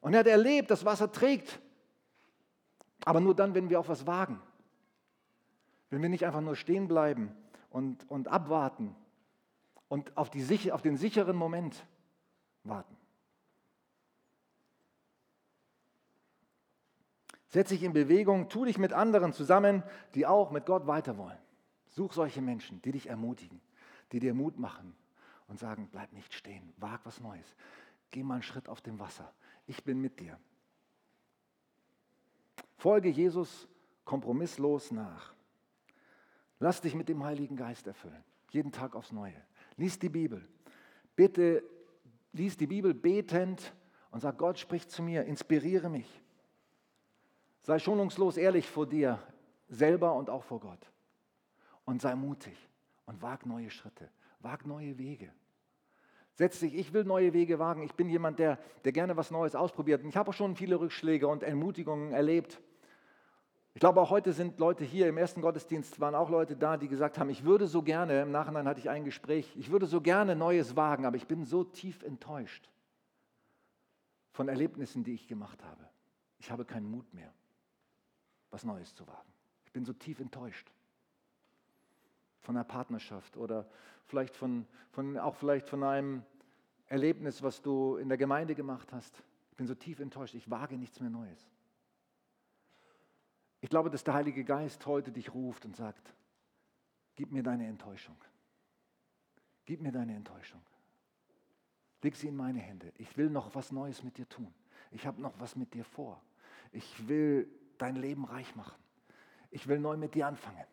Und 0.00 0.14
er 0.14 0.20
hat 0.20 0.28
erlebt, 0.28 0.70
dass 0.70 0.84
Wasser 0.84 1.10
trägt. 1.10 1.58
Aber 3.04 3.18
nur 3.18 3.34
dann, 3.34 3.56
wenn 3.56 3.68
wir 3.68 3.80
auch 3.80 3.88
was 3.88 4.06
wagen. 4.06 4.40
Wenn 5.90 6.00
wir 6.00 6.10
nicht 6.10 6.24
einfach 6.24 6.42
nur 6.42 6.54
stehen 6.54 6.86
bleiben 6.86 7.32
und, 7.70 8.08
und 8.08 8.28
abwarten 8.28 8.94
und 9.88 10.16
auf, 10.16 10.30
die, 10.30 10.70
auf 10.70 10.82
den 10.82 10.96
sicheren 10.96 11.34
Moment 11.34 11.84
warten. 12.62 12.96
Setz 17.56 17.70
dich 17.70 17.82
in 17.82 17.94
Bewegung, 17.94 18.50
tu 18.50 18.66
dich 18.66 18.76
mit 18.76 18.92
anderen 18.92 19.32
zusammen, 19.32 19.82
die 20.14 20.26
auch 20.26 20.50
mit 20.50 20.66
Gott 20.66 20.86
weiter 20.86 21.16
wollen. 21.16 21.38
Such 21.88 22.12
solche 22.12 22.42
Menschen, 22.42 22.82
die 22.82 22.92
dich 22.92 23.08
ermutigen, 23.08 23.62
die 24.12 24.20
dir 24.20 24.34
Mut 24.34 24.58
machen 24.58 24.94
und 25.48 25.58
sagen, 25.58 25.88
bleib 25.90 26.12
nicht 26.12 26.34
stehen, 26.34 26.74
wag 26.76 27.00
was 27.04 27.20
Neues. 27.20 27.56
Geh 28.10 28.22
mal 28.22 28.34
einen 28.34 28.42
Schritt 28.42 28.68
auf 28.68 28.82
dem 28.82 28.98
Wasser 28.98 29.32
ich 29.66 29.82
bin 29.82 30.00
mit 30.00 30.20
dir. 30.20 30.38
Folge 32.76 33.08
Jesus 33.08 33.68
kompromisslos 34.04 34.92
nach. 34.92 35.34
Lass 36.58 36.80
dich 36.80 36.94
mit 36.94 37.08
dem 37.08 37.24
Heiligen 37.24 37.56
Geist 37.56 37.86
erfüllen, 37.86 38.22
jeden 38.50 38.72
Tag 38.72 38.94
aufs 38.94 39.12
Neue. 39.12 39.40
Lies 39.76 39.98
die 39.98 40.08
Bibel. 40.08 40.46
Bitte 41.16 41.62
lies 42.32 42.56
die 42.56 42.66
Bibel 42.66 42.94
betend 42.94 43.74
und 44.10 44.20
sag, 44.20 44.38
Gott 44.38 44.58
spricht 44.58 44.90
zu 44.90 45.02
mir, 45.02 45.24
inspiriere 45.24 45.90
mich. 45.90 46.22
Sei 47.66 47.80
schonungslos 47.80 48.36
ehrlich 48.36 48.70
vor 48.70 48.86
dir 48.86 49.18
selber 49.66 50.14
und 50.14 50.30
auch 50.30 50.44
vor 50.44 50.60
Gott. 50.60 50.78
Und 51.84 52.00
sei 52.00 52.14
mutig 52.14 52.56
und 53.06 53.20
wag 53.22 53.44
neue 53.44 53.70
Schritte, 53.70 54.08
wag 54.38 54.64
neue 54.66 54.96
Wege. 54.98 55.32
Setz 56.34 56.60
dich, 56.60 56.76
ich 56.76 56.92
will 56.92 57.02
neue 57.02 57.32
Wege 57.32 57.58
wagen. 57.58 57.82
Ich 57.82 57.94
bin 57.94 58.08
jemand, 58.08 58.38
der, 58.38 58.60
der 58.84 58.92
gerne 58.92 59.16
was 59.16 59.32
Neues 59.32 59.56
ausprobiert. 59.56 60.04
Und 60.04 60.10
ich 60.10 60.16
habe 60.16 60.30
auch 60.30 60.34
schon 60.34 60.54
viele 60.54 60.78
Rückschläge 60.78 61.26
und 61.26 61.42
Ermutigungen 61.42 62.12
erlebt. 62.12 62.60
Ich 63.74 63.80
glaube, 63.80 64.00
auch 64.00 64.10
heute 64.10 64.32
sind 64.32 64.60
Leute 64.60 64.84
hier 64.84 65.08
im 65.08 65.18
ersten 65.18 65.40
Gottesdienst, 65.40 65.98
waren 65.98 66.14
auch 66.14 66.30
Leute 66.30 66.54
da, 66.54 66.76
die 66.76 66.86
gesagt 66.86 67.18
haben, 67.18 67.30
ich 67.30 67.42
würde 67.42 67.66
so 67.66 67.82
gerne, 67.82 68.22
im 68.22 68.30
Nachhinein 68.30 68.68
hatte 68.68 68.78
ich 68.78 68.90
ein 68.90 69.04
Gespräch, 69.04 69.52
ich 69.56 69.72
würde 69.72 69.86
so 69.86 70.00
gerne 70.00 70.36
Neues 70.36 70.76
wagen, 70.76 71.04
aber 71.04 71.16
ich 71.16 71.26
bin 71.26 71.44
so 71.44 71.64
tief 71.64 72.04
enttäuscht 72.04 72.70
von 74.30 74.48
Erlebnissen, 74.48 75.02
die 75.02 75.14
ich 75.14 75.26
gemacht 75.26 75.64
habe. 75.64 75.84
Ich 76.38 76.52
habe 76.52 76.64
keinen 76.64 76.88
Mut 76.88 77.12
mehr, 77.12 77.34
was 78.50 78.64
Neues 78.64 78.94
zu 78.94 79.06
wagen. 79.06 79.32
Ich 79.64 79.72
bin 79.72 79.84
so 79.84 79.92
tief 79.92 80.20
enttäuscht 80.20 80.70
von 82.40 82.56
einer 82.56 82.64
Partnerschaft 82.64 83.36
oder 83.36 83.68
vielleicht 84.06 84.36
von, 84.36 84.66
von, 84.90 85.18
auch 85.18 85.34
vielleicht 85.34 85.68
von 85.68 85.82
einem 85.82 86.22
Erlebnis, 86.86 87.42
was 87.42 87.60
du 87.60 87.96
in 87.96 88.08
der 88.08 88.18
Gemeinde 88.18 88.54
gemacht 88.54 88.92
hast. 88.92 89.22
Ich 89.50 89.56
bin 89.56 89.66
so 89.66 89.74
tief 89.74 89.98
enttäuscht, 90.00 90.34
ich 90.34 90.50
wage 90.50 90.76
nichts 90.78 91.00
mehr 91.00 91.10
Neues. 91.10 91.50
Ich 93.60 93.70
glaube, 93.70 93.90
dass 93.90 94.04
der 94.04 94.14
Heilige 94.14 94.44
Geist 94.44 94.86
heute 94.86 95.10
dich 95.10 95.34
ruft 95.34 95.64
und 95.64 95.74
sagt, 95.74 96.14
gib 97.16 97.32
mir 97.32 97.42
deine 97.42 97.66
Enttäuschung. 97.66 98.16
Gib 99.64 99.80
mir 99.80 99.90
deine 99.90 100.14
Enttäuschung. 100.14 100.62
Leg 102.02 102.14
sie 102.14 102.28
in 102.28 102.36
meine 102.36 102.60
Hände. 102.60 102.92
Ich 102.98 103.16
will 103.16 103.28
noch 103.28 103.54
was 103.56 103.72
Neues 103.72 104.04
mit 104.04 104.18
dir 104.18 104.28
tun. 104.28 104.54
Ich 104.92 105.06
habe 105.06 105.20
noch 105.20 105.40
was 105.40 105.56
mit 105.56 105.74
dir 105.74 105.84
vor. 105.84 106.22
Ich 106.70 107.08
will 107.08 107.48
dein 107.78 107.96
Leben 107.96 108.24
reich 108.24 108.54
machen. 108.56 108.76
Ich 109.50 109.68
will 109.68 109.78
neu 109.78 109.96
mit 109.96 110.14
dir 110.14 110.26
anfangen. 110.26 110.64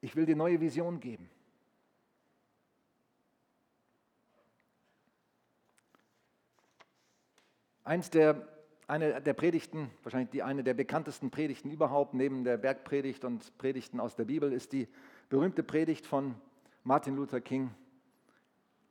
Ich 0.00 0.16
will 0.16 0.26
dir 0.26 0.36
neue 0.36 0.60
Vision 0.60 1.00
geben. 1.00 1.30
Eins 7.84 8.10
der, 8.10 8.46
eine 8.86 9.20
der 9.20 9.34
Predigten, 9.34 9.90
wahrscheinlich 10.02 10.30
die 10.30 10.42
eine 10.42 10.62
der 10.62 10.74
bekanntesten 10.74 11.30
Predigten 11.30 11.70
überhaupt, 11.70 12.14
neben 12.14 12.44
der 12.44 12.56
Bergpredigt 12.56 13.24
und 13.24 13.58
Predigten 13.58 13.98
aus 13.98 14.14
der 14.14 14.24
Bibel, 14.24 14.52
ist 14.52 14.72
die 14.72 14.88
berühmte 15.28 15.62
Predigt 15.62 16.06
von 16.06 16.36
Martin 16.84 17.16
Luther 17.16 17.40
King, 17.40 17.74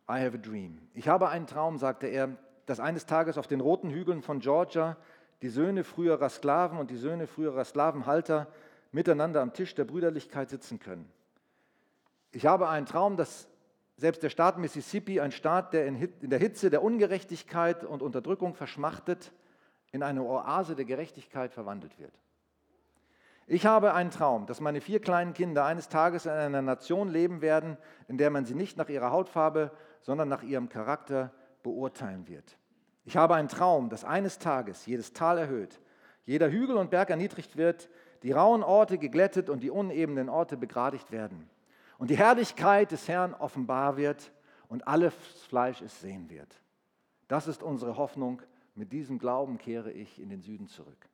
I 0.10 0.20
have 0.20 0.38
a 0.38 0.42
dream. 0.42 0.78
Ich 0.94 1.08
habe 1.08 1.30
einen 1.30 1.48
Traum, 1.48 1.78
sagte 1.78 2.08
er, 2.08 2.38
dass 2.66 2.80
eines 2.80 3.06
Tages 3.06 3.38
auf 3.38 3.47
den 3.47 3.62
roten 3.62 3.89
Hügeln 3.89 4.22
von 4.22 4.39
Georgia 4.39 4.97
die 5.42 5.50
Söhne 5.50 5.84
früherer 5.84 6.30
Sklaven 6.30 6.78
und 6.78 6.92
die 6.92 6.98
Söhne 6.98 7.28
früherer 7.28 7.66
Sklavenhalter 7.66 8.48
miteinander 8.92 9.42
am 9.42 9.54
Tisch 9.54 9.74
der 9.76 9.86
Brüderlichkeit 9.86 10.50
sitzen 10.50 10.80
können. 10.80 11.12
Ich 12.32 12.46
habe 12.46 12.70
einen 12.70 12.86
Traum, 12.86 13.18
dass 13.18 13.48
selbst 13.98 14.24
der 14.24 14.30
Staat 14.30 14.58
Mississippi, 14.58 15.20
ein 15.20 15.32
Staat, 15.32 15.74
der 15.74 15.86
in 15.86 16.10
der 16.22 16.39
Hitze 16.39 16.70
der 16.70 16.84
Ungerechtigkeit 16.84 17.84
und 17.84 18.02
Unterdrückung 18.02 18.56
verschmachtet, 18.56 19.32
in 19.92 20.04
eine 20.04 20.24
Oase 20.24 20.76
der 20.76 20.86
Gerechtigkeit 20.86 21.54
verwandelt 21.54 22.00
wird. 22.00 22.14
Ich 23.48 23.66
habe 23.66 23.94
einen 23.94 24.12
Traum, 24.12 24.46
dass 24.46 24.62
meine 24.62 24.80
vier 24.80 25.02
kleinen 25.02 25.34
Kinder 25.34 25.66
eines 25.66 25.89
Tages 25.89 26.26
in 26.26 26.32
einer 26.32 26.62
Nation 26.62 27.10
leben 27.10 27.42
werden, 27.42 27.78
in 28.08 28.18
der 28.18 28.30
man 28.30 28.46
sie 28.46 28.56
nicht 28.56 28.78
nach 28.78 28.88
ihrer 28.88 29.12
Hautfarbe, 29.12 29.72
sondern 30.00 30.30
nach 30.30 30.44
ihrem 30.44 30.70
Charakter 30.70 31.34
beurteilen 31.62 32.28
wird. 32.28 32.58
Ich 33.12 33.18
habe 33.18 33.36
einen 33.36 33.49
Traum, 33.49 33.89
dass 33.89 34.05
eines 34.05 34.39
Tages 34.39 34.86
jedes 34.86 35.12
Tal 35.12 35.38
erhöht, 35.38 35.82
jeder 36.24 36.49
Hügel 36.49 36.78
und 36.78 36.91
Berg 36.91 37.09
erniedrigt 37.09 37.57
wird, 37.57 37.89
die 38.24 38.32
rauen 38.32 38.64
Orte 38.64 38.97
geglättet 38.97 39.49
und 39.49 39.59
die 39.64 39.70
unebenen 39.70 40.30
Orte 40.30 40.55
begradigt 40.55 41.12
werden. 41.12 41.49
Und 41.97 42.09
die 42.09 42.16
Herrlichkeit 42.16 42.89
des 42.93 43.09
Herrn 43.09 43.34
offenbar 43.34 43.97
wird 43.97 44.32
und 44.70 44.88
alles 44.88 45.14
Fleisch 45.49 45.82
es 45.82 45.99
sehen 45.99 46.30
wird. 46.30 46.62
Das 47.28 47.47
ist 47.47 47.64
unsere 47.64 47.97
Hoffnung. 47.97 48.41
Mit 48.76 48.93
diesem 48.93 49.20
Glauben 49.20 49.57
kehre 49.57 49.91
ich 49.91 50.18
in 50.18 50.30
den 50.30 50.41
Süden 50.41 50.70
zurück. 50.70 51.09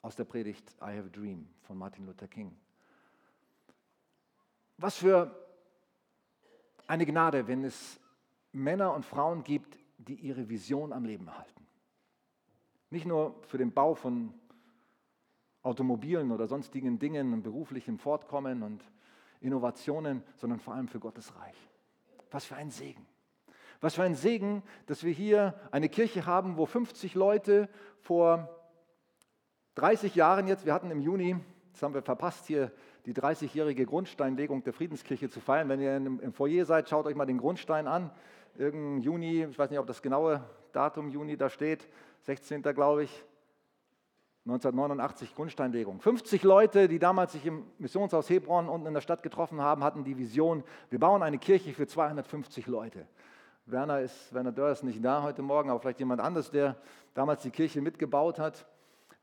Aus 0.00 0.16
der 0.16 0.24
Predigt 0.24 0.66
I 0.80 0.96
Have 0.96 1.10
a 1.12 1.14
Dream 1.14 1.46
von 1.64 1.76
Martin 1.76 2.06
Luther 2.06 2.26
King. 2.26 2.56
Was 4.78 4.96
für 4.96 5.30
eine 6.86 7.04
Gnade, 7.04 7.48
wenn 7.48 7.64
es 7.64 8.00
Männer 8.52 8.94
und 8.94 9.04
Frauen 9.04 9.44
gibt, 9.44 9.83
die 10.04 10.14
ihre 10.14 10.48
Vision 10.48 10.92
am 10.92 11.04
Leben 11.04 11.36
halten. 11.36 11.66
Nicht 12.90 13.06
nur 13.06 13.42
für 13.46 13.58
den 13.58 13.72
Bau 13.72 13.94
von 13.94 14.32
Automobilen 15.62 16.30
oder 16.30 16.46
sonstigen 16.46 16.98
Dingen 16.98 17.32
und 17.32 17.42
beruflichem 17.42 17.98
Fortkommen 17.98 18.62
und 18.62 18.84
Innovationen, 19.40 20.22
sondern 20.36 20.60
vor 20.60 20.74
allem 20.74 20.88
für 20.88 21.00
Gottes 21.00 21.34
Reich. 21.36 21.56
Was 22.30 22.44
für 22.44 22.56
ein 22.56 22.70
Segen. 22.70 23.06
Was 23.80 23.94
für 23.94 24.02
ein 24.02 24.14
Segen, 24.14 24.62
dass 24.86 25.04
wir 25.04 25.12
hier 25.12 25.54
eine 25.70 25.88
Kirche 25.88 26.26
haben, 26.26 26.56
wo 26.56 26.66
50 26.66 27.14
Leute 27.14 27.68
vor 27.98 28.48
30 29.74 30.14
Jahren 30.14 30.46
jetzt, 30.46 30.64
wir 30.64 30.72
hatten 30.72 30.90
im 30.90 31.00
Juni, 31.00 31.36
das 31.72 31.82
haben 31.82 31.94
wir 31.94 32.02
verpasst, 32.02 32.46
hier 32.46 32.70
die 33.06 33.12
30-jährige 33.12 33.84
Grundsteinlegung 33.84 34.62
der 34.62 34.72
Friedenskirche 34.72 35.28
zu 35.28 35.40
feiern. 35.40 35.68
Wenn 35.68 35.80
ihr 35.80 35.96
im 35.96 36.32
Foyer 36.32 36.64
seid, 36.64 36.88
schaut 36.88 37.06
euch 37.06 37.16
mal 37.16 37.26
den 37.26 37.38
Grundstein 37.38 37.88
an. 37.88 38.10
Irgendein 38.56 39.00
Juni, 39.00 39.44
ich 39.44 39.58
weiß 39.58 39.70
nicht, 39.70 39.78
ob 39.80 39.86
das 39.86 40.00
genaue 40.00 40.40
Datum 40.72 41.08
Juni 41.08 41.36
da 41.36 41.50
steht, 41.50 41.88
16. 42.22 42.62
glaube 42.62 43.04
ich, 43.04 43.24
1989 44.46 45.34
Grundsteinlegung. 45.34 46.00
50 46.00 46.42
Leute, 46.42 46.86
die 46.86 46.98
damals 46.98 47.32
sich 47.32 47.46
im 47.46 47.64
Missionshaus 47.78 48.28
Hebron 48.28 48.68
unten 48.68 48.86
in 48.86 48.94
der 48.94 49.00
Stadt 49.00 49.22
getroffen 49.22 49.60
haben, 49.60 49.82
hatten 49.82 50.04
die 50.04 50.18
Vision, 50.18 50.62
wir 50.90 51.00
bauen 51.00 51.22
eine 51.22 51.38
Kirche 51.38 51.72
für 51.72 51.86
250 51.86 52.66
Leute. 52.66 53.06
Werner, 53.66 54.00
ist, 54.00 54.32
Werner 54.34 54.52
Dörr 54.52 54.72
ist 54.72 54.84
nicht 54.84 55.02
da 55.02 55.22
heute 55.22 55.40
Morgen, 55.40 55.70
aber 55.70 55.80
vielleicht 55.80 55.98
jemand 55.98 56.20
anderes, 56.20 56.50
der 56.50 56.76
damals 57.14 57.42
die 57.42 57.50
Kirche 57.50 57.80
mitgebaut 57.80 58.38
hat. 58.38 58.66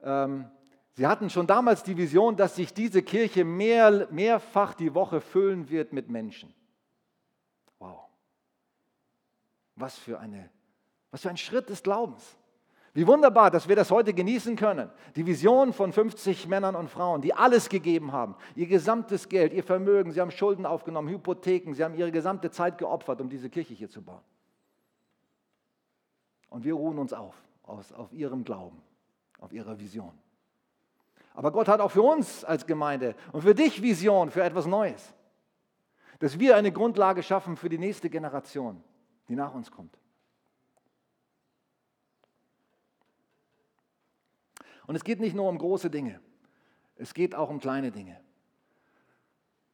Ähm, 0.01 0.49
sie 0.93 1.05
hatten 1.05 1.29
schon 1.29 1.45
damals 1.45 1.84
die 1.84 1.95
Vision, 1.95 2.36
dass 2.36 2.55
sich 2.55 2.73
diese 2.73 3.03
Kirche 3.03 3.45
mehr, 3.45 4.07
mehrfach 4.09 4.73
die 4.73 4.95
Woche 4.95 5.21
füllen 5.21 5.69
wird 5.69 5.93
mit 5.93 6.09
Menschen. 6.09 6.51
Wow. 7.77 8.07
Was 9.82 9.97
für, 9.97 10.19
eine, 10.19 10.49
was 11.09 11.23
für 11.23 11.29
ein 11.29 11.38
Schritt 11.38 11.69
des 11.69 11.82
Glaubens. 11.82 12.38
Wie 12.93 13.07
wunderbar, 13.07 13.49
dass 13.49 13.67
wir 13.67 13.75
das 13.75 13.89
heute 13.89 14.13
genießen 14.13 14.55
können. 14.57 14.91
Die 15.15 15.25
Vision 15.25 15.73
von 15.73 15.91
50 15.91 16.47
Männern 16.47 16.75
und 16.75 16.89
Frauen, 16.89 17.21
die 17.21 17.34
alles 17.34 17.67
gegeben 17.67 18.11
haben. 18.11 18.36
Ihr 18.55 18.67
gesamtes 18.67 19.27
Geld, 19.27 19.53
ihr 19.53 19.63
Vermögen, 19.63 20.11
sie 20.11 20.21
haben 20.21 20.29
Schulden 20.29 20.65
aufgenommen, 20.65 21.07
Hypotheken, 21.07 21.73
sie 21.73 21.84
haben 21.84 21.95
ihre 21.95 22.11
gesamte 22.11 22.51
Zeit 22.51 22.77
geopfert, 22.77 23.21
um 23.21 23.29
diese 23.29 23.49
Kirche 23.49 23.73
hier 23.73 23.89
zu 23.89 24.03
bauen. 24.03 24.21
Und 26.49 26.63
wir 26.65 26.73
ruhen 26.73 26.99
uns 26.99 27.13
auf, 27.13 27.34
auf, 27.63 27.91
auf 27.93 28.13
ihrem 28.13 28.43
Glauben, 28.43 28.82
auf 29.39 29.53
ihrer 29.53 29.79
Vision. 29.79 30.11
Aber 31.34 31.51
Gott 31.51 31.69
hat 31.69 31.79
auch 31.79 31.91
für 31.91 32.03
uns 32.03 32.43
als 32.43 32.67
Gemeinde 32.67 33.15
und 33.32 33.41
für 33.41 33.55
dich 33.55 33.82
Vision 33.82 34.29
für 34.29 34.43
etwas 34.43 34.67
Neues. 34.67 35.13
Dass 36.19 36.38
wir 36.38 36.55
eine 36.55 36.71
Grundlage 36.71 37.23
schaffen 37.23 37.55
für 37.55 37.69
die 37.69 37.79
nächste 37.79 38.09
Generation, 38.09 38.84
die 39.32 39.38
nach 39.38 39.53
uns 39.53 39.71
kommt. 39.71 39.97
Und 44.86 44.95
es 44.95 45.05
geht 45.05 45.21
nicht 45.21 45.34
nur 45.34 45.47
um 45.47 45.57
große 45.57 45.89
Dinge, 45.89 46.19
es 46.97 47.13
geht 47.13 47.34
auch 47.34 47.49
um 47.49 47.59
kleine 47.59 47.91
Dinge. 47.91 48.19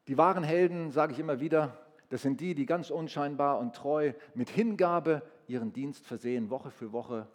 Die 0.08 0.16
wahren 0.16 0.43
Helden, 0.43 0.91
sage 0.91 1.14
ich 1.14 1.20
immer 1.20 1.39
wieder, 1.39 1.76
das 2.10 2.22
sind 2.22 2.39
die, 2.39 2.53
die 2.53 2.68
ganz 2.68 2.91
unscheinbar 2.91 3.58
und 3.58 3.76
treu 3.76 4.14
mit 4.36 4.49
Hingabe 4.51 5.24
ihren 5.47 5.74
Dienst 5.74 6.05
versehen, 6.05 6.51
Woche 6.51 6.70
für 6.70 6.91
Woche, 6.91 7.28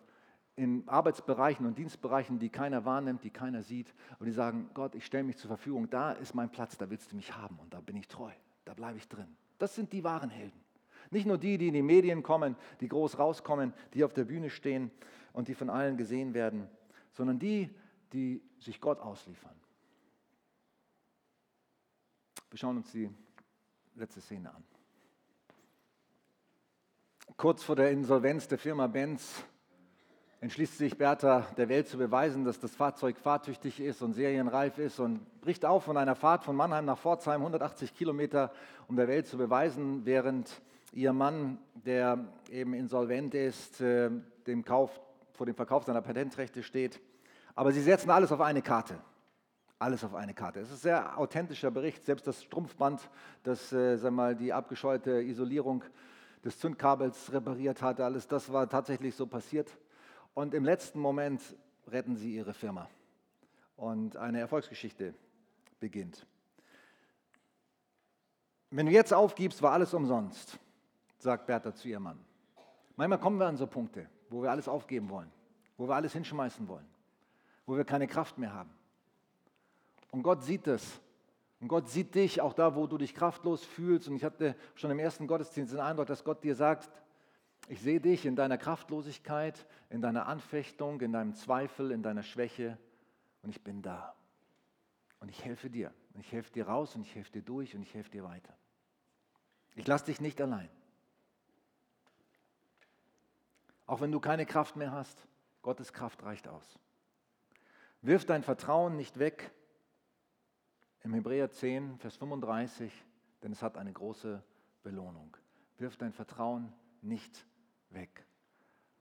in 0.54 0.86
Arbeitsbereichen 0.86 1.66
und 1.66 1.76
Dienstbereichen, 1.76 2.38
die 2.38 2.50
keiner 2.50 2.84
wahrnimmt, 2.84 3.24
die 3.24 3.30
keiner 3.30 3.62
sieht. 3.62 3.92
Aber 4.14 4.26
die 4.26 4.32
sagen, 4.32 4.70
Gott, 4.74 4.94
ich 4.94 5.04
stelle 5.04 5.24
mich 5.24 5.38
zur 5.38 5.48
Verfügung, 5.48 5.90
da 5.90 6.12
ist 6.12 6.34
mein 6.34 6.50
Platz, 6.50 6.78
da 6.78 6.88
willst 6.88 7.10
du 7.10 7.16
mich 7.16 7.34
haben 7.36 7.58
und 7.58 7.74
da 7.74 7.80
bin 7.80 7.96
ich 7.96 8.06
treu, 8.06 8.30
da 8.64 8.74
bleibe 8.74 8.98
ich 8.98 9.08
drin. 9.08 9.36
Das 9.58 9.74
sind 9.74 9.92
die 9.92 10.04
wahren 10.04 10.30
Helden. 10.30 10.61
Nicht 11.12 11.26
nur 11.26 11.36
die, 11.36 11.58
die 11.58 11.68
in 11.68 11.74
die 11.74 11.82
Medien 11.82 12.22
kommen, 12.22 12.56
die 12.80 12.88
groß 12.88 13.18
rauskommen, 13.18 13.74
die 13.92 14.02
auf 14.02 14.14
der 14.14 14.24
Bühne 14.24 14.48
stehen 14.48 14.90
und 15.34 15.48
die 15.48 15.54
von 15.54 15.68
allen 15.68 15.98
gesehen 15.98 16.32
werden, 16.32 16.68
sondern 17.12 17.38
die, 17.38 17.68
die 18.12 18.42
sich 18.58 18.80
Gott 18.80 18.98
ausliefern. 18.98 19.54
Wir 22.50 22.58
schauen 22.58 22.78
uns 22.78 22.90
die 22.92 23.10
letzte 23.94 24.22
Szene 24.22 24.54
an. 24.54 24.64
Kurz 27.36 27.62
vor 27.62 27.76
der 27.76 27.90
Insolvenz 27.90 28.48
der 28.48 28.58
Firma 28.58 28.86
Benz 28.86 29.44
entschließt 30.40 30.78
sich 30.78 30.96
Bertha 30.96 31.46
der 31.56 31.68
Welt 31.68 31.88
zu 31.88 31.98
beweisen, 31.98 32.44
dass 32.44 32.58
das 32.58 32.74
Fahrzeug 32.74 33.18
fahrtüchtig 33.18 33.80
ist 33.80 34.00
und 34.00 34.14
serienreif 34.14 34.78
ist 34.78 34.98
und 34.98 35.40
bricht 35.42 35.64
auf 35.64 35.84
von 35.84 35.96
einer 35.96 36.14
Fahrt 36.14 36.42
von 36.42 36.56
Mannheim 36.56 36.86
nach 36.86 36.98
Pforzheim, 36.98 37.42
180 37.42 37.94
Kilometer, 37.94 38.50
um 38.88 38.96
der 38.96 39.08
Welt 39.08 39.26
zu 39.26 39.36
beweisen, 39.36 40.04
während 40.04 40.62
ihr 40.92 41.12
Mann, 41.12 41.58
der 41.74 42.32
eben 42.50 42.74
insolvent 42.74 43.34
ist, 43.34 43.80
äh, 43.80 44.10
dem 44.46 44.64
Kauf, 44.64 45.00
vor 45.32 45.46
dem 45.46 45.54
Verkauf 45.54 45.84
seiner 45.84 46.02
Patentrechte 46.02 46.62
steht, 46.62 47.00
aber 47.54 47.72
sie 47.72 47.80
setzen 47.80 48.10
alles 48.10 48.30
auf 48.32 48.40
eine 48.40 48.62
Karte. 48.62 48.98
Alles 49.78 50.04
auf 50.04 50.14
eine 50.14 50.32
Karte. 50.32 50.60
Es 50.60 50.68
ist 50.68 50.74
ein 50.76 50.82
sehr 50.82 51.18
authentischer 51.18 51.70
Bericht. 51.72 52.04
Selbst 52.04 52.26
das 52.26 52.42
Strumpfband, 52.44 53.10
das 53.42 53.72
äh, 53.72 54.10
mal, 54.10 54.36
die 54.36 54.52
abgescheuerte 54.52 55.22
Isolierung 55.22 55.82
des 56.44 56.58
Zündkabels 56.58 57.32
repariert 57.32 57.82
hat, 57.82 58.00
alles 58.00 58.28
das 58.28 58.52
war 58.52 58.68
tatsächlich 58.68 59.16
so 59.16 59.26
passiert. 59.26 59.76
Und 60.34 60.54
im 60.54 60.64
letzten 60.64 61.00
Moment 61.00 61.42
retten 61.88 62.16
sie 62.16 62.34
ihre 62.36 62.54
Firma. 62.54 62.88
Und 63.76 64.16
eine 64.16 64.38
Erfolgsgeschichte 64.38 65.14
beginnt. 65.80 66.26
Wenn 68.70 68.86
du 68.86 68.92
jetzt 68.92 69.12
aufgibst, 69.12 69.60
war 69.62 69.72
alles 69.72 69.92
umsonst, 69.92 70.58
sagt 71.22 71.46
Bertha 71.46 71.74
zu 71.74 71.88
ihrem 71.88 72.04
Mann. 72.04 72.24
Manchmal 72.96 73.18
kommen 73.18 73.38
wir 73.38 73.46
an 73.46 73.56
so 73.56 73.66
Punkte, 73.66 74.08
wo 74.28 74.42
wir 74.42 74.50
alles 74.50 74.68
aufgeben 74.68 75.08
wollen, 75.08 75.30
wo 75.76 75.88
wir 75.88 75.94
alles 75.94 76.12
hinschmeißen 76.12 76.68
wollen 76.68 76.86
wo 77.66 77.76
wir 77.76 77.84
keine 77.84 78.06
Kraft 78.06 78.38
mehr 78.38 78.52
haben. 78.52 78.70
Und 80.10 80.22
Gott 80.22 80.42
sieht 80.42 80.66
das. 80.66 81.00
Und 81.60 81.68
Gott 81.68 81.88
sieht 81.88 82.14
dich 82.14 82.40
auch 82.40 82.54
da, 82.54 82.74
wo 82.74 82.86
du 82.86 82.98
dich 82.98 83.14
kraftlos 83.14 83.64
fühlst. 83.64 84.08
Und 84.08 84.16
ich 84.16 84.24
hatte 84.24 84.56
schon 84.74 84.90
im 84.90 84.98
ersten 84.98 85.26
Gottesdienst 85.26 85.72
den 85.72 85.80
Eindruck, 85.80 86.06
dass 86.06 86.24
Gott 86.24 86.42
dir 86.42 86.54
sagt, 86.54 86.90
ich 87.68 87.80
sehe 87.80 88.00
dich 88.00 88.26
in 88.26 88.34
deiner 88.34 88.58
Kraftlosigkeit, 88.58 89.64
in 89.88 90.02
deiner 90.02 90.26
Anfechtung, 90.26 91.00
in 91.00 91.12
deinem 91.12 91.34
Zweifel, 91.34 91.92
in 91.92 92.02
deiner 92.02 92.24
Schwäche 92.24 92.76
und 93.42 93.50
ich 93.50 93.62
bin 93.62 93.80
da. 93.80 94.14
Und 95.20 95.28
ich 95.28 95.44
helfe 95.44 95.70
dir. 95.70 95.92
Und 96.14 96.20
ich 96.20 96.32
helfe 96.32 96.52
dir 96.52 96.66
raus 96.66 96.96
und 96.96 97.02
ich 97.02 97.14
helfe 97.14 97.30
dir 97.30 97.42
durch 97.42 97.74
und 97.76 97.82
ich 97.82 97.94
helfe 97.94 98.10
dir 98.10 98.24
weiter. 98.24 98.52
Ich 99.76 99.86
lasse 99.86 100.06
dich 100.06 100.20
nicht 100.20 100.40
allein. 100.40 100.68
Auch 103.86 104.00
wenn 104.00 104.12
du 104.12 104.20
keine 104.20 104.46
Kraft 104.46 104.76
mehr 104.76 104.92
hast, 104.92 105.26
Gottes 105.62 105.92
Kraft 105.92 106.22
reicht 106.22 106.48
aus. 106.48 106.78
Wirf 108.00 108.24
dein 108.24 108.42
Vertrauen 108.42 108.96
nicht 108.96 109.18
weg. 109.18 109.52
Im 111.02 111.14
Hebräer 111.14 111.50
10, 111.50 111.98
Vers 111.98 112.16
35, 112.16 112.92
denn 113.42 113.52
es 113.52 113.62
hat 113.62 113.76
eine 113.76 113.92
große 113.92 114.42
Belohnung. 114.82 115.36
Wirf 115.78 115.96
dein 115.96 116.12
Vertrauen 116.12 116.72
nicht 117.00 117.46
weg. 117.90 118.24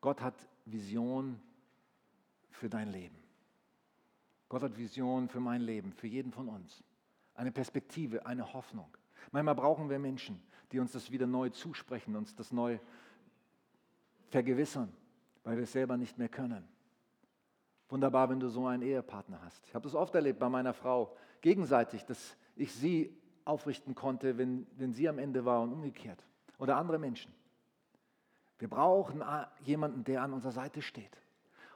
Gott 0.01 0.21
hat 0.21 0.35
Vision 0.65 1.39
für 2.49 2.69
dein 2.69 2.89
Leben. 2.89 3.17
Gott 4.49 4.63
hat 4.63 4.77
Vision 4.77 5.29
für 5.29 5.39
mein 5.39 5.61
Leben, 5.61 5.93
für 5.93 6.07
jeden 6.07 6.31
von 6.31 6.49
uns. 6.49 6.83
Eine 7.35 7.51
Perspektive, 7.51 8.25
eine 8.25 8.53
Hoffnung. 8.53 8.97
Manchmal 9.31 9.55
brauchen 9.55 9.89
wir 9.89 9.99
Menschen, 9.99 10.41
die 10.71 10.79
uns 10.79 10.91
das 10.91 11.11
wieder 11.11 11.27
neu 11.27 11.49
zusprechen, 11.49 12.15
uns 12.15 12.35
das 12.35 12.51
neu 12.51 12.79
vergewissern, 14.31 14.91
weil 15.43 15.57
wir 15.57 15.63
es 15.63 15.71
selber 15.71 15.97
nicht 15.97 16.17
mehr 16.17 16.29
können. 16.29 16.67
Wunderbar, 17.89 18.29
wenn 18.29 18.39
du 18.39 18.47
so 18.47 18.65
einen 18.65 18.83
Ehepartner 18.83 19.41
hast. 19.43 19.67
Ich 19.67 19.75
habe 19.75 19.83
das 19.83 19.95
oft 19.95 20.15
erlebt 20.15 20.39
bei 20.39 20.49
meiner 20.49 20.73
Frau, 20.73 21.15
gegenseitig, 21.41 22.05
dass 22.05 22.37
ich 22.55 22.73
sie 22.73 23.15
aufrichten 23.43 23.95
konnte, 23.95 24.37
wenn, 24.37 24.65
wenn 24.77 24.93
sie 24.93 25.09
am 25.09 25.19
Ende 25.19 25.45
war 25.45 25.61
und 25.61 25.73
umgekehrt. 25.73 26.25
Oder 26.57 26.77
andere 26.77 26.99
Menschen. 26.99 27.33
Wir 28.59 28.69
brauchen 28.69 29.23
jemanden, 29.63 30.03
der 30.03 30.21
an 30.21 30.33
unserer 30.33 30.51
Seite 30.51 30.81
steht. 30.81 31.17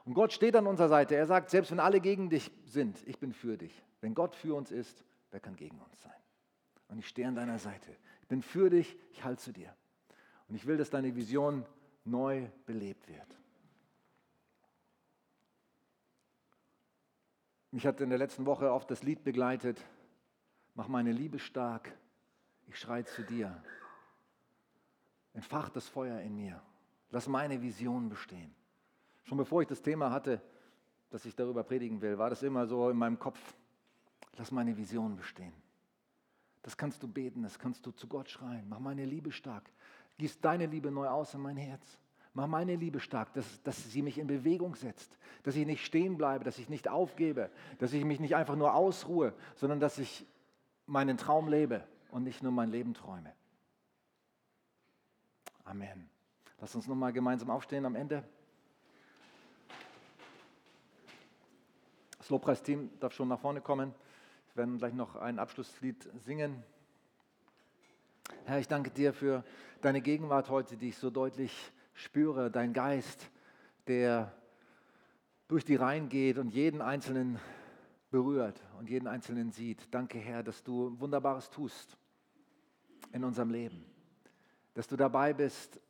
Und 0.04 0.14
Gott 0.14 0.32
steht 0.32 0.54
an 0.54 0.66
unserer 0.66 0.88
Seite. 0.88 1.16
Er 1.16 1.26
sagt, 1.26 1.50
selbst 1.50 1.72
wenn 1.72 1.80
alle 1.80 2.00
gegen 2.00 2.30
dich 2.30 2.50
sind, 2.64 3.06
ich 3.06 3.18
bin 3.18 3.32
für 3.32 3.58
dich. 3.58 3.82
Wenn 4.00 4.14
Gott 4.14 4.36
für 4.36 4.54
uns 4.54 4.70
ist, 4.70 5.04
wer 5.32 5.40
kann 5.40 5.56
gegen 5.56 5.80
uns 5.80 6.00
sein? 6.00 6.12
Und 6.88 6.98
ich 6.98 7.08
stehe 7.08 7.26
an 7.26 7.34
deiner 7.34 7.58
Seite. 7.58 7.90
Ich 8.22 8.28
bin 8.28 8.40
für 8.40 8.70
dich, 8.70 8.96
ich 9.10 9.24
halte 9.24 9.42
zu 9.42 9.52
dir. 9.52 9.74
Und 10.48 10.54
ich 10.54 10.66
will, 10.66 10.76
dass 10.76 10.90
deine 10.90 11.16
Vision 11.16 11.66
neu 12.06 12.48
belebt 12.64 13.08
wird. 13.08 13.36
Mich 17.70 17.86
hat 17.86 18.00
in 18.00 18.08
der 18.08 18.18
letzten 18.18 18.46
Woche 18.46 18.72
oft 18.72 18.90
das 18.90 19.02
Lied 19.02 19.22
begleitet, 19.22 19.84
mach 20.74 20.88
meine 20.88 21.12
Liebe 21.12 21.38
stark, 21.38 21.92
ich 22.68 22.78
schreie 22.78 23.04
zu 23.04 23.22
dir. 23.22 23.62
Entfach 25.34 25.68
das 25.68 25.88
Feuer 25.88 26.20
in 26.20 26.36
mir, 26.36 26.62
lass 27.10 27.28
meine 27.28 27.60
Vision 27.60 28.08
bestehen. 28.08 28.54
Schon 29.24 29.36
bevor 29.36 29.60
ich 29.60 29.68
das 29.68 29.82
Thema 29.82 30.10
hatte, 30.10 30.40
dass 31.10 31.24
ich 31.26 31.34
darüber 31.34 31.64
predigen 31.64 32.00
will, 32.00 32.16
war 32.16 32.30
das 32.30 32.42
immer 32.42 32.66
so 32.66 32.88
in 32.88 32.96
meinem 32.96 33.18
Kopf, 33.18 33.54
lass 34.36 34.50
meine 34.50 34.76
Vision 34.76 35.16
bestehen. 35.16 35.52
Das 36.62 36.76
kannst 36.76 37.02
du 37.02 37.08
beten, 37.08 37.42
das 37.42 37.58
kannst 37.58 37.84
du 37.86 37.90
zu 37.90 38.08
Gott 38.08 38.30
schreien, 38.30 38.68
mach 38.68 38.78
meine 38.78 39.04
Liebe 39.04 39.32
stark. 39.32 39.70
Gieß 40.18 40.40
deine 40.40 40.66
Liebe 40.66 40.90
neu 40.90 41.08
aus 41.08 41.34
in 41.34 41.40
mein 41.40 41.56
Herz. 41.56 41.98
Mach 42.32 42.46
meine 42.46 42.76
Liebe 42.76 43.00
stark, 43.00 43.32
dass, 43.32 43.62
dass 43.62 43.90
sie 43.90 44.02
mich 44.02 44.18
in 44.18 44.26
Bewegung 44.26 44.74
setzt, 44.74 45.16
dass 45.42 45.56
ich 45.56 45.66
nicht 45.66 45.84
stehen 45.84 46.18
bleibe, 46.18 46.44
dass 46.44 46.58
ich 46.58 46.68
nicht 46.68 46.88
aufgebe, 46.88 47.50
dass 47.78 47.94
ich 47.94 48.04
mich 48.04 48.20
nicht 48.20 48.36
einfach 48.36 48.56
nur 48.56 48.74
ausruhe, 48.74 49.32
sondern 49.54 49.80
dass 49.80 49.98
ich 49.98 50.26
meinen 50.84 51.16
Traum 51.16 51.48
lebe 51.48 51.82
und 52.10 52.24
nicht 52.24 52.42
nur 52.42 52.52
mein 52.52 52.70
Leben 52.70 52.92
träume. 52.92 53.32
Amen. 55.64 56.08
Lass 56.58 56.74
uns 56.74 56.86
nochmal 56.86 57.12
gemeinsam 57.12 57.50
aufstehen 57.50 57.84
am 57.84 57.96
Ende. 57.96 58.22
Das 62.18 62.30
Lobpreisteam 62.30 62.90
darf 63.00 63.12
schon 63.12 63.28
nach 63.28 63.40
vorne 63.40 63.60
kommen. 63.60 63.94
Wir 64.48 64.56
werden 64.56 64.78
gleich 64.78 64.94
noch 64.94 65.16
ein 65.16 65.38
Abschlusslied 65.38 66.08
singen. 66.18 66.62
Herr, 68.46 68.60
ich 68.60 68.68
danke 68.68 68.90
dir 68.90 69.12
für 69.12 69.42
deine 69.80 70.00
Gegenwart 70.00 70.50
heute, 70.50 70.76
die 70.76 70.90
ich 70.90 70.98
so 70.98 71.10
deutlich 71.10 71.72
spüre, 71.94 72.48
dein 72.48 72.72
Geist, 72.72 73.28
der 73.88 74.32
durch 75.48 75.64
die 75.64 75.74
Reihen 75.74 76.08
geht 76.08 76.38
und 76.38 76.50
jeden 76.50 76.80
Einzelnen 76.80 77.40
berührt 78.12 78.62
und 78.78 78.88
jeden 78.88 79.08
Einzelnen 79.08 79.50
sieht. 79.50 79.92
Danke, 79.92 80.18
Herr, 80.18 80.44
dass 80.44 80.62
du 80.62 80.94
Wunderbares 81.00 81.50
tust 81.50 81.98
in 83.10 83.24
unserem 83.24 83.50
Leben. 83.50 83.84
Dass 84.74 84.86
du 84.86 84.94
dabei 84.94 85.32
bist, 85.32 85.80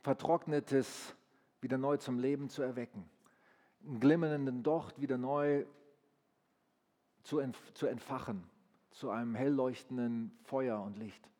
Vertrocknetes 0.00 1.14
wieder 1.60 1.76
neu 1.76 1.98
zum 1.98 2.18
Leben 2.18 2.48
zu 2.48 2.62
erwecken. 2.62 3.04
Einen 3.84 4.00
glimmernden 4.00 4.62
Docht 4.62 4.98
wieder 4.98 5.18
neu 5.18 5.66
zu, 7.22 7.38
entfachen, 7.38 8.48
zu 8.90 9.10
einem 9.10 9.34
hell 9.34 9.52
leuchtenden 9.52 10.36
Feuer 10.42 10.82
und 10.82 10.98
Licht 10.98 11.30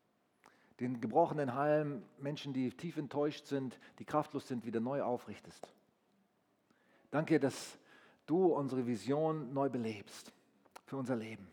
den 0.81 0.99
gebrochenen 0.99 1.53
Halm, 1.53 2.01
Menschen, 2.17 2.53
die 2.53 2.71
tief 2.71 2.97
enttäuscht 2.97 3.45
sind, 3.45 3.79
die 3.99 4.03
kraftlos 4.03 4.47
sind, 4.47 4.65
wieder 4.65 4.79
neu 4.79 5.03
aufrichtest. 5.03 5.71
Danke, 7.11 7.39
dass 7.39 7.77
du 8.25 8.47
unsere 8.47 8.87
Vision 8.87 9.53
neu 9.53 9.69
belebst 9.69 10.33
für 10.87 10.97
unser 10.97 11.15
Leben, 11.15 11.47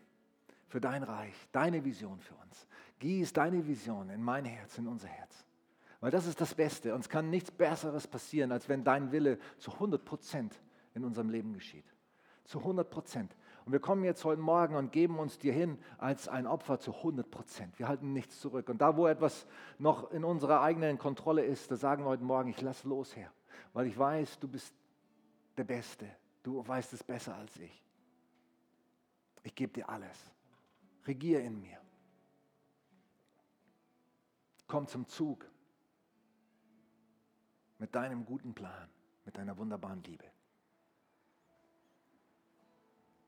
für 0.67 0.81
dein 0.81 1.03
Reich, 1.03 1.35
deine 1.51 1.85
Vision 1.85 2.19
für 2.19 2.33
uns. 2.35 2.65
Gieß 2.97 3.31
deine 3.31 3.67
Vision 3.67 4.09
in 4.09 4.23
mein 4.23 4.45
Herz, 4.45 4.79
in 4.79 4.87
unser 4.87 5.07
Herz. 5.07 5.45
Weil 5.99 6.09
das 6.09 6.25
ist 6.25 6.41
das 6.41 6.55
Beste. 6.55 6.95
Uns 6.95 7.07
kann 7.07 7.29
nichts 7.29 7.51
Besseres 7.51 8.07
passieren, 8.07 8.51
als 8.51 8.67
wenn 8.67 8.83
dein 8.83 9.11
Wille 9.11 9.37
zu 9.59 9.71
100 9.73 10.03
Prozent 10.03 10.59
in 10.95 11.05
unserem 11.05 11.29
Leben 11.29 11.53
geschieht. 11.53 11.85
Zu 12.45 12.59
100 12.59 12.89
Prozent. 12.89 13.35
Und 13.69 13.73
wir 13.73 13.79
kommen 13.81 14.03
jetzt 14.03 14.25
heute 14.25 14.41
Morgen 14.41 14.73
und 14.73 14.91
geben 14.91 15.19
uns 15.19 15.37
dir 15.37 15.53
hin 15.53 15.77
als 15.99 16.27
ein 16.27 16.47
Opfer 16.47 16.79
zu 16.79 16.91
100 16.91 17.29
Prozent. 17.29 17.77
Wir 17.77 17.87
halten 17.87 18.13
nichts 18.13 18.39
zurück. 18.39 18.67
Und 18.67 18.81
da, 18.81 18.97
wo 18.97 19.05
etwas 19.05 19.45
noch 19.77 20.09
in 20.09 20.23
unserer 20.23 20.61
eigenen 20.61 20.97
Kontrolle 20.97 21.45
ist, 21.45 21.69
da 21.69 21.75
sagen 21.75 22.03
wir 22.03 22.09
heute 22.09 22.23
Morgen, 22.23 22.49
ich 22.49 22.59
lass 22.61 22.83
los, 22.83 23.15
Herr. 23.15 23.31
Weil 23.73 23.85
ich 23.85 23.95
weiß, 23.95 24.39
du 24.39 24.47
bist 24.47 24.73
der 25.55 25.65
Beste. 25.65 26.09
Du 26.41 26.67
weißt 26.67 26.93
es 26.93 27.03
besser 27.03 27.35
als 27.35 27.55
ich. 27.57 27.83
Ich 29.43 29.53
gebe 29.53 29.71
dir 29.71 29.87
alles. 29.87 30.17
Regier 31.05 31.43
in 31.43 31.61
mir. 31.61 31.77
Komm 34.65 34.87
zum 34.87 35.07
Zug 35.07 35.47
mit 37.77 37.93
deinem 37.93 38.25
guten 38.25 38.55
Plan, 38.55 38.89
mit 39.25 39.37
deiner 39.37 39.55
wunderbaren 39.59 40.01
Liebe. 40.01 40.25